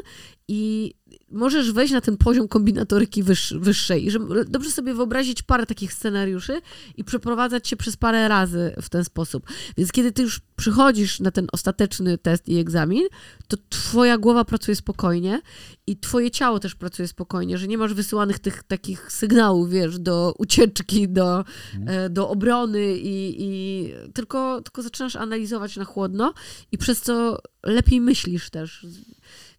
i 0.47 0.93
możesz 1.32 1.71
wejść 1.71 1.93
na 1.93 2.01
ten 2.01 2.17
poziom 2.17 2.47
kombinatoryki 2.47 3.23
wyż, 3.23 3.53
wyższej 3.57 4.05
i 4.05 4.11
że 4.11 4.19
dobrze 4.47 4.71
sobie 4.71 4.93
wyobrazić 4.93 5.41
parę 5.41 5.65
takich 5.65 5.93
scenariuszy 5.93 6.61
i 6.97 7.03
przeprowadzać 7.03 7.67
się 7.67 7.77
przez 7.77 7.97
parę 7.97 8.27
razy 8.27 8.75
w 8.82 8.89
ten 8.89 9.03
sposób. 9.03 9.43
Więc 9.77 9.91
kiedy 9.91 10.11
ty 10.11 10.21
już 10.21 10.41
przychodzisz 10.55 11.19
na 11.19 11.32
ten 11.32 11.47
ostateczny 11.51 12.17
test 12.17 12.47
i 12.47 12.57
egzamin, 12.57 13.03
to 13.47 13.57
twoja 13.69 14.17
głowa 14.17 14.45
pracuje 14.45 14.75
spokojnie 14.75 15.41
i 15.88 15.97
twoje 15.97 16.32
ciało 16.32 16.59
też 16.59 16.75
pracuje 16.75 17.07
spokojnie, 17.07 17.57
że 17.57 17.67
nie 17.67 17.77
masz 17.77 17.93
wysyłanych 17.93 18.39
tych 18.39 18.63
takich 18.63 19.11
sygnałów, 19.11 19.69
wiesz, 19.69 19.99
do 19.99 20.34
ucieczki, 20.38 21.09
do, 21.09 21.38
mhm. 21.75 22.05
e, 22.05 22.09
do 22.09 22.30
obrony 22.30 22.97
i, 22.97 23.36
i 23.39 23.93
tylko, 24.13 24.61
tylko 24.61 24.82
zaczynasz 24.82 25.15
analizować 25.15 25.75
na 25.75 25.86
chłodno 25.86 26.34
i 26.71 26.77
przez 26.77 27.01
co 27.01 27.38
lepiej 27.63 28.01
myślisz 28.01 28.49
też 28.49 28.86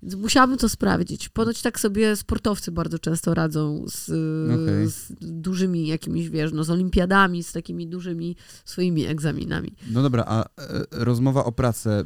musiałabym 0.03 0.59
to 0.59 0.69
sprawdzić. 0.69 1.29
Ponoć 1.29 1.63
tak 1.63 1.81
sobie 1.81 2.17
sportowcy 2.17 2.73
bardzo 2.73 2.99
często 2.99 3.35
radzą 3.35 3.85
z, 3.89 4.09
okay. 4.51 4.89
z 4.89 5.13
dużymi 5.21 5.87
jakimiś, 5.87 6.29
wiesz, 6.29 6.53
no, 6.53 6.65
z 6.65 6.71
olimpiadami, 6.71 7.43
z 7.43 7.53
takimi 7.53 7.87
dużymi 7.87 8.37
swoimi 8.65 9.07
egzaminami. 9.07 9.75
No 9.91 10.03
dobra, 10.03 10.25
a 10.27 10.45
e, 10.45 10.47
rozmowa 10.91 11.45
o 11.45 11.53
pracę 11.53 12.05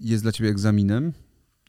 jest 0.00 0.24
dla 0.24 0.32
ciebie 0.32 0.50
egzaminem? 0.50 1.12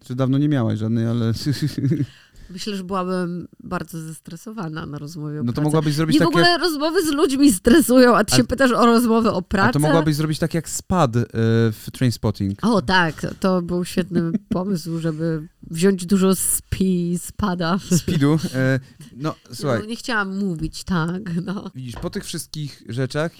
Czy 0.06 0.16
dawno 0.16 0.38
nie 0.38 0.50
miałaś 0.50 0.80
żadnej, 0.80 1.06
ale... 1.06 1.34
Myślę, 2.52 2.76
że 2.76 2.84
byłabym 2.84 3.48
bardzo 3.64 4.00
zestresowana 4.00 4.86
na 4.86 4.98
rozmowie 4.98 5.40
o 5.40 5.44
No 5.44 5.52
to 5.52 5.54
pracy. 5.54 5.62
mogłabyś 5.64 5.94
zrobić 5.94 6.14
Nie 6.14 6.20
takie... 6.20 6.32
w 6.32 6.36
ogóle 6.36 6.58
rozmowy 6.58 7.06
z 7.06 7.12
ludźmi 7.12 7.54
stresują, 7.54 8.16
a 8.16 8.24
ty 8.24 8.34
a... 8.34 8.38
się 8.38 8.44
pytasz 8.44 8.72
o 8.72 8.86
rozmowę 8.86 9.32
o 9.32 9.42
pracy. 9.42 9.70
A 9.70 9.74
to 9.74 9.80
mogłabyś 9.80 10.16
zrobić 10.16 10.40
tak 10.40 10.54
jak 10.54 10.70
SPAD 10.70 11.16
y, 11.16 11.26
w 11.72 11.88
Trainspotting. 11.92 12.60
O 12.66 12.82
tak, 12.82 13.28
to 13.40 13.62
był 13.62 13.86
świetny 13.86 14.22
pomysł, 14.50 15.00
żeby 15.00 15.48
wziąć 15.70 16.06
dużo 16.06 16.36
spi, 16.36 17.18
spada. 17.20 17.78
Speedu. 17.98 18.40
E, 18.54 18.80
no, 19.18 19.36
słuchaj. 19.54 19.80
No, 19.80 19.86
nie 19.86 19.96
chciałam 19.96 20.38
mówić, 20.38 20.84
tak. 20.84 21.22
No. 21.46 21.72
Widzisz, 21.76 21.96
po 21.96 22.10
tych 22.10 22.26
wszystkich 22.26 22.84
rzeczach, 22.90 23.32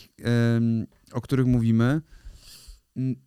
o 1.14 1.22
których 1.22 1.46
mówimy, 1.46 2.02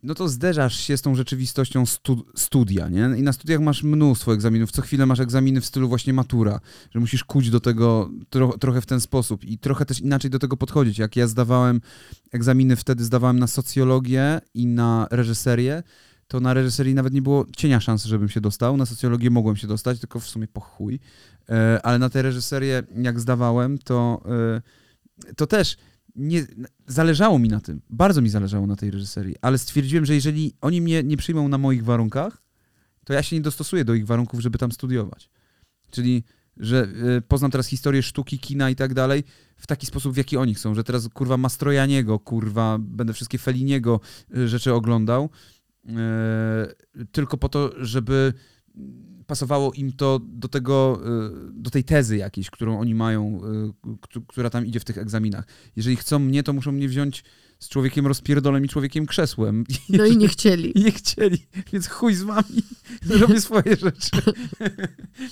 no 0.03 0.15
to 0.15 0.29
zderzasz 0.29 0.79
się 0.79 0.97
z 0.97 1.01
tą 1.01 1.15
rzeczywistością 1.15 1.85
stu 1.85 2.25
studia, 2.35 2.89
nie? 2.89 3.09
I 3.17 3.23
na 3.23 3.33
studiach 3.33 3.59
masz 3.59 3.83
mnóstwo 3.83 4.33
egzaminów, 4.33 4.71
co 4.71 4.81
chwilę 4.81 5.05
masz 5.05 5.19
egzaminy 5.19 5.61
w 5.61 5.65
stylu 5.65 5.89
właśnie 5.89 6.13
matura, 6.13 6.59
że 6.91 6.99
musisz 6.99 7.23
kuć 7.23 7.49
do 7.49 7.59
tego 7.59 8.09
tro 8.29 8.57
trochę 8.57 8.81
w 8.81 8.85
ten 8.85 9.01
sposób 9.01 9.43
i 9.43 9.57
trochę 9.57 9.85
też 9.85 9.99
inaczej 9.99 10.31
do 10.31 10.39
tego 10.39 10.57
podchodzić. 10.57 10.97
Jak 10.97 11.15
ja 11.15 11.27
zdawałem 11.27 11.81
egzaminy, 12.31 12.75
wtedy 12.75 13.03
zdawałem 13.03 13.39
na 13.39 13.47
socjologię 13.47 14.41
i 14.53 14.67
na 14.67 15.07
reżyserię, 15.11 15.83
to 16.27 16.39
na 16.39 16.53
reżyserii 16.53 16.93
nawet 16.93 17.13
nie 17.13 17.21
było 17.21 17.45
cienia 17.57 17.79
szansy, 17.79 18.09
żebym 18.09 18.29
się 18.29 18.41
dostał. 18.41 18.77
Na 18.77 18.85
socjologię 18.85 19.29
mogłem 19.29 19.55
się 19.55 19.67
dostać, 19.67 19.99
tylko 19.99 20.19
w 20.19 20.27
sumie 20.27 20.47
po 20.47 20.61
chuj. 20.61 20.99
E, 21.49 21.79
ale 21.83 21.99
na 21.99 22.09
tę 22.09 22.21
reżyserię, 22.21 22.83
jak 22.95 23.19
zdawałem, 23.19 23.77
to, 23.77 24.21
e, 25.27 25.33
to 25.35 25.47
też 25.47 25.77
nie, 26.15 26.45
zależało 26.87 27.39
mi 27.39 27.49
na 27.49 27.59
tym, 27.59 27.81
bardzo 27.89 28.21
mi 28.21 28.29
zależało 28.29 28.67
na 28.67 28.75
tej 28.75 28.91
reżyserii, 28.91 29.35
ale 29.41 29.57
stwierdziłem, 29.57 30.05
że 30.05 30.15
jeżeli 30.15 30.53
oni 30.61 30.81
mnie 30.81 31.03
nie 31.03 31.17
przyjmą 31.17 31.47
na 31.47 31.57
moich 31.57 31.83
warunkach, 31.83 32.43
to 33.05 33.13
ja 33.13 33.23
się 33.23 33.35
nie 33.35 33.41
dostosuję 33.41 33.85
do 33.85 33.93
ich 33.93 34.05
warunków, 34.05 34.39
żeby 34.39 34.57
tam 34.57 34.71
studiować. 34.71 35.29
Czyli, 35.91 36.23
że 36.57 36.87
y, 37.17 37.21
poznam 37.21 37.51
teraz 37.51 37.67
historię 37.67 38.03
sztuki, 38.03 38.39
kina 38.39 38.69
i 38.69 38.75
tak 38.75 38.93
dalej 38.93 39.23
w 39.57 39.67
taki 39.67 39.85
sposób, 39.85 40.13
w 40.13 40.17
jaki 40.17 40.37
oni 40.37 40.55
chcą, 40.55 40.75
że 40.75 40.83
teraz 40.83 41.09
kurwa 41.09 41.37
Mastrojaniego, 41.37 42.19
kurwa, 42.19 42.77
będę 42.79 43.13
wszystkie 43.13 43.37
Feliniego 43.37 43.99
y, 44.37 44.47
rzeczy 44.47 44.73
oglądał, 44.73 45.29
y, 45.85 45.91
tylko 47.11 47.37
po 47.37 47.49
to, 47.49 47.71
żeby 47.77 48.33
pasowało 49.27 49.73
im 49.73 49.93
to 49.93 50.19
do 50.23 50.47
tego, 50.47 51.01
y, 51.49 51.61
do 51.61 51.69
tej 51.69 51.83
tezy 51.83 52.17
jakiejś, 52.17 52.49
którą 52.49 52.79
oni 52.79 52.95
mają, 52.95 53.41
y, 54.15 54.23
która 54.27 54.49
tam 54.49 54.65
idzie 54.65 54.79
w 54.79 54.85
tych 54.85 54.97
egzaminach. 54.97 55.47
Jeżeli 55.75 55.95
chcą 55.95 56.19
mnie, 56.19 56.43
to 56.43 56.53
muszą 56.53 56.71
mnie 56.71 56.89
wziąć 56.89 57.23
z 57.59 57.69
człowiekiem 57.69 58.07
rozpierdolem 58.07 58.65
i 58.65 58.69
człowiekiem 58.69 59.05
krzesłem. 59.05 59.63
No 59.89 60.05
i 60.05 60.17
nie 60.17 60.27
chcieli. 60.27 60.73
Nie 60.85 60.91
chcieli, 60.91 61.47
więc 61.73 61.87
chuj 61.87 62.15
z 62.15 62.23
wami, 62.23 62.63
robię 63.21 63.41
swoje 63.41 63.75
rzeczy. 63.75 64.11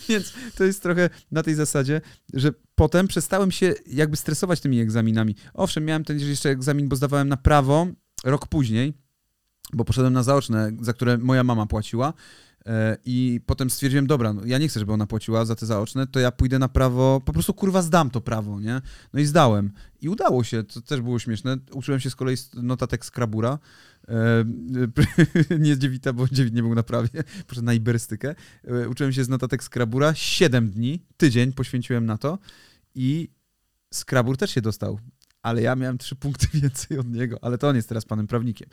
więc 0.09 0.33
to 0.55 0.63
jest 0.63 0.83
trochę 0.83 1.09
na 1.31 1.43
tej 1.43 1.55
zasadzie, 1.55 2.01
że 2.33 2.53
potem 2.75 3.07
przestałem 3.07 3.51
się 3.51 3.73
jakby 3.87 4.17
stresować 4.17 4.59
tymi 4.59 4.79
egzaminami. 4.79 5.35
Owszem, 5.53 5.85
miałem 5.85 6.03
ten 6.03 6.19
jeszcze 6.19 6.49
egzamin, 6.49 6.89
bo 6.89 6.95
zdawałem 6.95 7.29
na 7.29 7.37
prawo 7.37 7.87
rok 8.23 8.47
później, 8.47 8.93
bo 9.73 9.85
poszedłem 9.85 10.13
na 10.13 10.23
zaoczne, 10.23 10.71
za 10.81 10.93
które 10.93 11.17
moja 11.17 11.43
mama 11.43 11.65
płaciła 11.65 12.13
I 13.05 13.41
potem 13.45 13.69
stwierdziłem, 13.69 14.07
dobra, 14.07 14.33
no 14.33 14.41
ja 14.45 14.57
nie 14.57 14.67
chcę, 14.67 14.79
żeby 14.79 14.93
ona 14.93 15.07
płaciła 15.07 15.45
za 15.45 15.55
te 15.55 15.65
zaoczne, 15.65 16.07
to 16.07 16.19
ja 16.19 16.31
pójdę 16.31 16.59
na 16.59 16.69
prawo, 16.69 17.21
po 17.25 17.33
prostu 17.33 17.53
kurwa 17.53 17.81
zdam 17.81 18.09
to 18.09 18.21
prawo, 18.21 18.59
nie? 18.59 18.81
No 19.13 19.19
i 19.19 19.25
zdałem. 19.25 19.71
I 20.01 20.09
udało 20.09 20.43
się, 20.43 20.63
to 20.63 20.81
też 20.81 21.01
było 21.01 21.19
śmieszne. 21.19 21.57
Uczyłem 21.71 21.99
się 21.99 22.09
z 22.09 22.15
kolei 22.15 22.37
notatek 22.53 23.05
z 23.05 23.11
Krabura. 23.11 23.59
E, 24.07 24.45
nie 25.59 25.77
Dziewita, 25.77 26.13
bo 26.13 26.27
Dziewit 26.27 26.53
nie 26.53 26.61
był 26.61 26.75
na 26.75 26.83
prawie, 26.83 27.09
poszedłem 27.47 27.65
na 27.65 27.73
iberystykę. 27.73 28.35
E, 28.63 28.89
uczyłem 28.89 29.13
się 29.13 29.23
z 29.23 29.29
notatek 29.29 29.63
z 29.63 29.69
Krabura. 29.69 30.13
Dni, 30.61 31.05
tydzień 31.17 31.53
poświęciłem 31.53 32.05
na 32.05 32.17
to 32.17 32.39
i 32.95 33.29
Skrabur 33.93 34.37
też 34.37 34.51
się 34.51 34.61
dostał. 34.61 34.99
Ale 35.41 35.61
ja 35.61 35.75
miałem 35.75 35.97
trzy 35.97 36.15
punkty 36.15 36.47
więcej 36.59 36.99
od 36.99 37.11
niego, 37.11 37.37
ale 37.41 37.57
to 37.57 37.69
on 37.69 37.75
jest 37.75 37.89
teraz 37.89 38.05
panem 38.05 38.27
prawnikiem. 38.27 38.69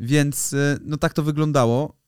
Więc 0.00 0.54
no 0.84 0.96
tak 0.96 1.12
to 1.12 1.22
wyglądało 1.22 2.03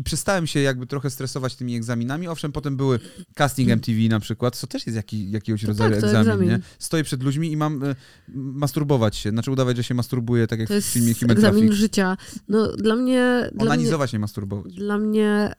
i 0.00 0.02
przestałem 0.02 0.46
się 0.46 0.60
jakby 0.60 0.86
trochę 0.86 1.10
stresować 1.10 1.56
tymi 1.56 1.76
egzaminami. 1.76 2.28
Owszem, 2.28 2.52
potem 2.52 2.76
były 2.76 2.98
casting 3.34 3.70
MTV 3.70 3.98
na 4.08 4.20
przykład, 4.20 4.56
co 4.56 4.66
też 4.66 4.86
jest 4.86 4.96
jaki, 4.96 5.30
jakiegoś 5.30 5.62
rodzaju 5.62 5.90
tak, 5.90 6.04
egzamin, 6.04 6.20
egzamin, 6.20 6.48
nie? 6.48 6.60
Stoję 6.78 7.04
przed 7.04 7.22
ludźmi 7.22 7.52
i 7.52 7.56
mam 7.56 7.84
y, 7.84 7.96
masturbować 8.34 9.16
się, 9.16 9.30
znaczy 9.30 9.50
udawać, 9.50 9.76
że 9.76 9.84
się 9.84 9.94
masturbuję, 9.94 10.46
tak 10.46 10.58
jak 10.58 10.68
to 10.68 10.80
w 10.80 10.84
filmie 10.84 11.14
Human 11.14 11.36
egzamin 11.36 11.60
Traffic. 11.60 11.80
życia. 11.80 12.16
No 12.48 12.76
dla 12.76 12.96
mnie... 12.96 13.50
Onanizować, 13.58 14.10
dla 14.10 14.16
nie 14.16 14.20
masturbować. 14.20 14.74
Dla 14.74 14.98
mnie 14.98 15.52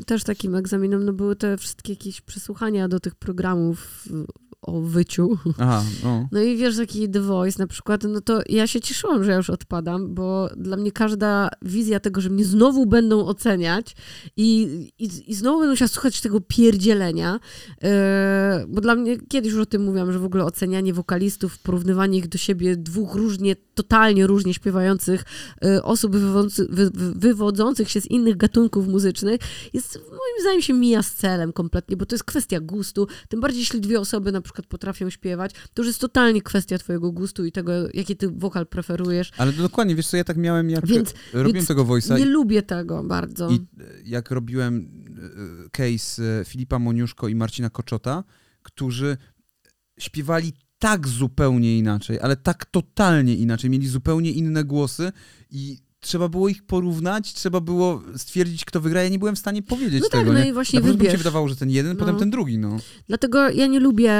y, 0.00 0.04
też 0.04 0.24
takim 0.24 0.54
egzaminem 0.54 1.04
no, 1.04 1.12
były 1.12 1.36
te 1.36 1.56
wszystkie 1.56 1.92
jakieś 1.92 2.20
przesłuchania 2.20 2.88
do 2.88 3.00
tych 3.00 3.14
programów 3.14 4.08
o 4.62 4.80
wyciu. 4.80 5.38
Aha, 5.58 5.84
no. 6.04 6.28
No 6.32 6.40
i 6.40 6.56
wiesz, 6.56 6.76
taki 6.76 7.10
The 7.10 7.20
Voice 7.20 7.58
na 7.58 7.66
przykład, 7.66 8.02
no 8.08 8.20
to 8.20 8.40
ja 8.48 8.66
się 8.66 8.80
cieszyłam, 8.80 9.24
że 9.24 9.30
ja 9.30 9.36
już 9.36 9.50
odpadam, 9.50 10.14
bo 10.14 10.50
dla 10.56 10.76
mnie 10.76 10.92
każda 10.92 11.48
wizja 11.62 12.00
tego, 12.00 12.20
że 12.20 12.30
mnie 12.30 12.44
znowu 12.44 12.86
będą 12.86 13.26
oceniać 13.26 13.96
i, 14.36 14.62
i, 14.98 15.30
i 15.30 15.34
znowu 15.34 15.58
będą 15.58 15.72
musiała 15.72 15.88
słuchać 15.88 16.20
tego 16.20 16.40
pierdzielenia, 16.40 17.40
yy, 17.82 17.88
bo 18.68 18.80
dla 18.80 18.94
mnie, 18.94 19.18
kiedyś 19.28 19.52
już 19.52 19.62
o 19.62 19.66
tym 19.66 19.84
mówiłam, 19.84 20.12
że 20.12 20.18
w 20.18 20.24
ogóle 20.24 20.44
ocenianie 20.44 20.94
wokalistów, 20.94 21.58
porównywanie 21.58 22.18
ich 22.18 22.28
do 22.28 22.38
siebie, 22.38 22.76
dwóch 22.76 23.14
różnie, 23.14 23.56
totalnie 23.74 24.26
różnie 24.26 24.54
śpiewających 24.54 25.24
yy, 25.62 25.82
osób 25.82 26.16
wywodzących, 26.16 26.70
wy, 26.70 26.90
wywodzących 27.14 27.90
się 27.90 28.00
z 28.00 28.06
innych 28.06 28.36
gatunków 28.36 28.88
muzycznych, 28.88 29.40
jest 29.72 29.98
moim 30.08 30.40
zdaniem 30.40 30.62
się 30.62 30.74
mija 30.74 31.02
z 31.02 31.14
celem 31.14 31.52
kompletnie, 31.52 31.96
bo 31.96 32.06
to 32.06 32.14
jest 32.14 32.24
kwestia 32.24 32.60
gustu, 32.60 33.06
tym 33.28 33.40
bardziej 33.40 33.60
jeśli 33.60 33.80
dwie 33.80 34.00
osoby 34.00 34.32
na 34.32 34.40
przykład 34.40 34.49
potrafią 34.68 35.10
śpiewać, 35.10 35.52
to 35.74 35.82
już 35.82 35.86
jest 35.86 36.00
totalnie 36.00 36.42
kwestia 36.42 36.78
twojego 36.78 37.12
gustu 37.12 37.44
i 37.44 37.52
tego, 37.52 37.72
jaki 37.94 38.16
ty 38.16 38.28
wokal 38.28 38.66
preferujesz. 38.66 39.32
Ale 39.36 39.52
dokładnie, 39.52 39.94
wiesz 39.94 40.06
co, 40.06 40.16
ja 40.16 40.24
tak 40.24 40.36
miałem, 40.36 40.70
jak 40.70 40.86
więc, 40.86 41.14
robiłem 41.32 41.54
więc 41.54 41.68
tego 41.68 41.84
voice'a. 41.84 42.18
Nie 42.18 42.24
i, 42.24 42.28
lubię 42.28 42.62
tego 42.62 43.04
bardzo. 43.04 43.50
I 43.50 43.66
jak 44.04 44.30
robiłem 44.30 44.90
e, 45.66 45.70
case 45.70 46.40
e, 46.40 46.44
Filipa 46.44 46.78
Moniuszko 46.78 47.28
i 47.28 47.34
Marcina 47.34 47.70
Koczota, 47.70 48.24
którzy 48.62 49.16
śpiewali 49.98 50.52
tak 50.78 51.08
zupełnie 51.08 51.78
inaczej, 51.78 52.20
ale 52.20 52.36
tak 52.36 52.66
totalnie 52.66 53.36
inaczej, 53.36 53.70
mieli 53.70 53.88
zupełnie 53.88 54.30
inne 54.30 54.64
głosy 54.64 55.12
i 55.50 55.78
trzeba 56.00 56.28
było 56.28 56.48
ich 56.48 56.62
porównać, 56.62 57.32
trzeba 57.34 57.60
było 57.60 58.02
stwierdzić, 58.16 58.64
kto 58.64 58.80
wygra. 58.80 59.02
Ja 59.02 59.08
nie 59.08 59.18
byłem 59.18 59.36
w 59.36 59.38
stanie 59.38 59.62
powiedzieć 59.62 60.02
no 60.02 60.08
tego. 60.08 60.24
Tak, 60.24 60.34
no 60.34 60.44
nie? 60.44 60.48
i 60.48 60.52
właśnie 60.52 60.80
Na 60.80 60.86
wybierz. 60.86 61.06
mi 61.06 61.12
się 61.12 61.18
wydawało, 61.18 61.48
że 61.48 61.56
ten 61.56 61.70
jeden, 61.70 61.92
no. 61.92 61.98
potem 61.98 62.16
ten 62.16 62.30
drugi, 62.30 62.58
no. 62.58 62.76
Dlatego 63.08 63.48
ja 63.50 63.66
nie 63.66 63.80
lubię 63.80 64.12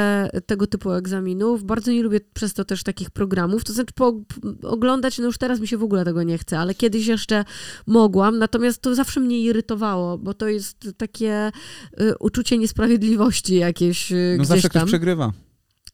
tego 0.47 0.66
typu 0.66 0.91
egzaminów, 0.93 1.64
bardzo 1.64 1.93
nie 1.93 2.03
lubię 2.03 2.20
przez 2.35 2.55
to 2.55 2.64
też 2.64 2.83
takich 2.83 3.11
programów, 3.11 3.64
to 3.64 3.72
znaczy 3.72 3.93
po, 3.95 4.20
oglądać, 4.62 5.18
no 5.18 5.24
już 5.24 5.39
teraz 5.39 5.61
mi 5.61 5.68
się 5.68 5.76
w 5.78 5.83
ogóle 5.83 6.05
tego 6.05 6.22
nie 6.22 6.39
chce, 6.39 6.59
ale 6.59 6.74
kiedyś 6.74 7.07
jeszcze 7.07 7.45
mogłam, 7.87 8.39
natomiast 8.39 8.83
to 8.83 8.95
zawsze 8.95 9.20
mnie 9.20 9.41
irytowało, 9.41 10.18
bo 10.18 10.35
to 10.35 10.49
jest 10.49 10.89
takie 10.97 11.53
y, 12.01 12.18
uczucie 12.18 12.59
niesprawiedliwości 12.59 13.55
jakieś 13.55 14.12
y, 14.12 14.37
No 14.39 14.45
zawsze 14.45 14.68
ktoś 14.68 14.85
przegrywa. 14.85 15.33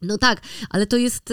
No 0.03 0.18
tak, 0.18 0.40
ale 0.70 0.86
to 0.86 0.97
jest. 0.97 1.32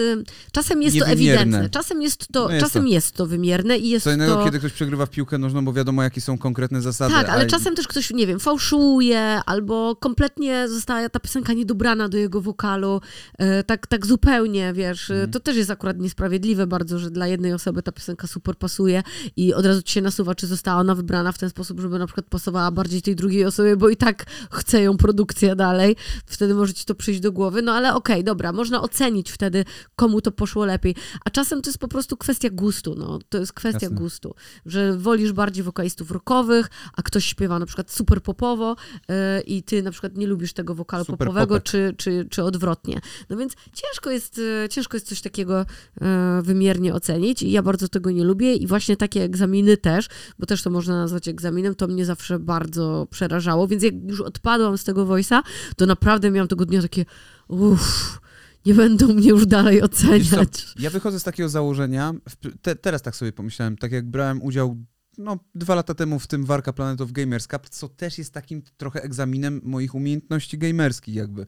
Czasem 0.52 0.82
jest 0.82 0.98
to 0.98 1.06
ewidentne. 1.06 1.70
Czasem 1.70 2.02
jest 2.02 2.28
to, 2.32 2.44
no 2.44 2.50
jest 2.50 2.66
czasem 2.66 2.82
to. 2.82 2.88
jest 2.88 3.12
to 3.12 3.26
wymierne 3.26 3.78
i 3.78 3.88
jest 3.88 4.04
Co 4.04 4.12
innego, 4.12 4.34
to... 4.34 4.44
kiedy 4.44 4.58
ktoś 4.58 4.72
przegrywa 4.72 5.06
w 5.06 5.10
piłkę 5.10 5.38
nożną, 5.38 5.64
bo 5.64 5.72
wiadomo, 5.72 6.02
jakie 6.02 6.20
są 6.20 6.38
konkretne 6.38 6.82
zasady. 6.82 7.14
Tak, 7.14 7.28
ale 7.28 7.44
a... 7.44 7.46
czasem 7.46 7.74
też 7.74 7.88
ktoś, 7.88 8.10
nie 8.10 8.26
wiem, 8.26 8.40
fałszuje, 8.40 9.20
albo 9.46 9.96
kompletnie 9.96 10.68
została 10.68 11.08
ta 11.08 11.20
piosenka 11.20 11.52
niedobrana 11.52 12.08
do 12.08 12.18
jego 12.18 12.40
wokalu. 12.40 13.00
E, 13.38 13.64
tak, 13.64 13.86
tak 13.86 14.06
zupełnie, 14.06 14.72
wiesz. 14.72 15.10
Mhm. 15.10 15.30
To 15.30 15.40
też 15.40 15.56
jest 15.56 15.70
akurat 15.70 15.98
niesprawiedliwe 15.98 16.66
bardzo, 16.66 16.98
że 16.98 17.10
dla 17.10 17.26
jednej 17.26 17.52
osoby 17.52 17.82
ta 17.82 17.92
piosenka 17.92 18.26
super 18.26 18.56
pasuje 18.56 19.02
i 19.36 19.54
od 19.54 19.66
razu 19.66 19.82
ci 19.82 19.92
się 19.92 20.00
nasuwa, 20.00 20.34
czy 20.34 20.46
została 20.46 20.80
ona 20.80 20.94
wybrana 20.94 21.32
w 21.32 21.38
ten 21.38 21.50
sposób, 21.50 21.80
żeby 21.80 21.98
na 21.98 22.06
przykład 22.06 22.26
pasowała 22.26 22.70
bardziej 22.70 23.02
tej 23.02 23.16
drugiej 23.16 23.44
osobie, 23.44 23.76
bo 23.76 23.88
i 23.88 23.96
tak 23.96 24.24
chce 24.50 24.82
ją 24.82 24.96
produkcja 24.96 25.54
dalej. 25.54 25.96
Wtedy 26.26 26.54
może 26.54 26.74
ci 26.74 26.84
to 26.84 26.94
przyjść 26.94 27.20
do 27.20 27.32
głowy. 27.32 27.62
No 27.62 27.72
ale 27.72 27.94
okej, 27.94 28.16
okay, 28.16 28.24
dobra, 28.24 28.52
można 28.54 28.82
ocenić 28.82 29.32
wtedy, 29.32 29.64
komu 29.96 30.20
to 30.20 30.32
poszło 30.32 30.64
lepiej. 30.64 30.94
A 31.24 31.30
czasem 31.30 31.62
to 31.62 31.70
jest 31.70 31.78
po 31.78 31.88
prostu 31.88 32.16
kwestia 32.16 32.48
gustu, 32.52 32.94
no. 32.98 33.18
To 33.28 33.38
jest 33.38 33.52
kwestia 33.52 33.86
Jasne. 33.86 33.96
gustu, 33.96 34.34
że 34.66 34.96
wolisz 34.96 35.32
bardziej 35.32 35.64
wokalistów 35.64 36.10
rockowych, 36.10 36.70
a 36.96 37.02
ktoś 37.02 37.24
śpiewa 37.24 37.58
na 37.58 37.66
przykład 37.66 37.90
super 37.90 38.22
popowo 38.22 38.76
yy, 39.08 39.14
i 39.40 39.62
ty 39.62 39.82
na 39.82 39.90
przykład 39.90 40.16
nie 40.16 40.26
lubisz 40.26 40.52
tego 40.52 40.74
wokalu 40.74 41.04
super 41.04 41.18
popowego, 41.18 41.60
czy, 41.60 41.94
czy, 41.96 42.26
czy 42.30 42.42
odwrotnie. 42.42 43.00
No 43.30 43.36
więc 43.36 43.52
ciężko 43.72 44.10
jest, 44.10 44.38
yy, 44.38 44.68
ciężko 44.70 44.96
jest 44.96 45.08
coś 45.08 45.20
takiego 45.20 45.66
yy, 46.00 46.06
wymiernie 46.42 46.94
ocenić 46.94 47.42
i 47.42 47.50
ja 47.50 47.62
bardzo 47.62 47.88
tego 47.88 48.10
nie 48.10 48.24
lubię 48.24 48.54
i 48.54 48.66
właśnie 48.66 48.96
takie 48.96 49.22
egzaminy 49.22 49.76
też, 49.76 50.08
bo 50.38 50.46
też 50.46 50.62
to 50.62 50.70
można 50.70 50.96
nazwać 50.96 51.28
egzaminem, 51.28 51.74
to 51.74 51.86
mnie 51.86 52.04
zawsze 52.04 52.38
bardzo 52.38 53.06
przerażało, 53.10 53.68
więc 53.68 53.82
jak 53.82 53.94
już 54.08 54.20
odpadłam 54.20 54.78
z 54.78 54.84
tego 54.84 55.06
voice'a, 55.06 55.42
to 55.76 55.86
naprawdę 55.86 56.30
miałam 56.30 56.48
tego 56.48 56.66
dnia 56.66 56.82
takie 56.82 57.04
uff, 57.48 58.20
nie 58.66 58.74
będą 58.74 59.14
mnie 59.14 59.28
już 59.28 59.46
dalej 59.46 59.82
oceniać. 59.82 60.74
ja 60.78 60.90
wychodzę 60.90 61.20
z 61.20 61.24
takiego 61.24 61.48
założenia, 61.48 62.14
te, 62.62 62.76
teraz 62.76 63.02
tak 63.02 63.16
sobie 63.16 63.32
pomyślałem, 63.32 63.76
tak 63.76 63.92
jak 63.92 64.10
brałem 64.10 64.42
udział 64.42 64.76
no, 65.18 65.38
dwa 65.54 65.74
lata 65.74 65.94
temu 65.94 66.18
w 66.18 66.26
tym 66.26 66.44
Warka 66.44 66.72
Planet 66.72 67.00
of 67.00 67.12
Gamers 67.12 67.46
Cup, 67.46 67.68
co 67.68 67.88
też 67.88 68.18
jest 68.18 68.32
takim 68.32 68.62
trochę 68.76 69.02
egzaminem 69.02 69.60
moich 69.64 69.94
umiejętności 69.94 70.58
gamerskich 70.58 71.14
jakby. 71.14 71.46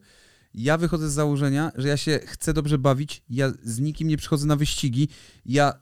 Ja 0.53 0.77
wychodzę 0.77 1.09
z 1.09 1.13
założenia, 1.13 1.71
że 1.75 1.87
ja 1.87 1.97
się 1.97 2.19
chcę 2.25 2.53
dobrze 2.53 2.77
bawić, 2.77 3.23
ja 3.29 3.51
z 3.63 3.79
nikim 3.79 4.07
nie 4.07 4.17
przychodzę 4.17 4.47
na 4.47 4.55
wyścigi, 4.55 5.07
ja 5.45 5.73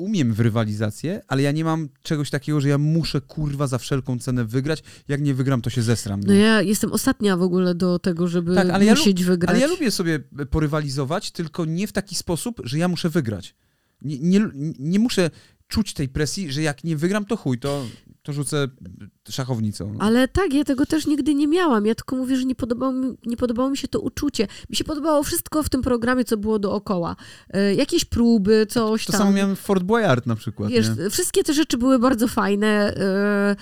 umiem 0.00 0.34
w 0.34 0.40
rywalizację, 0.40 1.22
ale 1.28 1.42
ja 1.42 1.52
nie 1.52 1.64
mam 1.64 1.88
czegoś 2.02 2.30
takiego, 2.30 2.60
że 2.60 2.68
ja 2.68 2.78
muszę 2.78 3.20
kurwa 3.20 3.66
za 3.66 3.78
wszelką 3.78 4.18
cenę 4.18 4.44
wygrać. 4.44 4.82
Jak 5.08 5.20
nie 5.20 5.34
wygram, 5.34 5.62
to 5.62 5.70
się 5.70 5.82
zesram. 5.82 6.20
No, 6.20 6.26
no 6.26 6.34
ja 6.34 6.62
jestem 6.62 6.92
ostatnia 6.92 7.36
w 7.36 7.42
ogóle 7.42 7.74
do 7.74 7.98
tego, 7.98 8.28
żeby 8.28 8.54
tak, 8.54 8.70
ale 8.70 8.90
musieć 8.90 9.20
ja 9.20 9.26
wygrać. 9.26 9.50
Ale 9.50 9.60
ja 9.60 9.66
lubię 9.66 9.90
sobie 9.90 10.18
porywalizować, 10.50 11.30
tylko 11.30 11.64
nie 11.64 11.86
w 11.86 11.92
taki 11.92 12.14
sposób, 12.14 12.60
że 12.64 12.78
ja 12.78 12.88
muszę 12.88 13.08
wygrać. 13.08 13.54
Nie, 14.02 14.18
nie, 14.18 14.48
nie 14.78 14.98
muszę 14.98 15.30
czuć 15.68 15.94
tej 15.94 16.08
presji, 16.08 16.52
że 16.52 16.62
jak 16.62 16.84
nie 16.84 16.96
wygram, 16.96 17.24
to 17.24 17.36
chuj, 17.36 17.58
to 17.58 17.86
to 18.22 18.32
rzucę 18.32 18.68
szachownicą. 19.30 19.92
No. 19.92 20.00
Ale 20.00 20.28
tak, 20.28 20.54
ja 20.54 20.64
tego 20.64 20.86
też 20.86 21.06
nigdy 21.06 21.34
nie 21.34 21.48
miałam. 21.48 21.86
Ja 21.86 21.94
tylko 21.94 22.16
mówię, 22.16 22.36
że 22.36 22.44
nie 22.44 22.54
podobało, 22.54 22.92
mi, 22.92 23.16
nie 23.26 23.36
podobało 23.36 23.70
mi 23.70 23.76
się 23.76 23.88
to 23.88 24.00
uczucie. 24.00 24.46
Mi 24.70 24.76
się 24.76 24.84
podobało 24.84 25.22
wszystko 25.22 25.62
w 25.62 25.68
tym 25.68 25.82
programie, 25.82 26.24
co 26.24 26.36
było 26.36 26.58
dookoła. 26.58 27.16
E, 27.50 27.74
jakieś 27.74 28.04
próby, 28.04 28.66
coś 28.68 29.06
to 29.06 29.12
tam. 29.12 29.18
To 29.18 29.24
samo 29.24 29.36
miałem 29.36 29.56
w 29.56 29.60
Fort 29.60 29.82
Boyard 29.82 30.26
na 30.26 30.36
przykład. 30.36 30.70
Wiesz, 30.70 30.86
wszystkie 31.10 31.44
te 31.44 31.54
rzeczy 31.54 31.78
były 31.78 31.98
bardzo 31.98 32.28
fajne 32.28 32.96
e, 32.96 33.56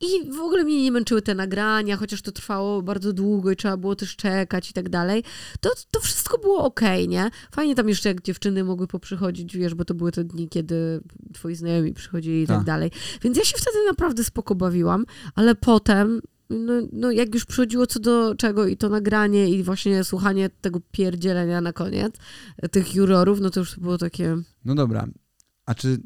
i 0.00 0.30
w 0.30 0.40
ogóle 0.40 0.64
mnie 0.64 0.82
nie 0.82 0.92
męczyły 0.92 1.22
te 1.22 1.34
nagrania, 1.34 1.96
chociaż 1.96 2.22
to 2.22 2.32
trwało 2.32 2.82
bardzo 2.82 3.12
długo 3.12 3.50
i 3.50 3.56
trzeba 3.56 3.76
było 3.76 3.96
też 3.96 4.16
czekać 4.16 4.70
i 4.70 4.72
tak 4.72 4.88
dalej. 4.88 5.24
To, 5.60 5.70
to 5.90 6.00
wszystko 6.00 6.38
było 6.38 6.64
okej, 6.64 7.04
okay, 7.04 7.08
nie? 7.08 7.30
Fajnie 7.50 7.74
tam 7.74 7.88
jeszcze 7.88 8.08
jak 8.08 8.22
dziewczyny 8.22 8.64
mogły 8.64 8.86
poprzychodzić, 8.86 9.56
wiesz, 9.56 9.74
bo 9.74 9.84
to 9.84 9.94
były 9.94 10.12
te 10.12 10.24
dni, 10.24 10.48
kiedy 10.48 11.00
twoi 11.34 11.54
znajomi 11.54 11.94
przychodzili 11.94 12.42
i 12.42 12.46
tak, 12.46 12.56
tak 12.56 12.66
dalej. 12.66 12.90
Więc 13.22 13.36
ja 13.36 13.44
się 13.44 13.56
wtedy 13.58 13.78
naprawdę 13.88 13.99
naprawdę 14.00 14.24
spoko 14.24 14.54
bawiłam, 14.54 15.04
ale 15.34 15.54
potem 15.54 16.20
no, 16.50 16.72
no 16.92 17.10
jak 17.10 17.34
już 17.34 17.44
przychodziło 17.44 17.86
co 17.86 18.00
do 18.00 18.34
czego 18.34 18.66
i 18.66 18.76
to 18.76 18.88
nagranie 18.88 19.50
i 19.50 19.62
właśnie 19.62 20.04
słuchanie 20.04 20.50
tego 20.60 20.80
pierdzielenia 20.92 21.60
na 21.60 21.72
koniec, 21.72 22.14
tych 22.70 22.94
jurorów, 22.94 23.40
no 23.40 23.50
to 23.50 23.60
już 23.60 23.78
było 23.78 23.98
takie... 23.98 24.36
No 24.64 24.74
dobra, 24.74 25.06
a 25.66 25.74
czy 25.74 25.98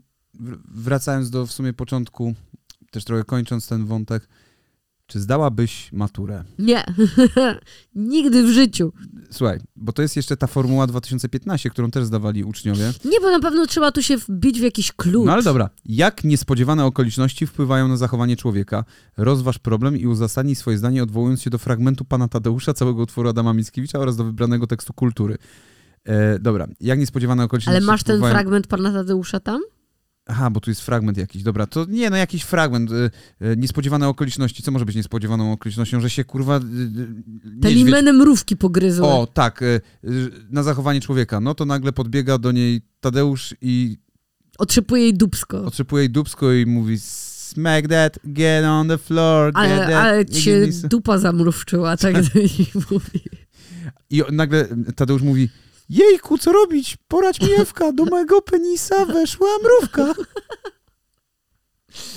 wracając 0.64 1.30
do 1.30 1.47
w 1.47 1.53
sumie 1.53 1.72
początku, 1.72 2.34
też 2.90 3.05
trochę 3.05 3.24
kończąc 3.24 3.68
ten 3.68 3.84
wątek, 3.84 4.28
czy 5.07 5.20
zdałabyś 5.20 5.92
maturę? 5.92 6.45
Nie, 6.59 6.84
nigdy 7.95 8.42
w 8.42 8.49
życiu. 8.49 8.92
Słuchaj, 9.35 9.61
bo 9.76 9.93
to 9.93 10.03
jest 10.03 10.16
jeszcze 10.16 10.37
ta 10.37 10.47
formuła 10.47 10.87
2015, 10.87 11.70
którą 11.70 11.91
też 11.91 12.05
zdawali 12.05 12.45
uczniowie. 12.45 12.93
Nie, 13.05 13.20
bo 13.20 13.30
na 13.30 13.41
pewno 13.41 13.66
trzeba 13.66 13.93
tu 13.93 14.03
się 14.03 14.16
wbić 14.16 14.61
w 14.61 14.62
jakiś 14.62 14.93
klucz. 14.93 15.26
No 15.26 15.32
ale 15.32 15.43
dobra, 15.43 15.70
jak 15.85 16.24
niespodziewane 16.24 16.85
okoliczności 16.85 17.47
wpływają 17.47 17.89
na 17.89 17.97
zachowanie 17.97 18.37
człowieka? 18.37 18.85
Rozważ 19.16 19.59
problem 19.59 19.97
i 19.97 20.07
uzasadnij 20.07 20.55
swoje 20.55 20.78
zdanie 20.78 21.03
odwołując 21.03 21.43
się 21.43 21.51
do 21.51 21.59
fragmentu 21.59 22.05
pana 22.05 22.28
Tadeusza, 22.28 22.74
całego 22.74 23.03
utworu 23.03 23.28
Adama 23.28 23.55
Mickiewicza 23.55 23.99
oraz 23.99 24.16
do 24.16 24.24
wybranego 24.24 24.66
tekstu 24.66 24.93
kultury. 24.93 25.39
E, 26.05 26.39
dobra, 26.39 26.66
jak 26.80 26.99
niespodziewane 26.99 27.45
okoliczności 27.45 27.76
Ale 27.76 27.87
masz 27.87 28.01
wpływają... 28.01 28.22
ten 28.22 28.32
fragment 28.32 28.66
pana 28.66 28.93
Tadeusza 28.93 29.41
tam? 29.41 29.61
Aha, 30.27 30.51
bo 30.51 30.61
tu 30.61 30.70
jest 30.70 30.81
fragment 30.81 31.18
jakiś. 31.18 31.43
Dobra, 31.43 31.66
to 31.66 31.87
nie, 31.89 32.11
no 32.11 32.16
jakiś 32.16 32.43
fragment. 32.43 32.91
Y, 32.91 33.11
y, 33.43 33.57
niespodziewane 33.57 34.09
okoliczności. 34.09 34.62
Co 34.62 34.70
może 34.70 34.85
być 34.85 34.97
niespodziewaną 34.97 35.53
okolicznością? 35.53 36.01
Że 36.01 36.11
się 36.11 36.25
kurwa. 36.25 36.57
Y, 36.57 37.61
Telimeny 37.62 38.12
mrówki 38.12 38.57
pogryzły. 38.57 39.07
O, 39.07 39.27
tak. 39.27 39.62
Y, 39.62 39.81
y, 40.05 40.31
na 40.51 40.62
zachowanie 40.62 41.01
człowieka. 41.01 41.41
No 41.41 41.55
to 41.55 41.64
nagle 41.64 41.93
podbiega 41.93 42.39
do 42.39 42.53
niej 42.53 42.83
Tadeusz 43.01 43.55
i. 43.61 43.99
Otrzepuje 44.59 45.03
jej 45.03 45.14
dubsko. 45.14 45.64
Otrzepuje 45.64 46.03
jej 46.03 46.11
dubsko 46.11 46.53
i 46.53 46.66
mówi. 46.66 46.99
Smack 46.99 47.89
that, 47.89 48.18
get 48.25 48.64
on 48.64 48.89
the 48.89 48.99
floor. 48.99 49.51
Ale, 49.55 49.79
that, 49.79 49.91
ale 49.91 50.27
się 50.33 50.68
dupa 50.89 51.18
zamrówczyła, 51.18 51.97
tak 51.97 52.14
do 52.14 52.39
niej 52.39 52.72
mówi. 52.91 53.20
I 54.11 54.22
nagle 54.33 54.68
Tadeusz 54.97 55.22
mówi 55.22 55.49
Jejku, 55.89 56.39
co 56.39 56.53
robić? 56.53 56.97
Porać 57.09 57.41
mi 57.41 57.53
Ewka, 57.53 57.93
do 57.93 58.05
mojego 58.05 58.43
penisa 58.43 59.07
weszła 59.07 59.49
mrówka. 59.62 60.14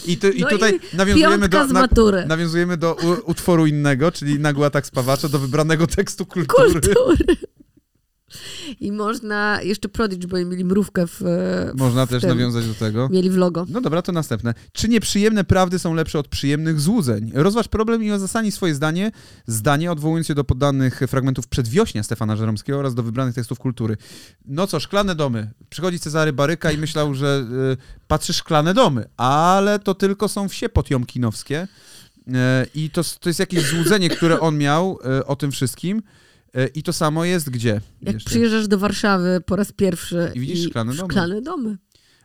I, 0.05 0.17
tu, 0.17 0.29
i 0.29 0.41
no 0.41 0.49
tutaj 0.49 0.79
i 0.93 0.97
nawiązujemy, 0.97 1.49
do, 1.49 1.67
na, 1.67 1.87
nawiązujemy 2.27 2.77
do 2.77 2.95
utworu 3.25 3.65
innego, 3.65 4.11
czyli 4.11 4.39
Nagły 4.39 4.65
atak 4.65 4.87
spawacza, 4.87 5.29
do 5.29 5.39
wybranego 5.39 5.87
tekstu 5.87 6.25
kultury. 6.25 6.71
kultury. 6.71 7.37
I 8.79 8.91
można, 8.91 9.61
jeszcze 9.61 9.89
Prodigy, 9.89 10.27
bo 10.27 10.37
mieli 10.37 10.65
mrówkę 10.65 11.07
w 11.07 11.21
Można 11.75 12.05
w 12.05 12.09
też 12.09 12.21
tym. 12.21 12.29
nawiązać 12.29 12.67
do 12.67 12.73
tego. 12.73 13.09
Mieli 13.09 13.29
w 13.29 13.37
logo. 13.37 13.65
No 13.69 13.81
dobra, 13.81 14.01
to 14.01 14.11
następne. 14.11 14.53
Czy 14.71 14.89
nieprzyjemne 14.89 15.43
prawdy 15.43 15.79
są 15.79 15.93
lepsze 15.93 16.19
od 16.19 16.27
przyjemnych 16.27 16.79
złudzeń? 16.79 17.31
Rozważ 17.33 17.67
problem 17.67 18.03
i 18.03 18.11
ozasadnij 18.11 18.51
swoje 18.51 18.75
zdanie, 18.75 19.11
zdanie 19.45 19.91
odwołując 19.91 20.27
się 20.27 20.35
do 20.35 20.43
podanych 20.43 20.99
fragmentów 21.07 21.47
przedwiośnia 21.47 22.03
Stefana 22.03 22.35
Żeromskiego 22.35 22.79
oraz 22.79 22.95
do 22.95 23.03
wybranych 23.03 23.35
tekstów 23.35 23.59
kultury. 23.59 23.97
No 24.45 24.67
co, 24.67 24.79
szklane 24.79 25.15
domy. 25.15 25.51
Przychodzi 25.69 25.99
Cezary 25.99 26.33
Baryka 26.33 26.71
i 26.71 26.77
myślał, 26.77 27.13
że 27.13 27.45
y, 27.73 27.77
patrzy 28.07 28.33
szklane 28.33 28.73
domy, 28.73 29.05
ale 29.17 29.79
to 29.79 29.95
tylko 29.95 30.27
są 30.27 30.49
wsie 30.49 30.69
potiomkinowskie. 30.69 31.67
Y, 32.27 32.31
I 32.75 32.89
to, 32.89 33.01
to 33.19 33.29
jest 33.29 33.39
jakieś 33.39 33.63
złudzenie, 33.69 34.09
które 34.09 34.39
on 34.39 34.57
miał 34.57 34.99
o 35.25 35.35
tym 35.35 35.51
wszystkim. 35.51 36.01
Y, 36.57 36.67
I 36.75 36.83
to 36.83 36.93
samo 36.93 37.25
jest 37.25 37.49
gdzie? 37.49 37.81
Jak 38.01 38.13
jeszcze? 38.13 38.29
przyjeżdżasz 38.29 38.67
do 38.67 38.77
Warszawy 38.77 39.41
po 39.45 39.55
raz 39.55 39.71
pierwszy 39.71 40.31
I 40.35 40.39
widzisz 40.39 40.69
szklane 40.69 40.95
domy. 40.95 41.09
szklane 41.13 41.41
domy. 41.41 41.77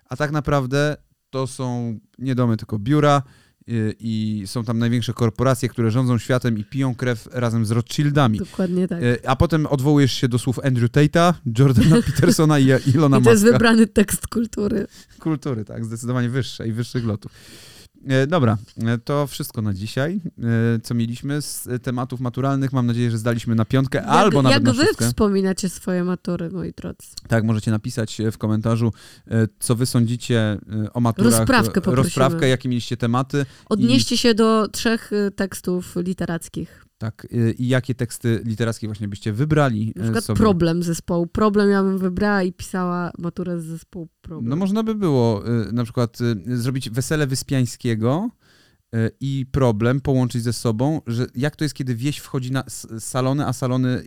A 0.08 0.16
tak 0.16 0.30
naprawdę 0.32 0.96
to 1.30 1.46
są 1.46 1.98
nie 2.18 2.34
domy, 2.34 2.56
tylko 2.56 2.78
biura 2.78 3.22
y, 3.68 3.94
i 4.00 4.42
są 4.46 4.64
tam 4.64 4.78
największe 4.78 5.12
korporacje, 5.12 5.68
które 5.68 5.90
rządzą 5.90 6.18
światem 6.18 6.58
i 6.58 6.64
piją 6.64 6.94
krew 6.94 7.28
razem 7.32 7.66
z 7.66 7.70
Rothschildami. 7.70 8.38
Dokładnie 8.38 8.88
tak. 8.88 9.02
Y, 9.02 9.28
A 9.28 9.36
potem 9.36 9.66
odwołujesz 9.66 10.12
się 10.12 10.28
do 10.28 10.38
słów 10.38 10.58
Andrew 10.58 10.90
Tate'a, 10.90 11.34
Jordana 11.58 11.96
Petersona 12.06 12.58
i 12.58 12.66
Ilona 12.94 13.18
I 13.18 13.22
to 13.22 13.30
jest 13.30 13.42
Muska. 13.42 13.58
wybrany 13.58 13.86
tekst 13.86 14.28
kultury. 14.28 14.86
Kultury, 15.18 15.64
tak, 15.64 15.84
zdecydowanie 15.84 16.28
wyższe 16.28 16.68
i 16.68 16.72
wyższych 16.72 17.04
lotów. 17.04 17.32
E, 18.06 18.26
Dobra, 18.26 18.58
e, 18.86 18.98
to 18.98 19.26
wszystko 19.26 19.62
na 19.62 19.74
dzisiaj, 19.74 20.20
e, 20.76 20.80
co 20.82 20.94
mieliśmy 20.94 21.42
z 21.42 21.68
tematów 21.82 22.20
maturalnych. 22.20 22.72
Mam 22.72 22.86
nadzieję, 22.86 23.10
że 23.10 23.18
zdaliśmy 23.18 23.54
na 23.54 23.64
piątkę 23.64 23.98
Jak, 23.98 24.08
albo 24.08 24.42
nawet 24.42 24.56
jak 24.56 24.62
na 24.62 24.72
wy 24.72 24.86
szóstkę. 24.86 25.06
wspominacie 25.06 25.68
swoje 25.68 26.04
matury, 26.04 26.50
moi 26.50 26.72
drodzy? 26.76 27.06
Tak, 27.28 27.44
możecie 27.44 27.70
napisać 27.70 28.18
w 28.32 28.38
komentarzu, 28.38 28.92
co 29.58 29.74
wy 29.74 29.86
sądzicie 29.86 30.58
o 30.94 31.00
maturach. 31.00 31.32
Rozprawkę 31.32 31.80
poprosimy. 31.80 32.02
Rozprawkę, 32.02 32.48
jakie 32.48 32.68
mieliście 32.68 32.96
tematy. 32.96 33.46
Odnieście 33.68 34.16
się 34.16 34.34
do 34.34 34.68
trzech 34.68 35.10
tekstów 35.36 35.96
literackich. 35.96 36.81
Tak, 37.02 37.26
y, 37.32 37.54
i 37.58 37.68
jakie 37.68 37.94
teksty 37.94 38.42
literackie 38.44 38.86
właśnie 38.86 39.08
byście 39.08 39.32
wybrali 39.32 39.92
Na 39.96 40.02
y, 40.02 40.04
przykład 40.04 40.24
sobie? 40.24 40.38
problem 40.38 40.82
zespołu. 40.82 41.26
Problem 41.26 41.70
ja 41.70 41.82
bym 41.82 41.98
wybrała 41.98 42.42
i 42.42 42.52
pisała 42.52 43.10
maturę 43.18 43.60
z 43.60 43.64
zespołu 43.64 44.08
problem. 44.20 44.48
No 44.48 44.56
można 44.56 44.82
by 44.82 44.94
było 44.94 45.42
y, 45.68 45.72
na 45.72 45.84
przykład 45.84 46.18
zrobić 46.46 46.90
wesele 46.90 47.26
Wyspiańskiego 47.26 48.30
i 49.20 49.46
problem 49.52 50.00
połączyć 50.00 50.42
ze 50.42 50.52
sobą, 50.52 51.00
że 51.06 51.26
jak 51.34 51.56
to 51.56 51.64
jest, 51.64 51.74
kiedy 51.74 51.94
wieś 51.94 52.18
wchodzi 52.18 52.52
na 52.52 52.64
salony, 52.98 53.46
a 53.46 53.52
salony 53.52 54.02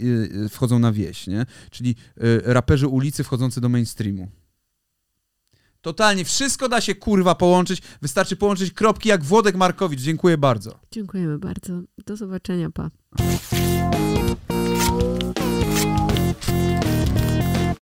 wchodzą 0.50 0.80
na 0.80 0.92
wieś, 0.92 1.28
nie? 1.28 1.46
Czyli 1.72 1.96
raperzy 2.44 2.88
ulicy 2.88 3.24
wchodzący 3.24 3.62
do 3.62 3.70
mainstreamu. 3.70 4.28
Totalnie, 5.86 6.26
wszystko 6.26 6.70
da 6.70 6.82
się 6.82 6.96
kurwa 6.96 7.36
połączyć, 7.36 7.82
wystarczy 8.02 8.36
połączyć 8.36 8.74
kropki 8.74 9.10
jak 9.10 9.24
Włodek 9.24 9.56
Markowicz. 9.56 10.00
Dziękuję 10.00 10.38
bardzo. 10.38 10.80
Dziękujemy 10.92 11.40
bardzo. 11.40 11.82
Do 12.06 12.16
zobaczenia, 12.16 12.70
pa. 12.70 12.90